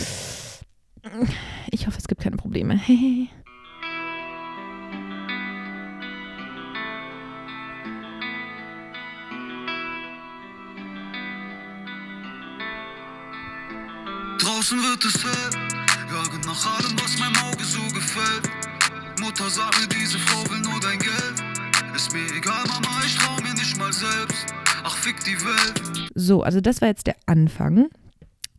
ich 1.70 1.86
hoffe, 1.86 1.98
es 1.98 2.08
gibt 2.08 2.20
keine 2.20 2.36
Probleme. 2.36 2.80
Draußen 14.68 14.82
wird 14.82 15.04
es 15.06 15.24
hell, 15.24 15.60
jagen 16.12 16.40
nach 16.44 16.76
allem, 16.76 16.92
was 17.02 17.18
meinem 17.18 17.36
Auge 17.36 17.64
so 17.64 17.80
gefällt. 17.94 18.50
Mutter 19.18 19.48
sagt 19.48 19.80
mir, 19.80 19.88
diese 19.88 20.18
Frau 20.18 20.44
will 20.50 20.60
nur 20.60 20.78
dein 20.80 20.98
Geld. 20.98 21.96
Ist 21.96 22.12
mir 22.12 22.26
egal, 22.36 22.64
Mama, 22.68 23.00
ich 23.06 23.16
trau 23.16 23.36
mir 23.36 23.54
nicht 23.54 23.78
mal 23.78 23.90
selbst. 23.94 24.44
Ach, 24.84 24.94
fick 24.94 25.24
die 25.24 25.42
Welt. 25.42 26.10
So, 26.14 26.42
also 26.42 26.60
das 26.60 26.82
war 26.82 26.88
jetzt 26.88 27.06
der 27.06 27.16
Anfang. 27.24 27.88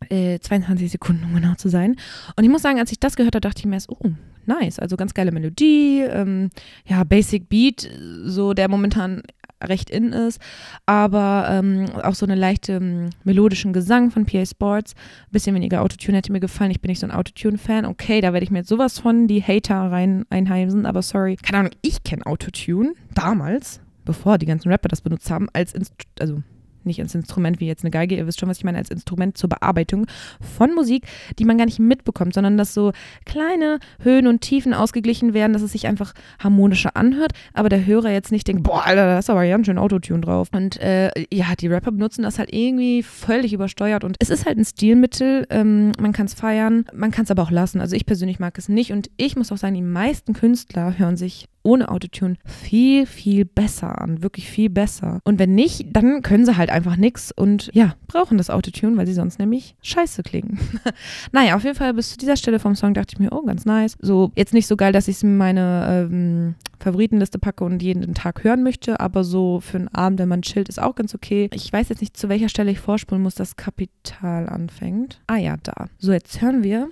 Äh, 0.09 0.39
22 0.39 0.89
Sekunden, 0.89 1.25
um 1.25 1.35
genau 1.35 1.53
zu 1.53 1.69
sein. 1.69 1.95
Und 2.35 2.43
ich 2.43 2.49
muss 2.49 2.63
sagen, 2.63 2.79
als 2.79 2.91
ich 2.91 2.99
das 2.99 3.15
gehört 3.15 3.35
habe, 3.35 3.41
dachte 3.41 3.59
ich 3.59 3.65
mir 3.67 3.75
erst, 3.75 3.91
oh, 3.91 4.11
nice. 4.47 4.79
Also 4.79 4.97
ganz 4.97 5.13
geile 5.13 5.31
Melodie, 5.31 5.99
ähm, 6.09 6.49
ja, 6.87 7.03
Basic 7.03 7.49
Beat, 7.49 7.87
so 8.25 8.55
der 8.55 8.67
momentan 8.67 9.21
recht 9.63 9.89
in 9.89 10.13
ist, 10.13 10.39
aber 10.85 11.47
ähm, 11.49 11.85
auch 12.03 12.15
so 12.15 12.25
eine 12.25 12.35
leichte 12.35 12.73
ähm, 12.73 13.09
melodischen 13.23 13.73
Gesang 13.73 14.11
von 14.11 14.25
PA 14.25 14.45
Sports. 14.45 14.93
Ein 14.93 15.31
bisschen 15.31 15.55
weniger 15.55 15.81
Autotune 15.81 16.17
hätte 16.17 16.31
mir 16.31 16.39
gefallen. 16.39 16.71
Ich 16.71 16.81
bin 16.81 16.89
nicht 16.89 16.99
so 16.99 17.07
ein 17.07 17.11
Autotune-Fan. 17.11 17.85
Okay, 17.85 18.21
da 18.21 18.33
werde 18.33 18.43
ich 18.43 18.51
mir 18.51 18.59
jetzt 18.59 18.69
sowas 18.69 18.99
von 18.99 19.27
die 19.27 19.43
Hater 19.43 19.91
rein 19.91 20.25
einheimsen, 20.29 20.85
aber 20.85 21.01
sorry. 21.01 21.35
Keine 21.35 21.59
Ahnung, 21.59 21.71
ich 21.81 22.03
kenne 22.03 22.25
Autotune 22.25 22.93
damals, 23.13 23.81
bevor 24.05 24.37
die 24.37 24.45
ganzen 24.45 24.69
Rapper 24.69 24.87
das 24.87 25.01
benutzt 25.01 25.29
haben, 25.29 25.47
als 25.53 25.73
Inst 25.73 25.93
also 26.19 26.41
nicht 26.89 27.01
als 27.01 27.15
Instrument 27.15 27.59
wie 27.59 27.67
jetzt 27.67 27.83
eine 27.83 27.91
Geige, 27.91 28.15
ihr 28.15 28.27
wisst 28.27 28.39
schon, 28.39 28.49
was 28.49 28.57
ich 28.57 28.63
meine, 28.63 28.77
als 28.77 28.89
Instrument 28.89 29.37
zur 29.37 29.49
Bearbeitung 29.49 30.05
von 30.41 30.73
Musik, 30.73 31.05
die 31.37 31.45
man 31.45 31.57
gar 31.57 31.65
nicht 31.65 31.79
mitbekommt, 31.79 32.33
sondern 32.33 32.57
dass 32.57 32.73
so 32.73 32.91
kleine 33.25 33.79
Höhen 34.01 34.27
und 34.27 34.41
Tiefen 34.41 34.73
ausgeglichen 34.73 35.33
werden, 35.33 35.53
dass 35.53 35.61
es 35.61 35.71
sich 35.71 35.87
einfach 35.87 36.13
harmonischer 36.39 36.95
anhört, 36.95 37.33
aber 37.53 37.69
der 37.69 37.85
Hörer 37.85 38.11
jetzt 38.11 38.31
nicht 38.31 38.47
denkt, 38.47 38.63
boah, 38.63 38.85
Alter, 38.85 39.05
da 39.05 39.19
ist 39.19 39.29
aber 39.29 39.47
ganz 39.47 39.65
schön 39.65 39.77
Autotune 39.77 40.21
drauf. 40.21 40.49
Und 40.53 40.79
äh, 40.81 41.11
ja, 41.31 41.53
die 41.59 41.67
Rapper 41.67 41.91
benutzen 41.91 42.23
das 42.23 42.39
halt 42.39 42.53
irgendwie 42.53 43.03
völlig 43.03 43.53
übersteuert. 43.53 44.03
Und 44.03 44.17
es 44.19 44.29
ist 44.29 44.45
halt 44.45 44.57
ein 44.57 44.65
Stilmittel, 44.65 45.45
ähm, 45.49 45.91
man 45.99 46.13
kann 46.13 46.25
es 46.25 46.33
feiern, 46.33 46.85
man 46.93 47.11
kann 47.11 47.25
es 47.25 47.31
aber 47.31 47.43
auch 47.43 47.51
lassen. 47.51 47.81
Also 47.81 47.95
ich 47.95 48.05
persönlich 48.05 48.39
mag 48.39 48.57
es 48.57 48.69
nicht. 48.69 48.91
Und 48.91 49.09
ich 49.17 49.35
muss 49.35 49.51
auch 49.51 49.57
sagen, 49.57 49.75
die 49.75 49.81
meisten 49.81 50.33
Künstler 50.33 50.97
hören 50.97 51.17
sich 51.17 51.45
ohne 51.69 51.89
Autotune 51.89 52.35
viel, 52.45 53.05
viel 53.05 53.45
besser 53.45 54.01
an. 54.01 54.23
Wirklich 54.23 54.49
viel 54.49 54.71
besser. 54.71 55.19
Und 55.23 55.37
wenn 55.37 55.53
nicht, 55.53 55.85
dann 55.95 56.23
können 56.23 56.43
sie 56.43 56.57
halt 56.57 56.71
einfach 56.71 56.95
nichts 56.95 57.31
und 57.31 57.69
ja, 57.73 57.93
brauchen 58.07 58.39
das 58.39 58.49
Autotune, 58.49 58.97
weil 58.97 59.05
sie 59.05 59.13
sonst 59.13 59.37
nämlich 59.37 59.75
scheiße 59.83 60.23
klingen. 60.23 60.57
naja, 61.31 61.55
auf 61.55 61.63
jeden 61.63 61.75
Fall 61.75 61.93
bis 61.93 62.09
zu 62.09 62.17
dieser 62.17 62.37
Stelle 62.37 62.59
vom 62.59 62.73
Song 62.73 62.95
dachte 62.95 63.13
ich 63.13 63.19
mir, 63.19 63.31
oh, 63.31 63.43
ganz 63.43 63.65
nice. 63.65 63.95
So, 64.01 64.31
jetzt 64.35 64.53
nicht 64.53 64.65
so 64.65 64.75
geil, 64.75 64.91
dass 64.91 65.07
ich 65.07 65.17
es 65.17 65.23
in 65.23 65.37
meine 65.37 66.07
ähm, 66.09 66.55
Favoritenliste 66.79 67.39
packe 67.39 67.63
und 67.63 67.83
jeden 67.83 68.13
Tag 68.13 68.43
hören 68.43 68.63
möchte, 68.63 68.99
aber 68.99 69.23
so 69.23 69.59
für 69.59 69.77
einen 69.77 69.89
Abend, 69.89 70.19
wenn 70.19 70.29
man 70.29 70.41
chillt, 70.41 70.69
ist 70.69 70.81
auch 70.81 70.95
ganz 70.95 71.13
okay. 71.13 71.49
Ich 71.53 71.71
weiß 71.71 71.89
jetzt 71.89 72.01
nicht, 72.01 72.17
zu 72.17 72.29
welcher 72.29 72.49
Stelle 72.49 72.71
ich 72.71 72.79
vorspulen 72.79 73.21
muss, 73.21 73.35
dass 73.35 73.57
Kapital 73.57 74.49
anfängt. 74.49 75.21
Ah 75.27 75.37
ja, 75.37 75.57
da. 75.61 75.87
So, 75.97 76.11
jetzt 76.13 76.41
hören 76.41 76.63
wir. 76.63 76.89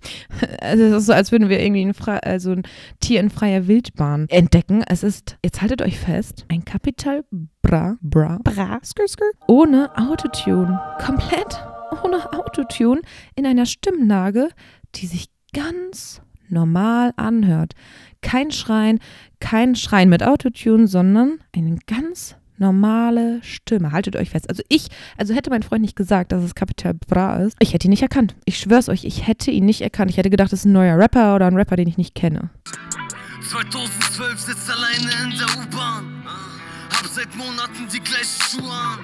es 0.60 0.80
ist 0.80 1.06
so, 1.06 1.12
als 1.12 1.32
würden 1.32 1.48
wir 1.48 1.60
irgendwie 1.60 1.84
ein, 1.84 1.94
also 2.22 2.52
ein 2.52 2.62
Tier 3.00 3.20
in 3.20 3.30
freier 3.30 3.66
Wildbahn 3.66 4.15
entdecken. 4.28 4.82
Es 4.86 5.02
ist, 5.02 5.36
jetzt 5.44 5.62
haltet 5.62 5.82
euch 5.82 5.98
fest, 5.98 6.44
ein 6.48 6.64
Kapital 6.64 7.24
Bra, 7.62 7.96
Bra, 8.00 8.38
Bra, 8.42 8.80
Skr, 8.84 9.06
Skr, 9.06 9.24
ohne 9.46 9.90
Autotune. 9.96 10.80
Komplett 11.04 11.60
ohne 12.02 12.32
Autotune 12.32 13.00
in 13.34 13.46
einer 13.46 13.66
Stimmlage, 13.66 14.48
die 14.96 15.06
sich 15.06 15.26
ganz 15.52 16.20
normal 16.48 17.12
anhört. 17.16 17.72
Kein 18.22 18.50
Schreien, 18.50 19.00
kein 19.40 19.74
Schreien 19.74 20.08
mit 20.08 20.22
Autotune, 20.22 20.86
sondern 20.86 21.38
eine 21.54 21.76
ganz 21.86 22.36
normale 22.58 23.42
Stimme. 23.42 23.92
Haltet 23.92 24.16
euch 24.16 24.30
fest. 24.30 24.48
Also 24.48 24.62
ich, 24.68 24.88
also 25.16 25.34
hätte 25.34 25.50
mein 25.50 25.62
Freund 25.62 25.82
nicht 25.82 25.96
gesagt, 25.96 26.32
dass 26.32 26.42
es 26.42 26.54
Capital 26.54 26.94
Bra 26.94 27.38
ist, 27.38 27.56
ich 27.60 27.74
hätte 27.74 27.86
ihn 27.88 27.90
nicht 27.90 28.02
erkannt. 28.02 28.34
Ich 28.44 28.58
schwör's 28.58 28.88
euch, 28.88 29.04
ich 29.04 29.26
hätte 29.26 29.50
ihn 29.50 29.66
nicht 29.66 29.82
erkannt. 29.82 30.10
Ich 30.10 30.16
hätte 30.16 30.30
gedacht, 30.30 30.52
es 30.52 30.60
ist 30.60 30.64
ein 30.64 30.72
neuer 30.72 30.98
Rapper 30.98 31.34
oder 31.34 31.46
ein 31.46 31.56
Rapper, 31.56 31.76
den 31.76 31.88
ich 31.88 31.98
nicht 31.98 32.14
kenne. 32.14 32.50
2012 33.48 34.40
sitzt 34.40 34.70
alleine 34.70 35.12
in 35.24 35.38
der 35.38 35.46
U-Bahn. 35.58 36.24
Hab 36.90 37.06
seit 37.06 37.34
Monaten 37.36 37.86
die 37.92 38.00
gleichen 38.00 38.42
Schuhe 38.42 38.72
an. 38.72 38.98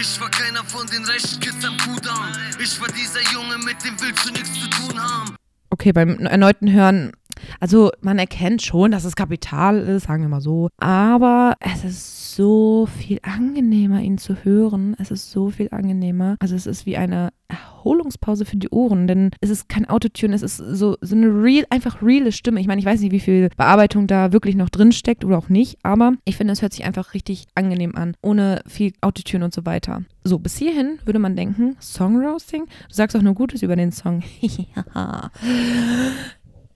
Ich 0.00 0.18
war 0.20 0.30
keiner 0.30 0.64
von 0.64 0.86
den 0.86 1.04
reichen 1.04 1.40
Kids 1.40 1.64
am 1.64 1.76
Kudamm. 1.76 2.32
Ich 2.58 2.80
war 2.80 2.88
dieser 2.88 3.20
Junge, 3.32 3.58
mit 3.58 3.84
dem 3.84 4.00
willst 4.00 4.26
du 4.26 4.32
nichts 4.32 4.52
zu 4.54 4.68
tun 4.70 4.98
haben. 4.98 5.36
Okay, 5.70 5.92
beim 5.92 6.26
erneuten 6.26 6.72
Hören 6.72 7.12
also 7.60 7.90
man 8.00 8.18
erkennt 8.18 8.62
schon, 8.62 8.90
dass 8.90 9.04
es 9.04 9.16
Kapital 9.16 9.78
ist, 9.78 10.04
sagen 10.04 10.22
wir 10.22 10.28
mal 10.28 10.40
so. 10.40 10.68
Aber 10.78 11.54
es 11.60 11.84
ist 11.84 12.22
so 12.34 12.86
viel 12.86 13.18
angenehmer, 13.22 14.00
ihn 14.00 14.18
zu 14.18 14.44
hören. 14.44 14.96
Es 14.98 15.10
ist 15.10 15.30
so 15.30 15.50
viel 15.50 15.68
angenehmer. 15.70 16.36
Also 16.40 16.54
es 16.54 16.66
ist 16.66 16.86
wie 16.86 16.96
eine 16.96 17.30
Erholungspause 17.48 18.44
für 18.44 18.56
die 18.56 18.70
Ohren, 18.70 19.06
denn 19.06 19.30
es 19.40 19.50
ist 19.50 19.68
kein 19.68 19.88
Autotune, 19.88 20.34
es 20.34 20.42
ist 20.42 20.56
so, 20.56 20.96
so 21.00 21.14
eine 21.14 21.26
real, 21.26 21.66
einfach 21.68 22.02
reale 22.02 22.32
Stimme. 22.32 22.60
Ich 22.60 22.66
meine, 22.66 22.80
ich 22.80 22.86
weiß 22.86 23.00
nicht, 23.00 23.12
wie 23.12 23.20
viel 23.20 23.50
Bearbeitung 23.56 24.06
da 24.06 24.32
wirklich 24.32 24.56
noch 24.56 24.70
drin 24.70 24.92
steckt 24.92 25.24
oder 25.24 25.36
auch 25.36 25.48
nicht, 25.48 25.78
aber 25.82 26.14
ich 26.24 26.36
finde, 26.36 26.52
es 26.52 26.62
hört 26.62 26.72
sich 26.72 26.84
einfach 26.84 27.12
richtig 27.12 27.46
angenehm 27.54 27.96
an, 27.96 28.16
ohne 28.22 28.62
viel 28.66 28.92
Autotune 29.02 29.44
und 29.44 29.52
so 29.52 29.66
weiter. 29.66 30.04
So, 30.24 30.38
bis 30.38 30.56
hierhin 30.56 30.98
würde 31.04 31.18
man 31.18 31.36
denken, 31.36 31.76
Song 31.80 32.24
Roasting? 32.24 32.64
Du 32.88 32.94
sagst 32.94 33.16
auch 33.16 33.22
nur 33.22 33.34
Gutes 33.34 33.62
über 33.62 33.76
den 33.76 33.92
Song. 33.92 34.22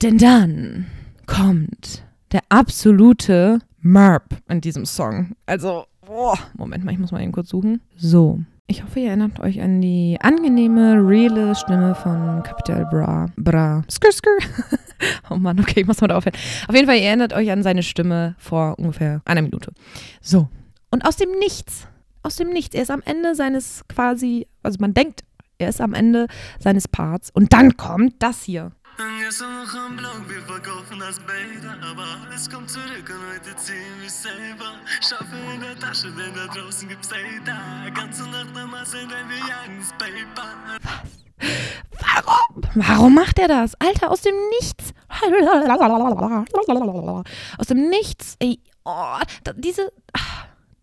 Denn 0.03 0.19
dann 0.19 0.85
kommt 1.25 2.03
der 2.31 2.41
absolute 2.49 3.59
Merp 3.79 4.37
in 4.47 4.61
diesem 4.61 4.85
Song. 4.85 5.31
Also, 5.47 5.85
boah, 6.05 6.37
Moment 6.55 6.85
mal, 6.85 6.91
ich 6.91 6.99
muss 6.99 7.11
mal 7.11 7.21
eben 7.21 7.31
kurz 7.31 7.49
suchen. 7.49 7.81
So. 7.95 8.39
Ich 8.67 8.83
hoffe, 8.83 8.99
ihr 8.99 9.07
erinnert 9.07 9.39
euch 9.39 9.59
an 9.61 9.81
die 9.81 10.17
angenehme, 10.21 10.95
reale 10.97 11.55
Stimme 11.55 11.95
von 11.95 12.43
Capital 12.43 12.85
Bra. 12.91 13.27
Bra. 13.37 13.83
Skr, 13.89 14.11
skr. 14.11 14.29
oh 15.31 15.35
Mann, 15.35 15.59
okay, 15.59 15.79
ich 15.81 15.87
muss 15.87 15.99
mal 15.99 16.07
da 16.07 16.17
aufhören. 16.17 16.35
Auf 16.67 16.75
jeden 16.75 16.85
Fall, 16.85 16.97
ihr 16.97 17.03
erinnert 17.03 17.33
euch 17.33 17.49
an 17.49 17.63
seine 17.63 17.81
Stimme 17.81 18.35
vor 18.37 18.77
ungefähr 18.77 19.21
einer 19.25 19.41
Minute. 19.41 19.71
So. 20.21 20.47
Und 20.91 21.05
aus 21.05 21.15
dem 21.15 21.31
Nichts, 21.39 21.87
aus 22.21 22.35
dem 22.35 22.49
Nichts, 22.49 22.75
er 22.75 22.83
ist 22.83 22.91
am 22.91 23.01
Ende 23.03 23.33
seines 23.33 23.83
quasi, 23.87 24.47
also 24.61 24.77
man 24.79 24.93
denkt, 24.93 25.23
er 25.59 25.69
ist 25.69 25.81
am 25.81 25.93
Ende 25.93 26.27
seines 26.59 26.87
Parts. 26.87 27.31
Und 27.31 27.53
dann 27.53 27.77
kommt 27.77 28.15
das 28.19 28.43
hier. 28.43 28.73
Gestern 28.97 29.63
noch 29.63 29.73
am 29.75 29.95
Blog, 29.95 30.27
wir 30.27 30.41
verkaufen 30.41 30.99
das 30.99 31.19
Beta, 31.19 31.75
aber 31.87 32.03
alles 32.25 32.49
kommt 32.49 32.67
zurück 32.67 33.07
und 33.07 33.21
heute 33.31 33.55
ziehen 33.55 34.01
wir 34.01 34.09
selber. 34.09 34.73
Schaffe 35.01 35.35
in 35.53 35.61
der 35.61 35.77
Tasche, 35.77 36.11
denn 36.11 36.33
da 36.33 36.47
draußen 36.51 36.89
gibt's 36.89 37.09
Hater. 37.11 37.91
Ganze 37.91 38.23
Nacht 38.23 38.57
am 38.57 38.71
Masseln, 38.71 39.07
denn 39.07 39.29
wir 39.29 39.37
jagen 39.37 39.79
das 39.79 39.91
Paper. 39.99 40.79
Warum? 41.99 42.63
Warum 42.73 43.13
macht 43.13 43.37
er 43.37 43.47
das? 43.47 43.75
Alter, 43.75 44.09
aus 44.09 44.21
dem 44.21 44.33
Nichts. 44.59 44.91
Aus 47.59 47.67
dem 47.67 47.89
Nichts. 47.89 48.35
Ey, 48.39 48.59
oh, 48.83 49.19
diese. 49.57 49.91
ah, 50.13 50.36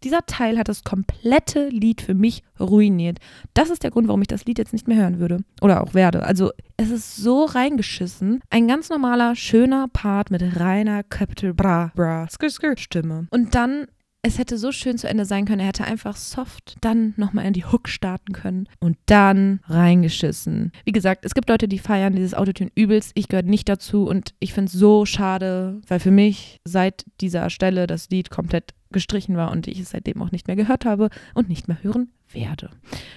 dieser 0.04 0.26
Teil 0.26 0.58
hat 0.58 0.68
das 0.68 0.84
komplette 0.84 1.68
Lied 1.68 2.02
für 2.02 2.14
mich 2.14 2.42
ruiniert. 2.60 3.18
Das 3.54 3.70
ist 3.70 3.82
der 3.82 3.90
Grund, 3.90 4.06
warum 4.08 4.22
ich 4.22 4.28
das 4.28 4.44
Lied 4.44 4.58
jetzt 4.58 4.72
nicht 4.72 4.86
mehr 4.86 4.98
hören 4.98 5.18
würde. 5.18 5.38
Oder 5.60 5.82
auch 5.82 5.94
werde. 5.94 6.22
Also, 6.22 6.52
es 6.76 6.90
ist 6.90 7.16
so 7.16 7.44
reingeschissen. 7.44 8.40
Ein 8.50 8.68
ganz 8.68 8.90
normaler, 8.90 9.34
schöner 9.34 9.88
Part 9.92 10.30
mit 10.30 10.60
reiner 10.60 11.02
Capital 11.02 11.54
Bra, 11.54 11.92
Bra, 11.94 12.28
Skr, 12.30 12.50
Skr 12.50 12.76
Stimme. 12.76 13.26
Und 13.30 13.54
dann 13.54 13.86
es 14.24 14.38
hätte 14.38 14.56
so 14.56 14.72
schön 14.72 14.96
zu 14.96 15.06
Ende 15.06 15.26
sein 15.26 15.44
können. 15.44 15.60
Er 15.60 15.66
hätte 15.66 15.84
einfach 15.84 16.16
soft 16.16 16.76
dann 16.80 17.12
nochmal 17.16 17.44
in 17.44 17.52
die 17.52 17.66
Hook 17.66 17.88
starten 17.88 18.32
können 18.32 18.68
und 18.80 18.96
dann 19.06 19.60
reingeschissen. 19.66 20.72
Wie 20.84 20.92
gesagt, 20.92 21.26
es 21.26 21.34
gibt 21.34 21.50
Leute, 21.50 21.68
die 21.68 21.78
feiern 21.78 22.14
dieses 22.14 22.32
Autotune 22.32 22.70
übelst. 22.74 23.12
Ich 23.14 23.28
gehöre 23.28 23.44
nicht 23.44 23.68
dazu 23.68 24.08
und 24.08 24.34
ich 24.40 24.54
finde 24.54 24.68
es 24.68 24.72
so 24.72 25.04
schade, 25.04 25.82
weil 25.88 26.00
für 26.00 26.10
mich 26.10 26.58
seit 26.64 27.04
dieser 27.20 27.50
Stelle 27.50 27.86
das 27.86 28.08
Lied 28.08 28.30
komplett 28.30 28.72
gestrichen 28.90 29.36
war 29.36 29.50
und 29.50 29.68
ich 29.68 29.78
es 29.78 29.90
seitdem 29.90 30.22
auch 30.22 30.32
nicht 30.32 30.46
mehr 30.46 30.56
gehört 30.56 30.86
habe 30.86 31.10
und 31.34 31.50
nicht 31.50 31.68
mehr 31.68 31.82
hören 31.82 32.10
werde. 32.30 32.70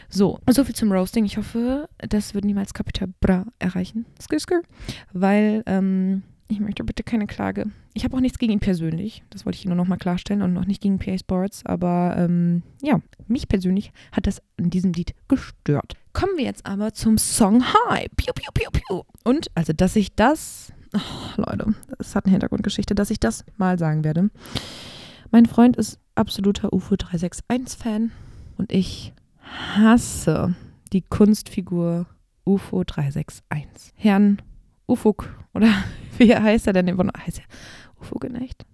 So, 0.10 0.40
so 0.50 0.66
viel 0.66 0.76
zum 0.76 0.92
Roasting. 0.92 1.24
Ich 1.24 1.38
hoffe, 1.38 1.88
das 2.00 2.34
wird 2.34 2.44
niemals 2.44 2.74
Capital 2.74 3.08
Bra 3.22 3.46
erreichen. 3.60 4.06
Skr, 4.22 4.40
skr. 4.40 4.62
Weil, 5.14 5.64
ähm, 5.68 6.24
ich 6.50 6.60
möchte 6.60 6.84
bitte 6.84 7.04
keine 7.04 7.28
Klage. 7.28 7.66
Ich 7.94 8.04
habe 8.04 8.16
auch 8.16 8.22
nichts 8.22 8.40
gegen 8.40 8.54
ihn 8.54 8.60
persönlich. 8.60 9.24
Das 9.30 9.46
wollte 9.46 9.58
ich 9.58 9.66
nur 9.66 9.76
nochmal 9.76 9.98
klarstellen 9.98 10.42
und 10.42 10.54
noch 10.54 10.66
nicht 10.66 10.82
gegen 10.82 11.00
PA 11.00 11.18
Sports. 11.18 11.66
Aber 11.66 12.16
ähm, 12.18 12.64
ja, 12.82 13.02
mich 13.28 13.48
persönlich 13.48 13.92
hat 14.12 14.28
das 14.28 14.42
in 14.56 14.70
diesem 14.70 14.94
Lied 14.94 15.14
gestört. 15.28 15.96
Kommen 16.14 16.38
wir 16.38 16.46
jetzt 16.46 16.66
aber 16.66 16.94
zum 16.94 17.18
Song 17.18 17.64
Hi. 17.64 18.08
Piu, 18.16 18.34
piu, 18.34 18.52
piu, 18.54 18.70
piu. 18.72 19.02
Und 19.24 19.48
also, 19.56 19.74
dass 19.74 19.96
ich 19.96 20.16
das, 20.16 20.72
oh, 20.94 21.42
Leute, 21.42 21.76
das 21.98 22.16
hat 22.16 22.26
eine 22.26 22.32
Hintergrundgeschichte, 22.32 22.96
dass 22.96 23.10
ich 23.10 23.20
das 23.20 23.44
mal 23.58 23.78
sagen 23.78 24.04
werde. 24.04 24.30
Mein 25.32 25.46
Freund 25.46 25.76
ist 25.76 26.00
absoluter 26.16 26.72
UFO 26.72 26.96
361-Fan 26.96 28.12
und 28.58 28.72
ich 28.72 29.14
hasse 29.76 30.56
die 30.94 31.02
Kunstfigur 31.02 32.06
UFO 32.46 32.84
361. 32.86 33.94
Herrn 33.96 34.42
Ufuk, 34.88 35.30
oder 35.54 35.70
wie 36.18 36.34
heißt 36.34 36.68
er 36.68 36.74
denn? 36.74 36.88
Heißt 36.98 37.40
er 37.40 37.46
Ufuk 38.02 38.24
in 38.24 38.36
echt? 38.36 38.66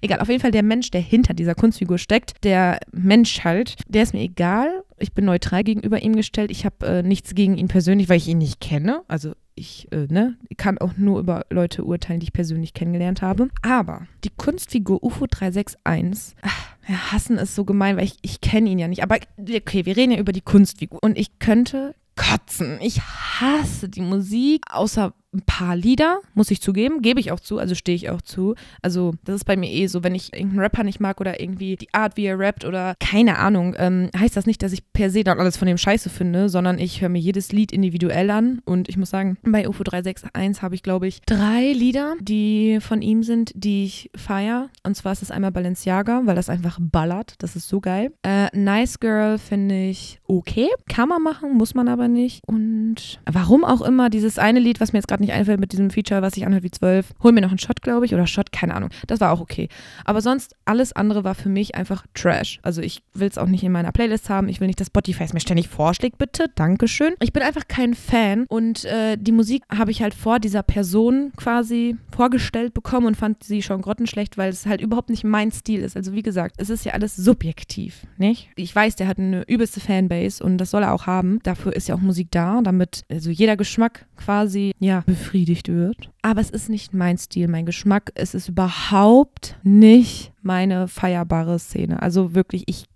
Egal, 0.00 0.20
auf 0.20 0.28
jeden 0.28 0.40
Fall 0.40 0.50
der 0.50 0.62
Mensch, 0.62 0.90
der 0.90 1.00
hinter 1.00 1.34
dieser 1.34 1.54
Kunstfigur 1.54 1.98
steckt, 1.98 2.44
der 2.44 2.78
Mensch 2.92 3.42
halt, 3.44 3.76
der 3.88 4.02
ist 4.02 4.14
mir 4.14 4.20
egal. 4.20 4.84
Ich 4.98 5.12
bin 5.12 5.24
neutral 5.24 5.64
gegenüber 5.64 6.02
ihm 6.02 6.14
gestellt. 6.14 6.50
Ich 6.50 6.64
habe 6.64 6.86
äh, 6.86 7.02
nichts 7.02 7.34
gegen 7.34 7.56
ihn 7.56 7.68
persönlich, 7.68 8.08
weil 8.08 8.18
ich 8.18 8.28
ihn 8.28 8.38
nicht 8.38 8.60
kenne. 8.60 9.02
Also 9.08 9.32
ich 9.54 9.90
äh, 9.92 10.06
ne, 10.08 10.36
kann 10.56 10.78
auch 10.78 10.96
nur 10.96 11.20
über 11.20 11.44
Leute 11.50 11.84
urteilen, 11.84 12.20
die 12.20 12.24
ich 12.24 12.32
persönlich 12.32 12.74
kennengelernt 12.74 13.22
habe. 13.22 13.48
Aber 13.62 14.06
die 14.24 14.30
Kunstfigur 14.36 15.02
UFO 15.02 15.26
361, 15.28 16.36
ach, 16.42 16.76
ja, 16.88 17.12
hassen 17.12 17.38
ist 17.38 17.54
so 17.54 17.64
gemein, 17.64 17.96
weil 17.96 18.04
ich, 18.04 18.16
ich 18.22 18.40
kenne 18.40 18.70
ihn 18.70 18.78
ja 18.78 18.88
nicht. 18.88 19.02
Aber 19.02 19.16
okay, 19.38 19.86
wir 19.86 19.96
reden 19.96 20.12
ja 20.12 20.18
über 20.18 20.32
die 20.32 20.40
Kunstfigur. 20.40 20.98
Und 21.02 21.18
ich 21.18 21.38
könnte 21.38 21.94
kotzen. 22.16 22.78
Ich 22.80 23.00
hasse 23.00 23.88
die 23.88 24.00
Musik, 24.00 24.64
außer 24.70 25.14
ein 25.34 25.42
paar 25.42 25.76
Lieder, 25.76 26.20
muss 26.34 26.50
ich 26.50 26.60
zugeben, 26.60 27.00
gebe 27.00 27.18
ich 27.18 27.32
auch 27.32 27.40
zu, 27.40 27.58
also 27.58 27.74
stehe 27.74 27.96
ich 27.96 28.10
auch 28.10 28.20
zu. 28.20 28.54
Also 28.82 29.14
das 29.24 29.36
ist 29.36 29.44
bei 29.44 29.56
mir 29.56 29.70
eh 29.70 29.86
so, 29.86 30.04
wenn 30.04 30.14
ich 30.14 30.32
irgendeinen 30.32 30.60
Rapper 30.60 30.84
nicht 30.84 31.00
mag 31.00 31.20
oder 31.20 31.40
irgendwie 31.40 31.76
die 31.76 31.92
Art, 31.92 32.16
wie 32.16 32.26
er 32.26 32.38
rappt 32.38 32.64
oder 32.64 32.94
keine 33.00 33.38
Ahnung, 33.38 33.74
ähm, 33.78 34.10
heißt 34.16 34.36
das 34.36 34.46
nicht, 34.46 34.62
dass 34.62 34.72
ich 34.72 34.92
per 34.92 35.10
se 35.10 35.24
dann 35.24 35.40
alles 35.40 35.56
von 35.56 35.66
dem 35.66 35.78
Scheiße 35.78 36.10
finde, 36.10 36.48
sondern 36.48 36.78
ich 36.78 37.00
höre 37.00 37.08
mir 37.08 37.20
jedes 37.20 37.52
Lied 37.52 37.72
individuell 37.72 38.30
an 38.30 38.60
und 38.64 38.88
ich 38.88 38.96
muss 38.96 39.10
sagen, 39.10 39.38
bei 39.42 39.68
UFO 39.68 39.84
361 39.84 40.62
habe 40.62 40.74
ich 40.74 40.82
glaube 40.82 41.06
ich 41.06 41.22
drei 41.22 41.72
Lieder, 41.72 42.14
die 42.20 42.78
von 42.80 43.00
ihm 43.00 43.22
sind, 43.22 43.52
die 43.54 43.84
ich 43.84 44.10
feiere. 44.14 44.68
Und 44.82 44.96
zwar 44.96 45.12
ist 45.12 45.22
es 45.22 45.30
einmal 45.30 45.52
Balenciaga, 45.52 46.22
weil 46.24 46.36
das 46.36 46.50
einfach 46.50 46.78
ballert, 46.80 47.34
das 47.38 47.56
ist 47.56 47.68
so 47.68 47.80
geil. 47.80 48.12
Äh, 48.22 48.54
nice 48.56 49.00
Girl 49.00 49.38
finde 49.38 49.86
ich 49.86 50.20
okay, 50.26 50.68
kann 50.88 51.08
man 51.08 51.22
machen, 51.22 51.56
muss 51.56 51.74
man 51.74 51.88
aber 51.88 52.08
nicht. 52.08 52.40
Und 52.46 53.20
warum 53.30 53.64
auch 53.64 53.80
immer 53.80 54.10
dieses 54.10 54.38
eine 54.38 54.60
Lied, 54.60 54.80
was 54.80 54.92
mir 54.92 54.98
jetzt 54.98 55.08
gerade 55.08 55.21
nicht 55.22 55.32
einfällt 55.32 55.60
mit 55.60 55.72
diesem 55.72 55.90
Feature, 55.90 56.22
was 56.22 56.34
sich 56.34 56.46
anhört 56.46 56.62
wie 56.62 56.70
12. 56.70 57.14
Hol 57.22 57.32
mir 57.32 57.40
noch 57.40 57.50
einen 57.50 57.58
Shot, 57.58 57.82
glaube 57.82 58.06
ich, 58.06 58.14
oder 58.14 58.26
Shot, 58.26 58.52
keine 58.52 58.74
Ahnung. 58.74 58.90
Das 59.06 59.20
war 59.20 59.32
auch 59.32 59.40
okay. 59.40 59.68
Aber 60.04 60.20
sonst, 60.20 60.54
alles 60.64 60.92
andere 60.92 61.24
war 61.24 61.34
für 61.34 61.48
mich 61.48 61.74
einfach 61.74 62.06
Trash. 62.14 62.60
Also 62.62 62.82
ich 62.82 63.02
will 63.14 63.28
es 63.28 63.38
auch 63.38 63.46
nicht 63.46 63.64
in 63.64 63.72
meiner 63.72 63.92
Playlist 63.92 64.28
haben. 64.30 64.48
Ich 64.48 64.60
will 64.60 64.66
nicht, 64.66 64.80
dass 64.80 64.88
Spotify 64.88 65.24
es 65.24 65.32
mir 65.32 65.40
ständig 65.40 65.68
vorschlägt, 65.68 66.18
bitte. 66.18 66.46
Dankeschön. 66.54 67.14
Ich 67.20 67.32
bin 67.32 67.42
einfach 67.42 67.66
kein 67.68 67.94
Fan 67.94 68.46
und 68.48 68.84
äh, 68.84 69.16
die 69.18 69.32
Musik 69.32 69.62
habe 69.70 69.90
ich 69.90 70.02
halt 70.02 70.14
vor 70.14 70.38
dieser 70.38 70.62
Person 70.62 71.32
quasi 71.36 71.96
vorgestellt 72.14 72.74
bekommen 72.74 73.06
und 73.06 73.16
fand 73.16 73.42
sie 73.44 73.62
schon 73.62 73.82
grottenschlecht, 73.82 74.36
weil 74.36 74.50
es 74.50 74.66
halt 74.66 74.80
überhaupt 74.80 75.10
nicht 75.10 75.24
mein 75.24 75.50
Stil 75.50 75.80
ist. 75.80 75.96
Also 75.96 76.12
wie 76.12 76.22
gesagt, 76.22 76.56
es 76.58 76.70
ist 76.70 76.84
ja 76.84 76.92
alles 76.92 77.16
subjektiv, 77.16 78.06
nicht? 78.18 78.50
Ich 78.56 78.74
weiß, 78.74 78.96
der 78.96 79.08
hat 79.08 79.18
eine 79.18 79.42
übelste 79.48 79.80
Fanbase 79.80 80.42
und 80.42 80.58
das 80.58 80.70
soll 80.70 80.82
er 80.82 80.92
auch 80.92 81.06
haben. 81.06 81.38
Dafür 81.42 81.74
ist 81.74 81.88
ja 81.88 81.94
auch 81.94 82.00
Musik 82.00 82.28
da, 82.30 82.60
damit 82.62 83.02
also 83.10 83.30
jeder 83.30 83.56
Geschmack 83.56 84.06
quasi, 84.16 84.72
ja, 84.78 85.04
befriedigt 85.12 85.68
wird. 85.68 86.10
Aber 86.22 86.40
es 86.40 86.48
ist 86.48 86.70
nicht 86.70 86.94
mein 86.94 87.18
Stil, 87.18 87.46
mein 87.46 87.66
Geschmack. 87.66 88.12
Es 88.14 88.34
ist 88.34 88.48
überhaupt 88.48 89.58
nicht 89.62 90.32
meine 90.40 90.88
feierbare 90.88 91.58
Szene. 91.58 92.00
Also 92.00 92.34
wirklich, 92.34 92.64
ich 92.66 92.86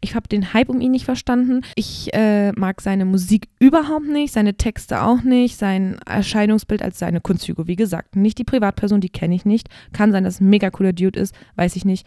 ich 0.00 0.14
habe 0.14 0.28
den 0.28 0.52
Hype 0.52 0.68
um 0.68 0.80
ihn 0.80 0.92
nicht 0.92 1.06
verstanden. 1.06 1.62
Ich 1.74 2.14
äh, 2.14 2.52
mag 2.52 2.80
seine 2.80 3.04
Musik 3.04 3.48
überhaupt 3.58 4.06
nicht, 4.06 4.32
seine 4.32 4.54
Texte 4.54 5.02
auch 5.02 5.22
nicht, 5.22 5.56
sein 5.56 5.98
Erscheinungsbild 6.06 6.82
als 6.82 7.00
seine 7.00 7.20
Kunstfigur. 7.20 7.66
Wie 7.66 7.74
gesagt, 7.74 8.14
nicht 8.14 8.38
die 8.38 8.44
Privatperson, 8.44 9.00
die 9.00 9.08
kenne 9.08 9.34
ich 9.34 9.44
nicht. 9.44 9.68
Kann 9.92 10.12
sein, 10.12 10.22
dass 10.22 10.40
ein 10.40 10.50
mega 10.50 10.70
cooler 10.70 10.92
Dude 10.92 11.18
ist, 11.18 11.34
weiß 11.56 11.74
ich 11.74 11.84
nicht. 11.84 12.06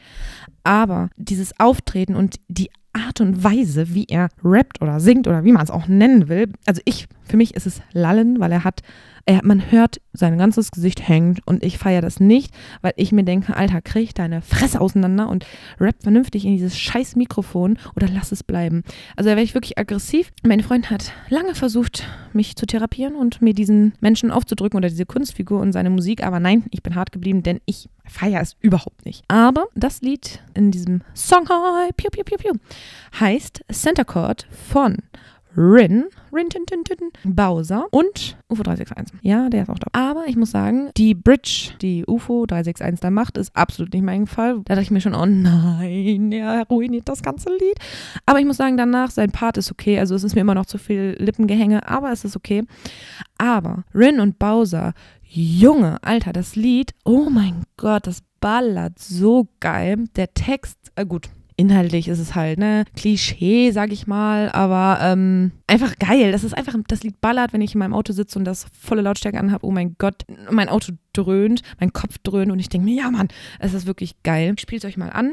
Aber 0.63 1.10
dieses 1.17 1.60
Auftreten 1.60 2.15
und 2.15 2.38
die 2.48 2.69
Art 2.93 3.21
und 3.21 3.43
Weise, 3.43 3.93
wie 3.93 4.06
er 4.06 4.29
rappt 4.43 4.82
oder 4.82 4.99
singt 4.99 5.27
oder 5.27 5.43
wie 5.43 5.51
man 5.51 5.63
es 5.63 5.71
auch 5.71 5.88
nennen 5.88 6.29
will, 6.29 6.51
also 6.65 6.82
ich, 6.86 7.08
für 7.25 7.38
mich 7.38 7.56
ist 7.56 7.67
es 7.67 7.82
Lallen, 7.91 8.39
weil 8.39 8.51
er 8.51 8.63
hat 8.63 8.82
er, 9.25 9.39
man 9.43 9.71
hört, 9.71 10.01
sein 10.12 10.38
ganzes 10.38 10.71
Gesicht 10.71 11.08
hängt 11.08 11.39
und 11.47 11.63
ich 11.63 11.77
feiere 11.77 12.01
das 12.01 12.19
nicht, 12.19 12.53
weil 12.82 12.93
ich 12.97 13.12
mir 13.13 13.23
denke, 13.23 13.56
Alter, 13.56 13.82
krieg 13.82 14.13
deine 14.13 14.41
Fresse 14.41 14.82
auseinander 14.82 15.29
und 15.29 15.45
rap 15.79 15.95
vernünftig 16.01 16.45
in 16.45 16.51
dieses 16.51 16.77
scheiß 16.77 17.15
Mikrofon 17.15 17.77
oder 17.95 18.08
lass 18.10 18.34
es 18.34 18.43
bleiben. 18.43 18.84
Also 19.15 19.29
da 19.29 19.36
wäre 19.36 19.45
ich 19.45 19.53
wirklich 19.53 19.77
aggressiv. 19.77 20.32
Mein 20.45 20.62
Freund 20.62 20.89
hat 20.89 21.13
lange 21.29 21.56
versucht, 21.56 22.06
mich 22.34 22.58
zu 22.58 22.65
therapieren 22.65 23.15
und 23.15 23.41
mir 23.41 23.53
diesen 23.53 23.93
Menschen 24.01 24.29
aufzudrücken 24.29 24.77
oder 24.77 24.89
diese 24.89 25.06
Kunstfigur 25.06 25.62
und 25.62 25.71
seine 25.71 25.89
Musik, 25.89 26.23
aber 26.23 26.39
nein, 26.41 26.65
ich 26.71 26.84
bin 26.84 26.95
hart 26.95 27.13
geblieben, 27.13 27.43
denn 27.43 27.62
ich 27.65 27.88
feiere 28.06 28.42
es 28.42 28.56
überhaupt 28.62 29.06
nicht. 29.06 29.24
Aber 29.28 29.68
das 29.76 30.01
Lied 30.01 30.41
in 30.54 30.72
diesem 30.72 31.01
Song 31.14 31.45
piu, 31.45 32.10
piu, 32.12 32.24
piu, 32.24 32.38
piu, 32.38 32.54
heißt 33.20 33.64
Center 33.72 34.06
Chord 34.06 34.47
von 34.51 34.97
Rin, 35.56 36.06
Rin, 36.32 36.49
tin, 36.49 36.66
tin, 36.66 36.84
tin, 36.84 37.12
Bowser 37.24 37.86
und 37.91 38.38
UFO 38.49 38.64
361. 38.64 39.20
Ja, 39.22 39.49
der 39.49 39.64
ist 39.64 39.70
auch 39.70 39.78
da. 39.78 39.88
Aber 39.91 40.26
ich 40.28 40.36
muss 40.36 40.49
sagen, 40.49 40.89
die 40.97 41.14
Bridge, 41.14 41.74
die 41.80 42.04
UFO 42.08 42.47
361 42.47 42.99
da 43.01 43.12
macht, 43.12 43.38
ist 43.38 43.56
absolut 43.56 43.93
nicht 43.93 44.04
mein 44.04 44.26
Fall. 44.26 44.62
Da 44.66 44.74
dachte 44.74 44.82
ich 44.82 44.91
mir 44.91 45.01
schon, 45.01 45.14
oh 45.14 45.28
nein, 45.28 46.32
er 46.32 46.66
ruiniert 46.68 47.08
das 47.08 47.22
ganze 47.22 47.49
Lied. 47.51 47.78
Aber 48.26 48.39
ich 48.39 48.45
muss 48.45 48.58
sagen, 48.58 48.78
danach, 48.78 49.12
sein 49.12 49.32
Part 49.32 49.58
ist 49.58 49.72
okay. 49.72 49.99
Also 49.99 50.16
es 50.16 50.24
ist 50.24 50.34
mir 50.34 50.41
immer 50.41 50.56
noch 50.56 50.66
zu 50.66 50.80
viel 50.80 51.16
Lippengehänge, 51.20 51.88
aber 51.88 52.12
es 52.12 52.26
ist 52.26 52.36
okay. 52.36 52.64
Aber 53.38 53.84
Rin 53.93 54.20
und 54.20 54.39
Bowser, 54.39 54.93
Junge, 55.36 55.97
Alter, 56.03 56.31
das 56.31 56.55
Lied, 56.55 56.91
oh 57.05 57.27
mein 57.27 57.63
Gott, 57.75 58.05
das 58.05 58.19
ballert 58.39 58.99
so 58.99 59.47
geil. 59.59 60.03
Der 60.15 60.31
Text, 60.36 60.77
äh, 60.93 61.07
gut, 61.07 61.27
inhaltlich 61.55 62.07
ist 62.07 62.19
es 62.19 62.36
halt, 62.36 62.59
ne, 62.59 62.86
Klischee, 62.95 63.71
sag 63.71 63.91
ich 63.91 64.05
mal, 64.05 64.51
aber 64.51 64.99
ähm, 65.01 65.51
einfach 65.65 65.95
geil. 65.97 66.31
Das 66.31 66.43
ist 66.43 66.55
einfach, 66.55 66.75
das 66.88 67.01
Lied 67.01 67.19
ballert, 67.19 67.51
wenn 67.51 67.61
ich 67.61 67.73
in 67.73 67.79
meinem 67.79 67.95
Auto 67.95 68.13
sitze 68.13 68.38
und 68.38 68.45
das 68.45 68.67
volle 68.79 69.01
Lautstärke 69.01 69.39
anhabe. 69.39 69.65
Oh 69.65 69.71
mein 69.71 69.95
Gott, 69.97 70.23
mein 70.51 70.69
Auto 70.69 70.93
dröhnt, 71.13 71.63
mein 71.79 71.93
Kopf 71.93 72.19
dröhnt 72.19 72.51
und 72.51 72.59
ich 72.59 72.69
denke 72.69 72.86
mir, 72.86 73.01
ja 73.01 73.09
Mann, 73.09 73.29
es 73.57 73.73
ist 73.73 73.88
wirklich 73.88 74.21
geil. 74.21 74.53
Spielt 74.59 74.86
euch 74.86 74.97
mal 74.97 75.09
an. 75.09 75.31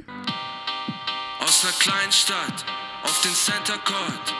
Aus 1.42 1.62
einer 1.62 1.74
kleinen 1.78 2.12
Stadt 2.12 2.64
auf 3.04 3.20
den 3.20 3.32
Center 3.32 3.76
Court. 3.84 4.39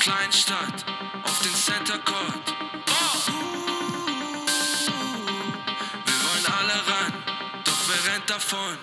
Aus 0.00 0.08
einer 0.08 0.16
kleinen 0.16 0.32
Stadt 0.32 0.84
auf 1.24 1.38
den 1.40 1.54
Center 1.54 1.98
Court. 1.98 2.54
Wir 6.06 6.18
wollen 6.24 6.46
alle 6.58 6.74
ran, 6.86 7.12
doch 7.64 7.80
wer 7.88 8.12
rennt 8.14 8.30
davon? 8.30 8.78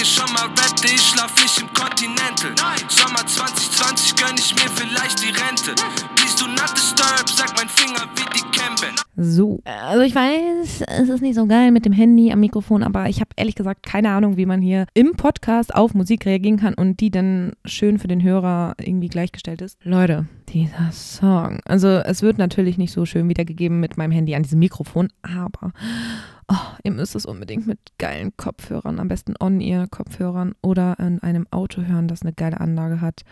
Drake 0.00 0.06
schon 0.06 0.32
mal 0.32 0.46
rappte, 0.46 0.86
ich 0.86 1.00
schlaf 1.00 1.34
nicht 1.42 1.60
im 1.60 1.68
Continental. 1.74 2.52
Sommer 2.88 3.26
2020 3.26 4.16
gönn 4.16 4.34
ich 4.38 4.54
mir 4.54 4.70
vielleicht 4.74 5.22
die 5.22 5.28
Rente. 5.28 5.74
Please 6.14 6.36
do 6.38 6.46
not 6.46 6.72
disturb, 6.74 7.28
sag 7.28 7.54
mein 7.56 7.68
Finger 7.68 8.08
wie 8.16 8.24
die 8.34 8.58
Camben. 8.58 8.96
So. 9.16 9.60
Also 9.64 10.02
ich 10.02 10.14
weiß, 10.14 10.82
es 10.86 11.08
ist 11.08 11.20
nicht 11.20 11.34
so 11.34 11.46
geil 11.46 11.70
mit 11.70 11.84
dem 11.84 11.92
Handy 11.92 12.32
am 12.32 12.40
Mikrofon, 12.40 12.82
aber 12.82 13.10
ich 13.10 13.20
habe 13.20 13.30
ehrlich 13.36 13.54
gesagt 13.54 13.82
keine 13.82 14.10
Ahnung, 14.10 14.38
wie 14.38 14.46
man 14.46 14.62
hier 14.62 14.86
im 14.94 15.12
Podcast 15.12 15.74
auf 15.74 15.92
Musik 15.92 16.24
reagieren 16.24 16.58
kann 16.58 16.74
und 16.74 17.00
die 17.00 17.10
dann 17.10 17.52
schön 17.66 17.98
für 17.98 18.08
den 18.08 18.22
Hörer 18.22 18.76
irgendwie 18.80 19.08
gleichgestellt 19.08 19.60
ist. 19.60 19.78
Leute, 19.84 20.26
dieser 20.48 20.92
Song. 20.92 21.60
Also 21.66 21.88
es 21.88 22.22
wird 22.22 22.38
natürlich 22.38 22.78
nicht 22.78 22.92
so 22.92 23.04
schön 23.04 23.28
wiedergegeben 23.28 23.80
mit 23.80 23.98
meinem 23.98 24.12
Handy 24.12 24.34
an 24.34 24.44
diesem 24.44 24.60
Mikrofon, 24.60 25.08
aber 25.22 25.72
oh, 26.50 26.76
ihr 26.82 26.90
müsst 26.90 27.14
es 27.14 27.26
unbedingt 27.26 27.66
mit 27.66 27.78
geilen 27.98 28.36
Kopfhörern, 28.36 28.98
am 28.98 29.08
besten 29.08 29.34
On-Ear-Kopfhörern 29.38 30.54
oder 30.62 30.98
in 30.98 31.20
einem 31.20 31.46
Auto 31.50 31.82
hören, 31.82 32.08
das 32.08 32.22
eine 32.22 32.32
geile 32.32 32.60
Anlage 32.60 33.00
hat. 33.00 33.22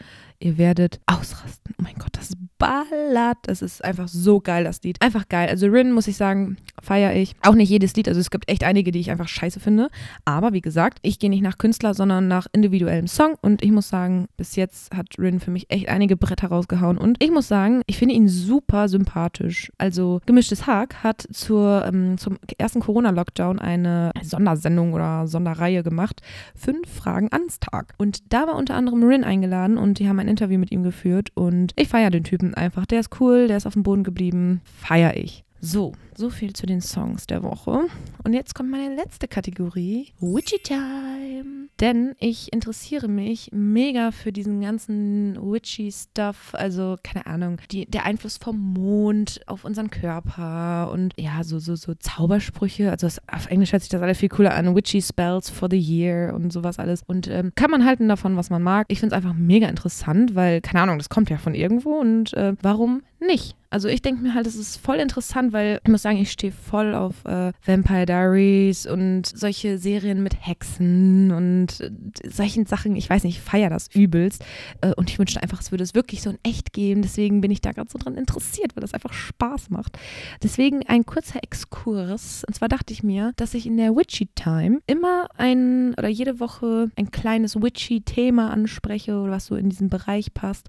Ihr 0.41 0.57
werdet 0.57 1.01
ausrasten. 1.07 1.75
Oh 1.79 1.83
mein 1.83 1.95
Gott, 1.95 2.13
das 2.13 2.33
ballert. 2.59 3.39
Es 3.47 3.61
ist 3.63 3.85
einfach 3.85 4.07
so 4.07 4.41
geil, 4.41 4.65
das 4.65 4.83
Lied. 4.83 5.03
Einfach 5.03 5.29
geil. 5.29 5.49
Also 5.49 5.67
Rin, 5.67 5.93
muss 5.93 6.07
ich 6.07 6.17
sagen, 6.17 6.57
feiere 6.81 7.17
ich. 7.17 7.35
Auch 7.43 7.55
nicht 7.55 7.69
jedes 7.69 7.95
Lied. 7.97 8.09
Also 8.09 8.21
es 8.21 8.31
gibt 8.31 8.49
echt 8.49 8.63
einige, 8.63 8.93
die 8.93 9.01
ich 9.01 9.11
einfach 9.11 9.27
scheiße 9.29 9.59
finde. 9.59 9.89
Aber 10.25 10.53
wie 10.53 10.61
gesagt, 10.61 10.99
ich 11.03 11.19
gehe 11.19 11.31
nicht 11.31 11.43
nach 11.43 11.59
Künstler, 11.59 11.93
sondern 11.95 12.29
nach 12.29 12.47
individuellem 12.53 13.09
Song. 13.09 13.35
Und 13.41 13.65
ich 13.65 13.73
muss 13.73 13.89
sagen, 13.89 14.29
bis 14.37 14.55
jetzt 14.55 14.95
hat 14.95 15.09
Rin 15.19 15.41
für 15.41 15.51
mich 15.51 15.71
echt 15.71 15.89
einige 15.89 16.17
Bretter 16.17 16.49
rausgehauen. 16.49 16.99
Und 16.99 17.23
ich 17.23 17.33
muss 17.33 17.49
sagen, 17.49 17.83
ich 17.87 17.99
finde 17.99 18.15
ihn 18.15 18.29
super 18.29 18.89
sympathisch. 18.89 19.73
Also 19.77 20.21
Gemischtes 20.27 20.67
Hack 20.67 21.03
hat 21.03 21.27
zur, 21.33 21.85
ähm, 21.85 22.17
zum 22.17 22.39
ersten 22.59 22.81
Corona-Lockdown 22.81 23.59
eine 23.59 24.13
Sondersendung 24.23 24.93
oder 24.93 25.27
Sonderreihe 25.27 25.83
gemacht. 25.83 26.21
Fünf 26.55 26.89
Fragen 26.89 27.29
ans 27.33 27.59
Tag. 27.59 27.95
Und 27.99 28.33
da 28.33 28.47
war 28.47 28.55
unter 28.55 28.75
anderem 28.75 29.03
Rin 29.03 29.25
eingeladen 29.25 29.79
und 29.79 29.99
die 29.99 30.09
haben 30.09 30.19
ein 30.19 30.28
Interview 30.29 30.59
mit 30.59 30.71
ihm 30.71 30.83
geführt. 30.83 31.31
Und 31.35 31.73
ich 31.77 31.89
feiere 31.89 32.11
den 32.11 32.25
Typen 32.25 32.55
einfach. 32.55 32.87
Der 32.87 33.01
ist 33.01 33.21
cool, 33.21 33.49
der 33.49 33.57
ist 33.57 33.67
auf 33.67 33.75
dem 33.75 33.83
Boden 33.83 34.05
geblieben. 34.05 34.61
Feiere 34.65 35.17
ich. 35.17 35.45
So, 35.61 35.93
so 36.19 36.31
viel 36.31 36.53
zu 36.53 36.67
den 36.67 36.81
Songs 36.81 37.29
der 37.29 37.45
Woche. 37.45 37.87
Und 38.25 38.33
jetzt 38.33 38.55
kommt 38.55 38.71
meine 38.71 38.95
letzte 38.97 39.29
Kategorie, 39.29 40.09
Witchy 40.21 40.59
Time. 40.59 41.69
Denn 41.81 42.17
ich 42.19 42.53
interessiere 42.53 43.07
mich 43.07 43.51
mega 43.53 44.11
für 44.11 44.33
diesen 44.33 44.61
ganzen 44.61 45.39
witchy 45.41 45.93
Stuff, 45.93 46.51
also 46.55 46.97
keine 47.05 47.27
Ahnung, 47.27 47.61
die, 47.71 47.87
der 47.87 48.05
Einfluss 48.05 48.37
vom 48.37 48.59
Mond 48.73 49.41
auf 49.47 49.65
unseren 49.65 49.89
Körper 49.91 50.91
und 50.93 51.15
ja, 51.17 51.45
so, 51.45 51.61
so, 51.61 51.77
so 51.77 51.95
Zaubersprüche. 51.95 52.91
Also 52.91 53.07
auf 53.31 53.47
Englisch 53.47 53.73
hört 53.73 53.83
sich 53.83 53.91
das 53.91 54.03
alles 54.03 54.19
viel 54.19 54.29
cooler 54.29 54.55
an. 54.55 54.75
Witchy 54.75 55.01
Spells 55.01 55.51
for 55.51 55.69
the 55.71 55.79
Year 55.79 56.35
und 56.35 56.53
sowas 56.53 56.81
alles. 56.81 57.05
Und 57.07 57.29
ähm, 57.29 57.53
kann 57.55 57.71
man 57.71 57.85
halten 57.85 58.09
davon, 58.09 58.37
was 58.37 58.51
man 58.51 58.63
mag. 58.63 58.87
Ich 58.89 58.99
finde 58.99 59.15
es 59.15 59.17
einfach 59.17 59.39
mega 59.39 59.69
interessant, 59.69 60.35
weil, 60.35 60.61
keine 60.61 60.83
Ahnung, 60.83 60.99
das 60.99 61.09
kommt 61.09 61.31
ja 61.31 61.39
von 61.39 61.55
irgendwo 61.55 61.91
und 61.91 62.35
äh, 62.35 62.55
warum 62.61 63.03
nicht? 63.21 63.57
Also 63.71 63.89
ich 63.89 64.01
denke 64.01 64.23
mir 64.23 64.35
halt, 64.35 64.47
es 64.47 64.57
ist 64.57 64.79
voll 64.79 64.97
interessant, 64.97 65.53
weil 65.53 65.81
ich 65.85 65.91
muss 65.91 66.03
sagen, 66.03 66.08
ich 66.17 66.31
stehe 66.31 66.53
voll 66.53 66.95
auf 66.95 67.25
äh, 67.25 67.53
Vampire 67.65 68.07
Diaries 68.07 68.87
und 68.87 69.27
solche 69.27 69.79
Serien 69.79 70.23
mit 70.23 70.47
Hexen 70.47 71.31
und 71.31 71.81
äh, 71.81 71.91
solchen 72.29 72.67
Sachen. 72.67 72.97
Ich 72.97 73.11
weiß 73.11 73.25
nicht, 73.25 73.39
ich 73.39 73.43
feiere 73.43 73.71
das 73.71 73.89
übelst. 73.95 74.45
Äh, 74.81 74.95
und 74.95 75.11
ich 75.11 75.19
wünschte 75.19 75.43
einfach, 75.43 75.61
es 75.61 75.71
würde 75.71 75.85
es 75.85 75.95
wirklich 75.95 76.23
so 76.23 76.31
in 76.31 76.39
echt 76.43 76.73
geben. 76.73 77.03
Deswegen 77.03 77.41
bin 77.41 77.51
ich 77.51 77.61
da 77.61 77.73
gerade 77.73 77.91
so 77.91 77.99
dran 77.99 78.17
interessiert, 78.17 78.77
weil 78.77 78.83
das 78.83 78.95
einfach 78.95 79.13
Spaß 79.13 79.71
macht. 79.71 79.99
Deswegen 80.43 80.87
ein 80.87 81.05
kurzer 81.05 81.43
Exkurs. 81.43 82.45
Und 82.45 82.55
zwar 82.55 82.69
dachte 82.69 82.93
ich 82.93 83.03
mir, 83.03 83.33
dass 83.37 83.55
ich 83.55 83.67
in 83.67 83.77
der 83.77 83.95
Witchy 83.95 84.27
Time 84.35 84.81
immer 84.87 85.29
ein 85.37 85.95
oder 85.95 86.09
jede 86.09 86.41
Woche 86.41 86.91
ein 86.97 87.11
kleines 87.11 87.61
Witchy-Thema 87.61 88.51
anspreche 88.51 89.19
oder 89.19 89.33
was 89.33 89.47
so 89.47 89.57
in 89.57 89.69
diesen 89.69 89.89
Bereich 89.89 90.35
passt. 90.35 90.69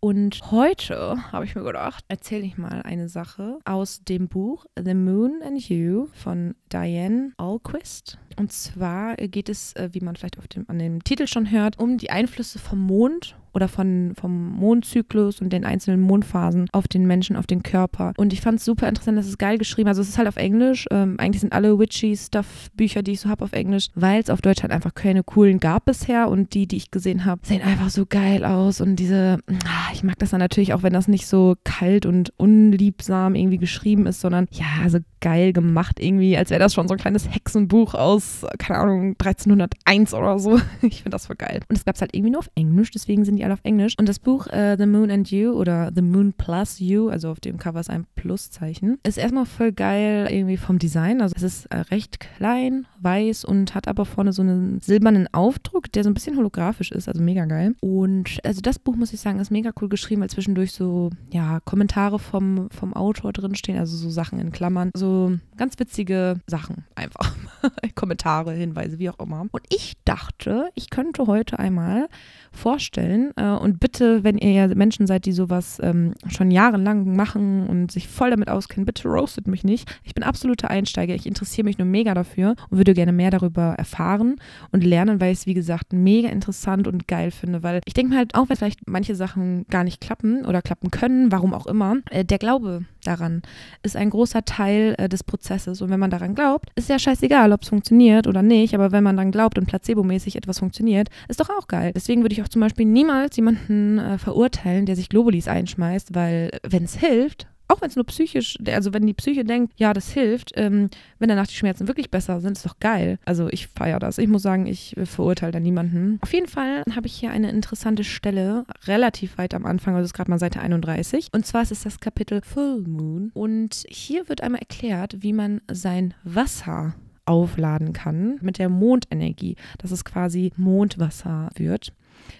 Und 0.00 0.52
heute 0.52 1.16
habe 1.32 1.44
ich 1.44 1.56
mir 1.56 1.64
gedacht, 1.64 2.04
erzähle 2.06 2.44
ich 2.44 2.56
mal 2.56 2.82
eine 2.82 3.08
Sache 3.08 3.58
aus 3.64 4.04
dem 4.04 4.28
Buch 4.28 4.64
The 4.80 4.94
Moon 4.94 5.42
and 5.42 5.60
You 5.68 6.06
von 6.12 6.54
Diane 6.72 7.32
Alquist. 7.36 8.18
Und 8.38 8.52
zwar 8.52 9.16
geht 9.16 9.48
es, 9.48 9.74
äh, 9.74 9.88
wie 9.92 10.00
man 10.00 10.16
vielleicht 10.16 10.38
auf 10.38 10.48
dem, 10.48 10.64
an 10.68 10.78
dem 10.78 11.02
Titel 11.02 11.26
schon 11.26 11.50
hört, 11.50 11.78
um 11.78 11.98
die 11.98 12.10
Einflüsse 12.10 12.58
vom 12.58 12.80
Mond 12.80 13.36
oder 13.52 13.66
von, 13.66 14.12
vom 14.14 14.52
Mondzyklus 14.52 15.40
und 15.40 15.52
den 15.52 15.64
einzelnen 15.64 16.00
Mondphasen 16.00 16.68
auf 16.72 16.86
den 16.86 17.06
Menschen, 17.06 17.34
auf 17.34 17.46
den 17.46 17.64
Körper. 17.64 18.12
Und 18.16 18.32
ich 18.32 18.40
fand 18.40 18.58
es 18.58 18.64
super 18.64 18.88
interessant, 18.88 19.18
das 19.18 19.26
ist 19.26 19.38
geil 19.38 19.58
geschrieben. 19.58 19.88
Also 19.88 20.00
es 20.00 20.08
ist 20.08 20.18
halt 20.18 20.28
auf 20.28 20.36
Englisch. 20.36 20.86
Ähm, 20.92 21.16
eigentlich 21.18 21.40
sind 21.40 21.52
alle 21.52 21.76
Witchy-Stuff-Bücher, 21.78 23.02
die 23.02 23.12
ich 23.12 23.20
so 23.20 23.28
habe, 23.28 23.44
auf 23.44 23.52
Englisch, 23.52 23.88
weil 23.96 24.20
es 24.20 24.30
auf 24.30 24.40
Deutsch 24.40 24.62
halt 24.62 24.72
einfach 24.72 24.94
keine 24.94 25.24
coolen 25.24 25.58
gab 25.58 25.86
bisher. 25.86 26.28
Und 26.28 26.54
die, 26.54 26.68
die 26.68 26.76
ich 26.76 26.92
gesehen 26.92 27.24
habe, 27.24 27.40
sehen 27.44 27.62
einfach 27.62 27.90
so 27.90 28.06
geil 28.06 28.44
aus. 28.44 28.80
Und 28.80 28.96
diese, 28.96 29.38
ah, 29.48 29.92
ich 29.92 30.04
mag 30.04 30.18
das 30.18 30.30
dann 30.30 30.40
natürlich 30.40 30.72
auch, 30.72 30.84
wenn 30.84 30.92
das 30.92 31.08
nicht 31.08 31.26
so 31.26 31.56
kalt 31.64 32.06
und 32.06 32.32
unliebsam 32.36 33.34
irgendwie 33.34 33.58
geschrieben 33.58 34.06
ist, 34.06 34.20
sondern 34.20 34.46
ja, 34.52 34.88
so 34.88 34.98
geil 35.20 35.52
gemacht 35.52 35.98
irgendwie, 36.00 36.36
als 36.36 36.50
wäre 36.50 36.60
das 36.60 36.74
schon 36.74 36.86
so 36.86 36.94
ein 36.94 37.00
kleines 37.00 37.28
Hexenbuch 37.28 37.94
aus, 37.94 38.27
keine 38.58 38.78
Ahnung, 38.80 39.16
1301 39.18 40.14
oder 40.14 40.38
so. 40.38 40.60
Ich 40.82 41.02
finde 41.02 41.10
das 41.10 41.26
voll 41.26 41.36
geil. 41.36 41.60
Und 41.68 41.76
es 41.76 41.84
gab 41.84 41.96
es 41.96 42.00
halt 42.00 42.14
irgendwie 42.14 42.30
nur 42.30 42.40
auf 42.40 42.50
Englisch, 42.54 42.90
deswegen 42.90 43.24
sind 43.24 43.36
die 43.36 43.44
alle 43.44 43.54
auf 43.54 43.60
Englisch. 43.62 43.94
Und 43.98 44.08
das 44.08 44.18
Buch 44.18 44.46
äh, 44.46 44.76
The 44.78 44.86
Moon 44.86 45.10
and 45.10 45.30
You 45.30 45.52
oder 45.52 45.90
The 45.94 46.02
Moon 46.02 46.32
Plus 46.32 46.78
You, 46.78 47.08
also 47.08 47.30
auf 47.30 47.40
dem 47.40 47.58
Cover 47.58 47.80
ist 47.80 47.90
ein 47.90 48.06
Pluszeichen, 48.14 48.98
ist 49.02 49.18
erstmal 49.18 49.46
voll 49.46 49.72
geil 49.72 50.28
irgendwie 50.30 50.56
vom 50.56 50.78
Design. 50.78 51.20
Also 51.20 51.34
es 51.36 51.42
ist 51.42 51.66
äh, 51.66 51.78
recht 51.78 52.20
klein, 52.20 52.86
weiß 53.00 53.44
und 53.44 53.74
hat 53.74 53.88
aber 53.88 54.04
vorne 54.04 54.32
so 54.32 54.42
einen 54.42 54.80
silbernen 54.80 55.28
Aufdruck, 55.32 55.90
der 55.92 56.04
so 56.04 56.10
ein 56.10 56.14
bisschen 56.14 56.36
holographisch 56.36 56.92
ist, 56.92 57.08
also 57.08 57.22
mega 57.22 57.44
geil. 57.44 57.74
Und 57.80 58.38
also 58.44 58.60
das 58.60 58.78
Buch, 58.78 58.96
muss 58.96 59.12
ich 59.12 59.20
sagen, 59.20 59.40
ist 59.40 59.50
mega 59.50 59.70
cool 59.80 59.88
geschrieben, 59.88 60.22
weil 60.22 60.30
zwischendurch 60.30 60.72
so, 60.72 61.10
ja, 61.32 61.60
Kommentare 61.60 62.18
vom, 62.18 62.68
vom 62.70 62.94
Autor 62.94 63.32
drinstehen, 63.32 63.78
also 63.78 63.96
so 63.96 64.10
Sachen 64.10 64.38
in 64.38 64.52
Klammern. 64.52 64.90
So 64.94 65.38
ganz 65.56 65.78
witzige 65.78 66.40
Sachen 66.46 66.84
einfach. 66.94 67.34
Kommentare, 68.08 68.52
Hinweise, 68.52 68.98
wie 68.98 69.10
auch 69.10 69.18
immer. 69.18 69.42
Und 69.52 69.62
ich 69.68 69.92
dachte, 70.06 70.70
ich 70.74 70.88
könnte 70.88 71.26
heute 71.26 71.58
einmal 71.58 72.08
vorstellen 72.52 73.32
äh, 73.36 73.50
und 73.50 73.80
bitte, 73.80 74.24
wenn 74.24 74.38
ihr 74.38 74.52
ja 74.52 74.66
Menschen 74.68 75.06
seid, 75.06 75.26
die 75.26 75.32
sowas 75.32 75.78
ähm, 75.82 76.14
schon 76.26 76.50
jahrelang 76.50 77.14
machen 77.14 77.66
und 77.66 77.92
sich 77.92 78.08
voll 78.08 78.30
damit 78.30 78.48
auskennen, 78.48 78.86
bitte 78.86 79.08
roastet 79.08 79.46
mich 79.46 79.62
nicht. 79.62 79.94
Ich 80.04 80.14
bin 80.14 80.24
absoluter 80.24 80.70
Einsteiger. 80.70 81.14
Ich 81.14 81.26
interessiere 81.26 81.66
mich 81.66 81.76
nur 81.76 81.86
mega 81.86 82.14
dafür 82.14 82.54
und 82.70 82.78
würde 82.78 82.94
gerne 82.94 83.12
mehr 83.12 83.30
darüber 83.30 83.74
erfahren 83.76 84.36
und 84.72 84.82
lernen, 84.84 85.20
weil 85.20 85.32
ich 85.32 85.40
es, 85.40 85.46
wie 85.46 85.52
gesagt, 85.52 85.92
mega 85.92 86.30
interessant 86.30 86.88
und 86.88 87.06
geil 87.06 87.30
finde. 87.30 87.62
Weil 87.62 87.82
ich 87.84 87.92
denke 87.92 88.12
mir 88.12 88.18
halt, 88.18 88.34
auch 88.34 88.48
wenn 88.48 88.56
vielleicht 88.56 88.88
manche 88.88 89.14
Sachen 89.16 89.66
gar 89.68 89.84
nicht 89.84 90.00
klappen 90.00 90.46
oder 90.46 90.62
klappen 90.62 90.90
können, 90.90 91.30
warum 91.30 91.52
auch 91.52 91.66
immer, 91.66 91.96
äh, 92.10 92.24
der 92.24 92.38
Glaube 92.38 92.86
daran 93.08 93.42
ist 93.82 93.96
ein 93.96 94.10
großer 94.10 94.44
Teil 94.44 94.94
äh, 94.98 95.08
des 95.08 95.24
Prozesses. 95.24 95.82
Und 95.82 95.90
wenn 95.90 96.00
man 96.00 96.10
daran 96.10 96.34
glaubt, 96.34 96.70
ist 96.76 96.88
ja 96.88 96.98
scheißegal, 96.98 97.52
ob 97.52 97.62
es 97.62 97.68
funktioniert 97.68 98.26
oder 98.26 98.42
nicht. 98.42 98.74
Aber 98.74 98.92
wenn 98.92 99.02
man 99.02 99.16
dann 99.16 99.32
glaubt 99.32 99.58
und 99.58 99.66
placebomäßig 99.66 100.36
etwas 100.36 100.58
funktioniert, 100.60 101.08
ist 101.28 101.40
doch 101.40 101.50
auch 101.50 101.66
geil. 101.68 101.92
Deswegen 101.94 102.22
würde 102.22 102.34
ich 102.34 102.42
auch 102.42 102.48
zum 102.48 102.60
Beispiel 102.60 102.86
niemals 102.86 103.36
jemanden 103.36 103.98
äh, 103.98 104.18
verurteilen, 104.18 104.86
der 104.86 104.96
sich 104.96 105.08
Globulis 105.08 105.48
einschmeißt, 105.48 106.14
weil 106.14 106.50
wenn 106.62 106.84
es 106.84 106.94
hilft, 106.94 107.48
auch 107.68 107.80
wenn 107.82 107.90
es 107.90 107.96
nur 107.96 108.06
psychisch, 108.06 108.58
also 108.66 108.92
wenn 108.92 109.06
die 109.06 109.14
Psyche 109.14 109.44
denkt, 109.44 109.74
ja, 109.76 109.92
das 109.92 110.10
hilft, 110.10 110.52
ähm, 110.56 110.88
wenn 111.18 111.28
danach 111.28 111.46
die 111.46 111.54
Schmerzen 111.54 111.86
wirklich 111.86 112.10
besser 112.10 112.40
sind, 112.40 112.56
ist 112.56 112.66
doch 112.66 112.80
geil. 112.80 113.18
Also 113.24 113.48
ich 113.50 113.68
feiere 113.68 113.98
das. 113.98 114.18
Ich 114.18 114.28
muss 114.28 114.42
sagen, 114.42 114.66
ich 114.66 114.96
verurteile 115.04 115.52
da 115.52 115.60
niemanden. 115.60 116.18
Auf 116.22 116.32
jeden 116.32 116.48
Fall 116.48 116.82
habe 116.94 117.06
ich 117.06 117.14
hier 117.14 117.30
eine 117.30 117.50
interessante 117.50 118.04
Stelle, 118.04 118.64
relativ 118.86 119.38
weit 119.38 119.54
am 119.54 119.66
Anfang, 119.66 119.94
also 119.94 120.06
ist 120.06 120.14
gerade 120.14 120.30
mal 120.30 120.38
Seite 120.38 120.60
31. 120.60 121.28
Und 121.32 121.46
zwar 121.46 121.62
ist 121.62 121.72
es 121.72 121.82
das 121.82 122.00
Kapitel 122.00 122.40
Full 122.42 122.84
Moon. 122.86 123.30
Und 123.34 123.84
hier 123.88 124.28
wird 124.28 124.42
einmal 124.42 124.60
erklärt, 124.60 125.16
wie 125.20 125.32
man 125.32 125.60
sein 125.70 126.14
Wasser 126.24 126.94
aufladen 127.26 127.92
kann 127.92 128.38
mit 128.40 128.58
der 128.58 128.70
Mondenergie, 128.70 129.56
dass 129.76 129.90
es 129.90 130.04
quasi 130.04 130.52
Mondwasser 130.56 131.50
wird. 131.56 131.92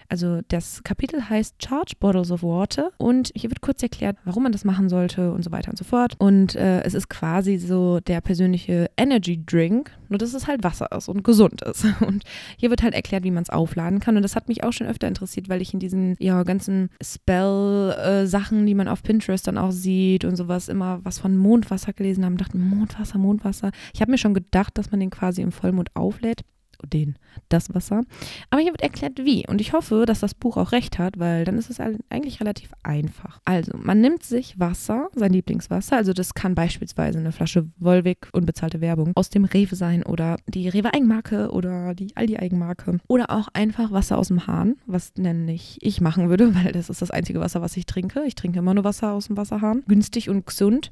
Also 0.08 0.40
das 0.48 0.82
Kapitel 0.84 1.28
heißt 1.28 1.62
Charge 1.62 1.94
Bottles 1.98 2.30
of 2.30 2.42
Water 2.42 2.92
und 2.98 3.30
hier 3.34 3.50
wird 3.50 3.60
kurz 3.60 3.82
erklärt, 3.82 4.16
warum 4.24 4.42
man 4.44 4.52
das 4.52 4.64
machen 4.64 4.88
sollte 4.88 5.32
und 5.32 5.44
so 5.44 5.50
weiter 5.50 5.70
und 5.70 5.78
so 5.78 5.84
fort. 5.84 6.14
Und 6.18 6.54
äh, 6.54 6.82
es 6.82 6.94
ist 6.94 7.08
quasi 7.08 7.58
so 7.58 8.00
der 8.00 8.20
persönliche 8.20 8.90
Energy 8.96 9.42
Drink, 9.44 9.90
nur 10.08 10.18
dass 10.18 10.34
es 10.34 10.46
halt 10.46 10.64
Wasser 10.64 10.90
ist 10.92 11.08
und 11.08 11.22
gesund 11.24 11.62
ist. 11.62 11.84
Und 12.00 12.24
hier 12.56 12.70
wird 12.70 12.82
halt 12.82 12.94
erklärt, 12.94 13.24
wie 13.24 13.30
man 13.30 13.42
es 13.42 13.50
aufladen 13.50 14.00
kann. 14.00 14.16
Und 14.16 14.22
das 14.22 14.36
hat 14.36 14.48
mich 14.48 14.64
auch 14.64 14.72
schon 14.72 14.86
öfter 14.86 15.08
interessiert, 15.08 15.48
weil 15.48 15.60
ich 15.60 15.74
in 15.74 15.80
diesen 15.80 16.16
ja, 16.18 16.42
ganzen 16.42 16.90
Spell-Sachen, 17.02 18.62
äh, 18.62 18.66
die 18.66 18.74
man 18.74 18.88
auf 18.88 19.02
Pinterest 19.02 19.46
dann 19.46 19.58
auch 19.58 19.72
sieht 19.72 20.24
und 20.24 20.36
sowas, 20.36 20.68
immer 20.68 21.00
was 21.04 21.18
von 21.18 21.36
Mondwasser 21.36 21.92
gelesen 21.92 22.24
habe 22.24 22.32
und 22.32 22.40
dachte, 22.40 22.56
Mondwasser, 22.56 23.18
Mondwasser. 23.18 23.70
Ich 23.92 24.00
habe 24.00 24.10
mir 24.10 24.18
schon 24.18 24.34
gedacht, 24.34 24.78
dass 24.78 24.90
man 24.90 25.00
den 25.00 25.10
quasi 25.10 25.42
im 25.42 25.52
Vollmond 25.52 25.94
auflädt 25.94 26.42
den, 26.86 27.16
das 27.48 27.74
Wasser. 27.74 28.02
Aber 28.50 28.60
hier 28.60 28.72
wird 28.72 28.82
erklärt, 28.82 29.18
wie. 29.18 29.46
Und 29.46 29.60
ich 29.60 29.72
hoffe, 29.72 30.04
dass 30.06 30.20
das 30.20 30.34
Buch 30.34 30.56
auch 30.56 30.72
recht 30.72 30.98
hat, 30.98 31.18
weil 31.18 31.44
dann 31.44 31.58
ist 31.58 31.70
es 31.70 31.80
eigentlich 31.80 32.40
relativ 32.40 32.70
einfach. 32.82 33.40
Also, 33.44 33.72
man 33.76 34.00
nimmt 34.00 34.22
sich 34.22 34.58
Wasser, 34.58 35.08
sein 35.14 35.32
Lieblingswasser. 35.32 35.96
Also, 35.96 36.12
das 36.12 36.34
kann 36.34 36.54
beispielsweise 36.54 37.18
eine 37.18 37.32
Flasche 37.32 37.66
Volvic, 37.78 38.28
unbezahlte 38.32 38.80
Werbung, 38.80 39.12
aus 39.14 39.30
dem 39.30 39.44
Rewe 39.44 39.76
sein 39.76 40.02
oder 40.02 40.36
die 40.46 40.68
Rewe 40.68 40.92
Eigenmarke 40.94 41.50
oder 41.50 41.94
die 41.94 42.16
Aldi 42.16 42.38
Eigenmarke. 42.38 42.98
Oder 43.08 43.30
auch 43.30 43.48
einfach 43.52 43.90
Wasser 43.90 44.18
aus 44.18 44.28
dem 44.28 44.46
Hahn, 44.46 44.76
was 44.86 45.12
nämlich 45.16 45.78
ich 45.80 46.00
machen 46.00 46.28
würde, 46.28 46.54
weil 46.64 46.72
das 46.72 46.90
ist 46.90 47.02
das 47.02 47.10
einzige 47.10 47.40
Wasser, 47.40 47.60
was 47.60 47.76
ich 47.76 47.86
trinke. 47.86 48.24
Ich 48.26 48.34
trinke 48.34 48.58
immer 48.58 48.74
nur 48.74 48.84
Wasser 48.84 49.12
aus 49.12 49.26
dem 49.26 49.36
Wasserhahn. 49.36 49.82
Günstig 49.88 50.28
und 50.28 50.46
gesund. 50.46 50.90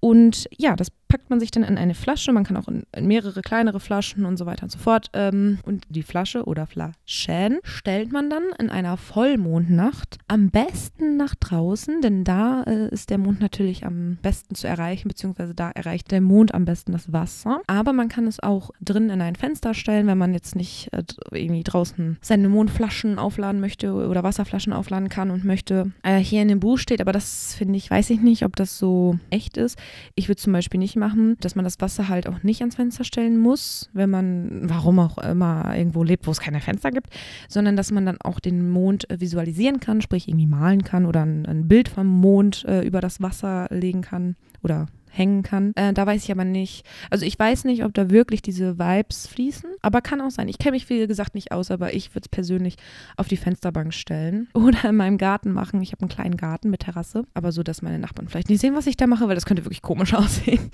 Und 0.00 0.48
ja, 0.56 0.76
das 0.76 0.90
packt 1.08 1.30
man 1.30 1.40
sich 1.40 1.50
dann 1.50 1.64
in 1.64 1.78
eine 1.78 1.94
Flasche. 1.94 2.32
Man 2.32 2.44
kann 2.44 2.56
auch 2.56 2.68
in, 2.68 2.84
in 2.94 3.06
mehrere 3.06 3.42
kleinere 3.42 3.80
Flaschen 3.80 4.24
und 4.24 4.36
so 4.36 4.46
weiter 4.46 4.64
und 4.64 4.70
so 4.70 4.78
fort. 4.78 5.10
Ähm, 5.14 5.58
und 5.64 5.84
die 5.88 6.02
Flasche 6.02 6.44
oder 6.44 6.66
Flaschen 6.66 7.58
stellt 7.62 8.12
man 8.12 8.30
dann 8.30 8.44
in 8.58 8.70
einer 8.70 8.96
Vollmondnacht 8.96 10.18
am 10.28 10.50
besten 10.50 11.16
nach 11.16 11.34
draußen, 11.34 12.02
denn 12.02 12.24
da 12.24 12.62
äh, 12.64 12.88
ist 12.88 13.10
der 13.10 13.18
Mond 13.18 13.40
natürlich 13.40 13.86
am 13.86 14.18
besten 14.22 14.54
zu 14.54 14.68
erreichen, 14.68 15.08
beziehungsweise 15.08 15.54
da 15.54 15.70
erreicht 15.70 16.10
der 16.10 16.20
Mond 16.20 16.54
am 16.54 16.64
besten 16.64 16.92
das 16.92 17.12
Wasser. 17.12 17.62
Aber 17.66 17.92
man 17.92 18.08
kann 18.08 18.26
es 18.26 18.40
auch 18.40 18.70
drin 18.80 19.10
in 19.10 19.22
ein 19.22 19.36
Fenster 19.36 19.74
stellen, 19.74 20.06
wenn 20.06 20.18
man 20.18 20.34
jetzt 20.34 20.54
nicht 20.56 20.92
äh, 20.92 21.02
irgendwie 21.32 21.64
draußen 21.64 22.18
seine 22.20 22.48
Mondflaschen 22.48 23.18
aufladen 23.18 23.60
möchte 23.60 23.92
oder 23.92 24.22
Wasserflaschen 24.22 24.72
aufladen 24.72 25.08
kann 25.08 25.30
und 25.30 25.44
möchte. 25.44 25.92
Äh, 26.02 26.18
hier 26.18 26.42
in 26.42 26.48
dem 26.48 26.60
Buch 26.60 26.78
steht, 26.78 27.00
aber 27.00 27.12
das 27.12 27.54
finde 27.54 27.76
ich, 27.76 27.90
weiß 27.90 28.10
ich 28.10 28.20
nicht, 28.20 28.44
ob 28.44 28.56
das 28.56 28.78
so 28.78 29.18
echt 29.30 29.56
ist. 29.56 29.78
Ich 30.14 30.28
würde 30.28 30.40
zum 30.40 30.52
Beispiel 30.52 30.78
nicht 30.78 30.97
machen, 30.98 31.36
dass 31.40 31.54
man 31.54 31.64
das 31.64 31.80
Wasser 31.80 32.08
halt 32.08 32.28
auch 32.28 32.42
nicht 32.42 32.60
ans 32.60 32.76
Fenster 32.76 33.04
stellen 33.04 33.38
muss, 33.38 33.88
wenn 33.92 34.10
man, 34.10 34.68
warum 34.68 34.98
auch 34.98 35.18
immer, 35.18 35.74
irgendwo 35.76 36.02
lebt, 36.02 36.26
wo 36.26 36.30
es 36.30 36.40
keine 36.40 36.60
Fenster 36.60 36.90
gibt, 36.90 37.08
sondern 37.48 37.76
dass 37.76 37.90
man 37.90 38.06
dann 38.06 38.18
auch 38.22 38.40
den 38.40 38.70
Mond 38.70 39.08
äh, 39.10 39.20
visualisieren 39.20 39.80
kann, 39.80 40.00
sprich 40.00 40.28
irgendwie 40.28 40.46
malen 40.46 40.82
kann 40.82 41.06
oder 41.06 41.22
ein, 41.22 41.46
ein 41.46 41.68
Bild 41.68 41.88
vom 41.88 42.06
Mond 42.06 42.64
äh, 42.66 42.82
über 42.82 43.00
das 43.00 43.20
Wasser 43.22 43.68
legen 43.70 44.02
kann 44.02 44.36
oder 44.62 44.86
hängen 45.18 45.42
kann. 45.42 45.72
Äh, 45.74 45.92
da 45.92 46.06
weiß 46.06 46.24
ich 46.24 46.30
aber 46.30 46.44
nicht. 46.44 46.86
Also 47.10 47.26
ich 47.26 47.38
weiß 47.38 47.64
nicht, 47.64 47.84
ob 47.84 47.92
da 47.94 48.10
wirklich 48.10 48.40
diese 48.40 48.78
Vibes 48.78 49.26
fließen, 49.26 49.70
aber 49.82 50.00
kann 50.00 50.20
auch 50.20 50.30
sein. 50.30 50.48
Ich 50.48 50.58
kenne 50.58 50.72
mich, 50.72 50.88
wie 50.88 51.06
gesagt, 51.06 51.34
nicht 51.34 51.52
aus, 51.52 51.70
aber 51.70 51.92
ich 51.94 52.14
würde 52.14 52.26
es 52.26 52.28
persönlich 52.28 52.76
auf 53.16 53.28
die 53.28 53.36
Fensterbank 53.36 53.92
stellen 53.92 54.48
oder 54.54 54.88
in 54.88 54.96
meinem 54.96 55.18
Garten 55.18 55.52
machen. 55.52 55.82
Ich 55.82 55.92
habe 55.92 56.02
einen 56.02 56.08
kleinen 56.08 56.36
Garten 56.36 56.70
mit 56.70 56.80
Terrasse, 56.80 57.24
aber 57.34 57.52
so, 57.52 57.62
dass 57.62 57.82
meine 57.82 57.98
Nachbarn 57.98 58.28
vielleicht 58.28 58.48
nicht 58.48 58.60
sehen, 58.60 58.76
was 58.76 58.86
ich 58.86 58.96
da 58.96 59.06
mache, 59.06 59.28
weil 59.28 59.34
das 59.34 59.46
könnte 59.46 59.64
wirklich 59.64 59.82
komisch 59.82 60.14
aussehen. 60.14 60.70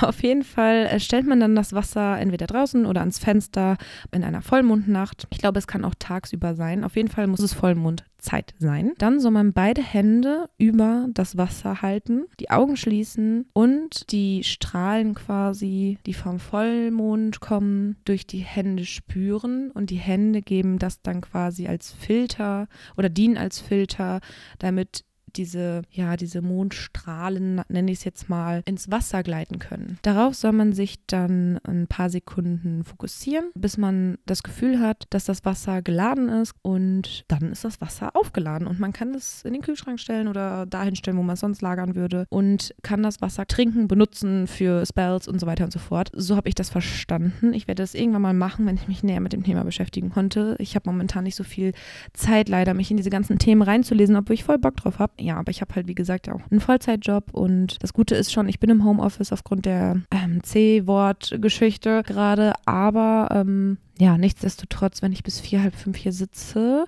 auf 0.00 0.22
jeden 0.22 0.44
Fall 0.44 0.86
äh, 0.86 1.00
stellt 1.00 1.26
man 1.26 1.40
dann 1.40 1.56
das 1.56 1.72
Wasser 1.72 2.18
entweder 2.18 2.46
draußen 2.46 2.86
oder 2.86 3.00
ans 3.00 3.18
Fenster 3.18 3.76
in 4.12 4.24
einer 4.24 4.42
Vollmondnacht. 4.42 5.26
Ich 5.30 5.38
glaube, 5.38 5.58
es 5.58 5.66
kann 5.66 5.84
auch 5.84 5.94
tagsüber 5.98 6.54
sein. 6.54 6.84
Auf 6.84 6.96
jeden 6.96 7.08
Fall 7.08 7.26
muss 7.26 7.40
es 7.40 7.54
Vollmond 7.54 8.04
Zeit 8.18 8.54
sein. 8.58 8.92
Dann 8.98 9.20
soll 9.20 9.30
man 9.30 9.52
beide 9.52 9.82
Hände 9.82 10.48
über 10.58 11.08
das 11.12 11.36
Wasser 11.36 11.82
halten, 11.82 12.26
die 12.40 12.50
Augen 12.50 12.76
schließen 12.76 13.46
und 13.52 14.12
die 14.12 14.44
Strahlen 14.44 15.14
quasi, 15.14 15.98
die 16.06 16.14
vom 16.14 16.38
Vollmond 16.38 17.40
kommen, 17.40 17.96
durch 18.04 18.26
die 18.26 18.40
Hände 18.40 18.84
spüren 18.84 19.70
und 19.70 19.90
die 19.90 19.96
Hände 19.96 20.42
geben 20.42 20.78
das 20.78 21.00
dann 21.02 21.20
quasi 21.20 21.66
als 21.66 21.92
Filter 21.92 22.68
oder 22.96 23.08
dienen 23.08 23.38
als 23.38 23.60
Filter, 23.60 24.20
damit 24.58 25.05
diese, 25.36 25.82
ja, 25.90 26.16
diese 26.16 26.42
Mondstrahlen, 26.42 27.62
nenne 27.68 27.92
ich 27.92 27.98
es 27.98 28.04
jetzt 28.04 28.28
mal, 28.28 28.62
ins 28.64 28.90
Wasser 28.90 29.22
gleiten 29.22 29.58
können. 29.58 29.98
Darauf 30.02 30.34
soll 30.34 30.52
man 30.52 30.72
sich 30.72 30.98
dann 31.06 31.58
ein 31.64 31.86
paar 31.86 32.10
Sekunden 32.10 32.84
fokussieren, 32.84 33.50
bis 33.54 33.76
man 33.76 34.18
das 34.26 34.42
Gefühl 34.42 34.80
hat, 34.80 35.04
dass 35.10 35.24
das 35.24 35.44
Wasser 35.44 35.82
geladen 35.82 36.28
ist 36.28 36.54
und 36.62 37.24
dann 37.28 37.52
ist 37.52 37.64
das 37.64 37.80
Wasser 37.80 38.14
aufgeladen 38.14 38.66
und 38.66 38.80
man 38.80 38.92
kann 38.92 39.14
es 39.14 39.42
in 39.44 39.52
den 39.52 39.62
Kühlschrank 39.62 40.00
stellen 40.00 40.28
oder 40.28 40.66
dahin 40.66 40.96
stellen, 40.96 41.16
wo 41.16 41.22
man 41.22 41.34
es 41.34 41.40
sonst 41.40 41.62
lagern 41.62 41.94
würde 41.94 42.26
und 42.30 42.74
kann 42.82 43.02
das 43.02 43.20
Wasser 43.20 43.46
trinken, 43.46 43.88
benutzen 43.88 44.46
für 44.46 44.84
Spells 44.86 45.28
und 45.28 45.40
so 45.40 45.46
weiter 45.46 45.64
und 45.64 45.72
so 45.72 45.78
fort. 45.78 46.10
So 46.14 46.36
habe 46.36 46.48
ich 46.48 46.54
das 46.54 46.70
verstanden. 46.70 47.52
Ich 47.52 47.68
werde 47.68 47.82
das 47.82 47.94
irgendwann 47.94 48.22
mal 48.22 48.34
machen, 48.34 48.66
wenn 48.66 48.76
ich 48.76 48.88
mich 48.88 49.02
näher 49.02 49.20
mit 49.20 49.32
dem 49.32 49.44
Thema 49.44 49.64
beschäftigen 49.64 50.10
konnte. 50.10 50.56
Ich 50.58 50.74
habe 50.74 50.88
momentan 50.90 51.24
nicht 51.24 51.36
so 51.36 51.44
viel 51.44 51.72
Zeit 52.12 52.48
leider, 52.48 52.74
mich 52.74 52.90
in 52.90 52.96
diese 52.96 53.10
ganzen 53.10 53.38
Themen 53.38 53.62
reinzulesen, 53.62 54.16
obwohl 54.16 54.34
ich 54.34 54.44
voll 54.44 54.58
Bock 54.58 54.76
drauf 54.76 54.98
habe 54.98 55.12
ja, 55.26 55.36
aber 55.38 55.50
ich 55.50 55.60
habe 55.60 55.74
halt, 55.74 55.88
wie 55.88 55.96
gesagt, 55.96 56.28
auch 56.28 56.40
einen 56.52 56.60
Vollzeitjob 56.60 57.34
und 57.34 57.82
das 57.82 57.92
Gute 57.92 58.14
ist 58.14 58.32
schon, 58.32 58.48
ich 58.48 58.60
bin 58.60 58.70
im 58.70 58.84
Homeoffice 58.84 59.32
aufgrund 59.32 59.66
der 59.66 60.00
ähm, 60.12 60.40
C-Wort-Geschichte 60.44 62.04
gerade, 62.04 62.52
aber 62.64 63.28
ähm, 63.32 63.78
ja, 63.98 64.18
nichtsdestotrotz, 64.18 65.02
wenn 65.02 65.12
ich 65.12 65.24
bis 65.24 65.40
vier, 65.40 65.62
halb 65.62 65.74
fünf 65.74 65.96
hier 65.96 66.12
sitze, 66.12 66.84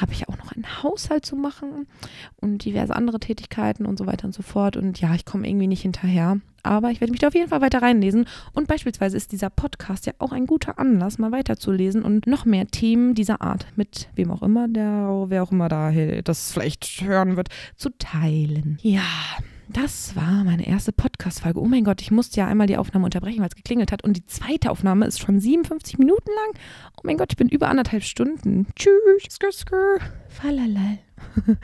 habe 0.00 0.12
ich 0.12 0.28
auch 0.28 0.38
noch 0.38 0.52
einen 0.52 0.82
Haushalt 0.84 1.26
zu 1.26 1.34
machen 1.34 1.88
und 2.36 2.64
diverse 2.64 2.94
andere 2.94 3.18
Tätigkeiten 3.18 3.86
und 3.86 3.98
so 3.98 4.06
weiter 4.06 4.26
und 4.26 4.34
so 4.34 4.42
fort. 4.42 4.76
Und 4.76 5.00
ja, 5.00 5.12
ich 5.14 5.24
komme 5.24 5.48
irgendwie 5.48 5.66
nicht 5.66 5.82
hinterher. 5.82 6.38
Aber 6.62 6.90
ich 6.90 7.00
werde 7.00 7.12
mich 7.12 7.20
da 7.20 7.28
auf 7.28 7.34
jeden 7.34 7.48
Fall 7.48 7.60
weiter 7.60 7.82
reinlesen. 7.82 8.26
Und 8.52 8.68
beispielsweise 8.68 9.16
ist 9.16 9.32
dieser 9.32 9.50
Podcast 9.50 10.06
ja 10.06 10.12
auch 10.18 10.32
ein 10.32 10.46
guter 10.46 10.78
Anlass, 10.78 11.18
mal 11.18 11.32
weiterzulesen 11.32 12.02
und 12.02 12.26
noch 12.26 12.44
mehr 12.44 12.66
Themen 12.66 13.14
dieser 13.14 13.40
Art 13.40 13.66
mit 13.76 14.08
wem 14.14 14.30
auch 14.30 14.42
immer, 14.42 14.68
der, 14.68 15.26
wer 15.28 15.42
auch 15.42 15.52
immer 15.52 15.68
da 15.68 15.90
das 16.22 16.52
vielleicht 16.52 17.02
hören 17.02 17.36
wird, 17.36 17.48
zu 17.76 17.90
teilen. 17.98 18.78
Ja. 18.82 19.02
Das 19.72 20.16
war 20.16 20.42
meine 20.42 20.66
erste 20.66 20.90
Podcast-Folge. 20.90 21.60
Oh 21.60 21.66
mein 21.66 21.84
Gott, 21.84 22.02
ich 22.02 22.10
musste 22.10 22.40
ja 22.40 22.48
einmal 22.48 22.66
die 22.66 22.76
Aufnahme 22.76 23.04
unterbrechen, 23.04 23.38
weil 23.38 23.50
es 23.50 23.54
geklingelt 23.54 23.92
hat. 23.92 24.02
Und 24.02 24.16
die 24.16 24.26
zweite 24.26 24.68
Aufnahme 24.68 25.06
ist 25.06 25.20
schon 25.20 25.38
57 25.38 25.96
Minuten 25.96 26.28
lang. 26.28 26.60
Oh 26.96 27.02
mein 27.04 27.16
Gott, 27.16 27.28
ich 27.30 27.36
bin 27.36 27.48
über 27.48 27.68
anderthalb 27.68 28.02
Stunden. 28.02 28.66
Tschüss. 28.74 28.90
Skr, 29.30 29.52
skr. 29.52 29.98
Falalal. 30.28 30.98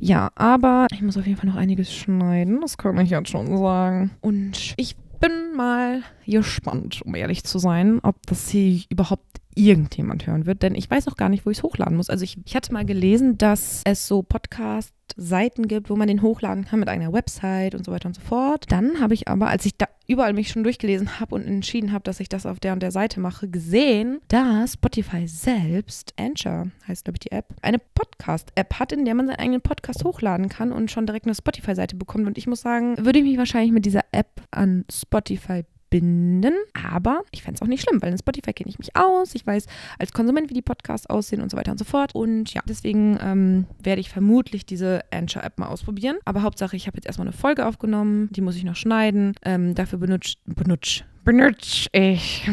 Ja, 0.00 0.30
aber 0.34 0.86
ich 0.92 1.02
muss 1.02 1.16
auf 1.16 1.26
jeden 1.26 1.38
Fall 1.38 1.48
noch 1.48 1.56
einiges 1.56 1.92
schneiden. 1.92 2.60
Das 2.60 2.76
kann 2.76 2.98
ich 2.98 3.10
jetzt 3.10 3.30
schon 3.30 3.56
sagen. 3.58 4.10
Und 4.20 4.74
ich 4.76 4.96
bin 5.20 5.56
mal 5.56 6.02
gespannt, 6.26 7.02
um 7.04 7.14
ehrlich 7.14 7.44
zu 7.44 7.58
sein, 7.58 8.00
ob 8.02 8.16
das 8.26 8.48
hier 8.48 8.82
überhaupt 8.90 9.40
irgendjemand 9.54 10.26
hören 10.26 10.46
wird, 10.46 10.62
denn 10.62 10.74
ich 10.74 10.90
weiß 10.90 11.08
auch 11.08 11.16
gar 11.16 11.28
nicht, 11.28 11.46
wo 11.46 11.50
ich 11.50 11.58
es 11.58 11.62
hochladen 11.62 11.96
muss. 11.96 12.10
Also 12.10 12.24
ich, 12.24 12.38
ich 12.44 12.56
hatte 12.56 12.72
mal 12.72 12.84
gelesen, 12.84 13.38
dass 13.38 13.82
es 13.84 14.06
so 14.06 14.22
Podcast-Seiten 14.22 15.68
gibt, 15.68 15.90
wo 15.90 15.96
man 15.96 16.08
den 16.08 16.22
hochladen 16.22 16.64
kann 16.64 16.80
mit 16.80 16.88
einer 16.88 17.12
Website 17.12 17.74
und 17.74 17.84
so 17.84 17.92
weiter 17.92 18.08
und 18.08 18.14
so 18.14 18.20
fort. 18.20 18.66
Dann 18.68 19.00
habe 19.00 19.14
ich 19.14 19.28
aber, 19.28 19.48
als 19.48 19.66
ich 19.66 19.76
da 19.76 19.86
überall 20.06 20.32
mich 20.32 20.48
schon 20.48 20.64
durchgelesen 20.64 21.20
habe 21.20 21.34
und 21.34 21.46
entschieden 21.46 21.92
habe, 21.92 22.04
dass 22.04 22.20
ich 22.20 22.28
das 22.28 22.46
auf 22.46 22.60
der 22.60 22.72
und 22.72 22.82
der 22.82 22.90
Seite 22.90 23.20
mache, 23.20 23.48
gesehen, 23.48 24.20
dass 24.28 24.74
Spotify 24.74 25.26
selbst, 25.26 26.14
Anchor 26.18 26.70
heißt 26.86 27.04
glaube 27.04 27.16
ich 27.16 27.20
die 27.20 27.32
App, 27.32 27.46
eine 27.62 27.78
Podcast-App 27.78 28.78
hat, 28.78 28.92
in 28.92 29.04
der 29.04 29.14
man 29.14 29.26
seinen 29.26 29.38
eigenen 29.38 29.60
Podcast 29.60 30.04
hochladen 30.04 30.48
kann 30.48 30.72
und 30.72 30.90
schon 30.90 31.06
direkt 31.06 31.26
eine 31.26 31.34
Spotify-Seite 31.34 31.96
bekommt. 31.96 32.26
Und 32.26 32.38
ich 32.38 32.46
muss 32.46 32.60
sagen, 32.60 32.96
würde 33.04 33.18
ich 33.20 33.24
mich 33.24 33.38
wahrscheinlich 33.38 33.72
mit 33.72 33.86
dieser 33.86 34.04
App 34.12 34.42
an 34.50 34.84
Spotify 34.90 35.64
binden. 35.94 36.54
Aber 36.72 37.22
ich 37.30 37.44
fände 37.44 37.54
es 37.54 37.62
auch 37.62 37.68
nicht 37.68 37.82
schlimm, 37.82 38.02
weil 38.02 38.10
in 38.10 38.18
Spotify 38.18 38.52
kenne 38.52 38.68
ich 38.68 38.80
mich 38.80 38.96
aus. 38.96 39.36
Ich 39.36 39.46
weiß 39.46 39.66
als 39.96 40.12
Konsument, 40.12 40.50
wie 40.50 40.54
die 40.54 40.62
Podcasts 40.62 41.08
aussehen 41.08 41.40
und 41.40 41.52
so 41.52 41.56
weiter 41.56 41.70
und 41.70 41.78
so 41.78 41.84
fort. 41.84 42.16
Und 42.16 42.52
ja, 42.52 42.62
deswegen 42.68 43.16
ähm, 43.22 43.66
werde 43.80 44.00
ich 44.00 44.10
vermutlich 44.10 44.66
diese 44.66 45.02
Anchor-App 45.12 45.56
mal 45.60 45.68
ausprobieren. 45.68 46.16
Aber 46.24 46.42
Hauptsache, 46.42 46.74
ich 46.74 46.88
habe 46.88 46.96
jetzt 46.96 47.06
erstmal 47.06 47.28
eine 47.28 47.36
Folge 47.36 47.64
aufgenommen. 47.64 48.28
Die 48.32 48.40
muss 48.40 48.56
ich 48.56 48.64
noch 48.64 48.74
schneiden. 48.74 49.34
Ähm, 49.44 49.76
dafür 49.76 50.00
benutze 50.00 50.34
benutze 50.46 51.04
benutze 51.24 51.88
ich 51.92 52.50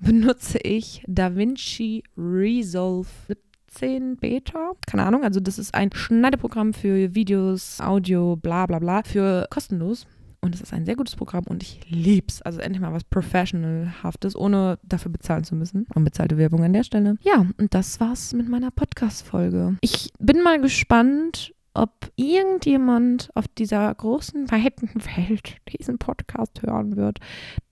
benutze 0.00 0.58
ich 0.58 1.04
DaVinci 1.06 2.02
Resolve 2.16 3.08
15 3.68 4.16
Beta. 4.16 4.72
Keine 4.86 5.04
Ahnung, 5.04 5.22
also 5.22 5.38
das 5.38 5.58
ist 5.58 5.74
ein 5.74 5.90
Schneideprogramm 5.92 6.72
für 6.72 7.14
Videos, 7.14 7.78
Audio, 7.82 8.36
bla 8.36 8.64
bla 8.64 8.78
bla, 8.78 9.02
für 9.02 9.46
kostenlos. 9.50 10.06
Und 10.44 10.56
es 10.56 10.60
ist 10.60 10.72
ein 10.72 10.84
sehr 10.84 10.96
gutes 10.96 11.14
Programm 11.14 11.44
und 11.48 11.62
ich 11.62 11.80
lieb's. 11.88 12.42
Also 12.42 12.58
endlich 12.58 12.82
mal 12.82 12.92
was 12.92 13.04
Professionalhaftes, 13.04 14.34
ohne 14.34 14.78
dafür 14.82 15.12
bezahlen 15.12 15.44
zu 15.44 15.54
müssen. 15.54 15.86
Unbezahlte 15.94 16.36
Werbung 16.36 16.64
an 16.64 16.72
der 16.72 16.82
Stelle. 16.82 17.16
Ja, 17.22 17.46
und 17.58 17.74
das 17.74 18.00
war's 18.00 18.32
mit 18.32 18.48
meiner 18.48 18.72
Podcast-Folge. 18.72 19.76
Ich 19.82 20.12
bin 20.18 20.42
mal 20.42 20.60
gespannt, 20.60 21.54
ob 21.74 22.10
irgendjemand 22.16 23.30
auf 23.34 23.48
dieser 23.48 23.94
großen, 23.94 24.50
weiten 24.50 24.90
Welt 25.16 25.56
diesen 25.68 25.98
Podcast 25.98 26.62
hören 26.62 26.96
wird. 26.96 27.18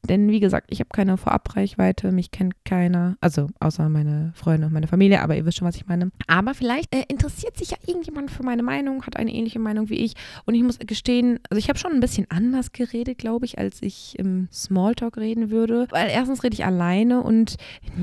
Denn 0.09 0.31
wie 0.31 0.41
gesagt, 0.41 0.69
ich 0.71 0.81
habe 0.81 0.89
keine 0.93 1.17
Vorabreichweite, 1.19 2.11
mich 2.11 2.31
kennt 2.31 2.55
keiner, 2.65 3.17
also 3.21 3.49
außer 3.61 3.89
meine 3.91 4.33
Freunde 4.35 4.67
und 4.67 4.73
meine 4.73 4.87
Familie, 4.87 5.21
aber 5.21 5.37
ihr 5.37 5.45
wisst 5.45 5.59
schon, 5.59 5.69
was 5.69 5.77
ich 5.77 5.87
meine. 5.87 6.11
Aber 6.27 6.55
vielleicht 6.55 6.95
äh, 6.95 7.05
interessiert 7.09 7.59
sich 7.59 7.73
ja 7.73 7.77
irgendjemand 7.87 8.31
für 8.31 8.43
meine 8.43 8.63
Meinung, 8.63 9.05
hat 9.05 9.17
eine 9.17 9.33
ähnliche 9.33 9.59
Meinung 9.59 9.91
wie 9.91 9.97
ich. 9.97 10.15
Und 10.47 10.55
ich 10.55 10.63
muss 10.63 10.79
gestehen, 10.79 11.39
also 11.51 11.59
ich 11.59 11.69
habe 11.69 11.79
schon 11.79 11.93
ein 11.93 12.01
bisschen 12.01 12.27
anders 12.31 12.73
geredet, 12.73 13.19
glaube 13.19 13.45
ich, 13.45 13.59
als 13.59 13.83
ich 13.83 14.19
im 14.19 14.49
Smalltalk 14.51 15.19
reden 15.19 15.51
würde. 15.51 15.87
Weil 15.91 16.09
erstens 16.09 16.43
rede 16.43 16.55
ich 16.55 16.65
alleine 16.65 17.23
und 17.23 17.57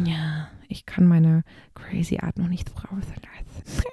ja, 0.05 0.49
ich 0.69 0.85
kann 0.85 1.07
meine 1.07 1.43
crazy 1.73 2.19
Art 2.21 2.37
noch 2.37 2.49
nicht 2.49 2.69
rauslassen. 2.75 3.87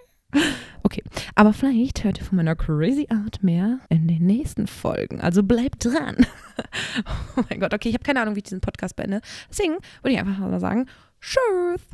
Okay, 0.82 1.02
aber 1.34 1.54
vielleicht 1.54 2.04
hört 2.04 2.18
ihr 2.18 2.24
von 2.24 2.36
meiner 2.36 2.56
crazy 2.56 3.06
Art 3.08 3.42
mehr 3.42 3.78
in 3.88 4.06
den 4.06 4.26
nächsten 4.26 4.66
Folgen. 4.66 5.20
Also 5.20 5.42
bleibt 5.42 5.84
dran. 5.84 6.26
oh 7.36 7.42
mein 7.48 7.60
Gott, 7.60 7.72
okay, 7.72 7.88
ich 7.88 7.94
habe 7.94 8.04
keine 8.04 8.20
Ahnung, 8.20 8.34
wie 8.34 8.40
ich 8.40 8.44
diesen 8.44 8.60
Podcast 8.60 8.94
beende. 8.94 9.22
Deswegen 9.48 9.74
würde 10.02 10.12
ich 10.12 10.18
einfach 10.18 10.38
mal 10.38 10.60
sagen, 10.60 10.86
tschüss. 11.20 11.88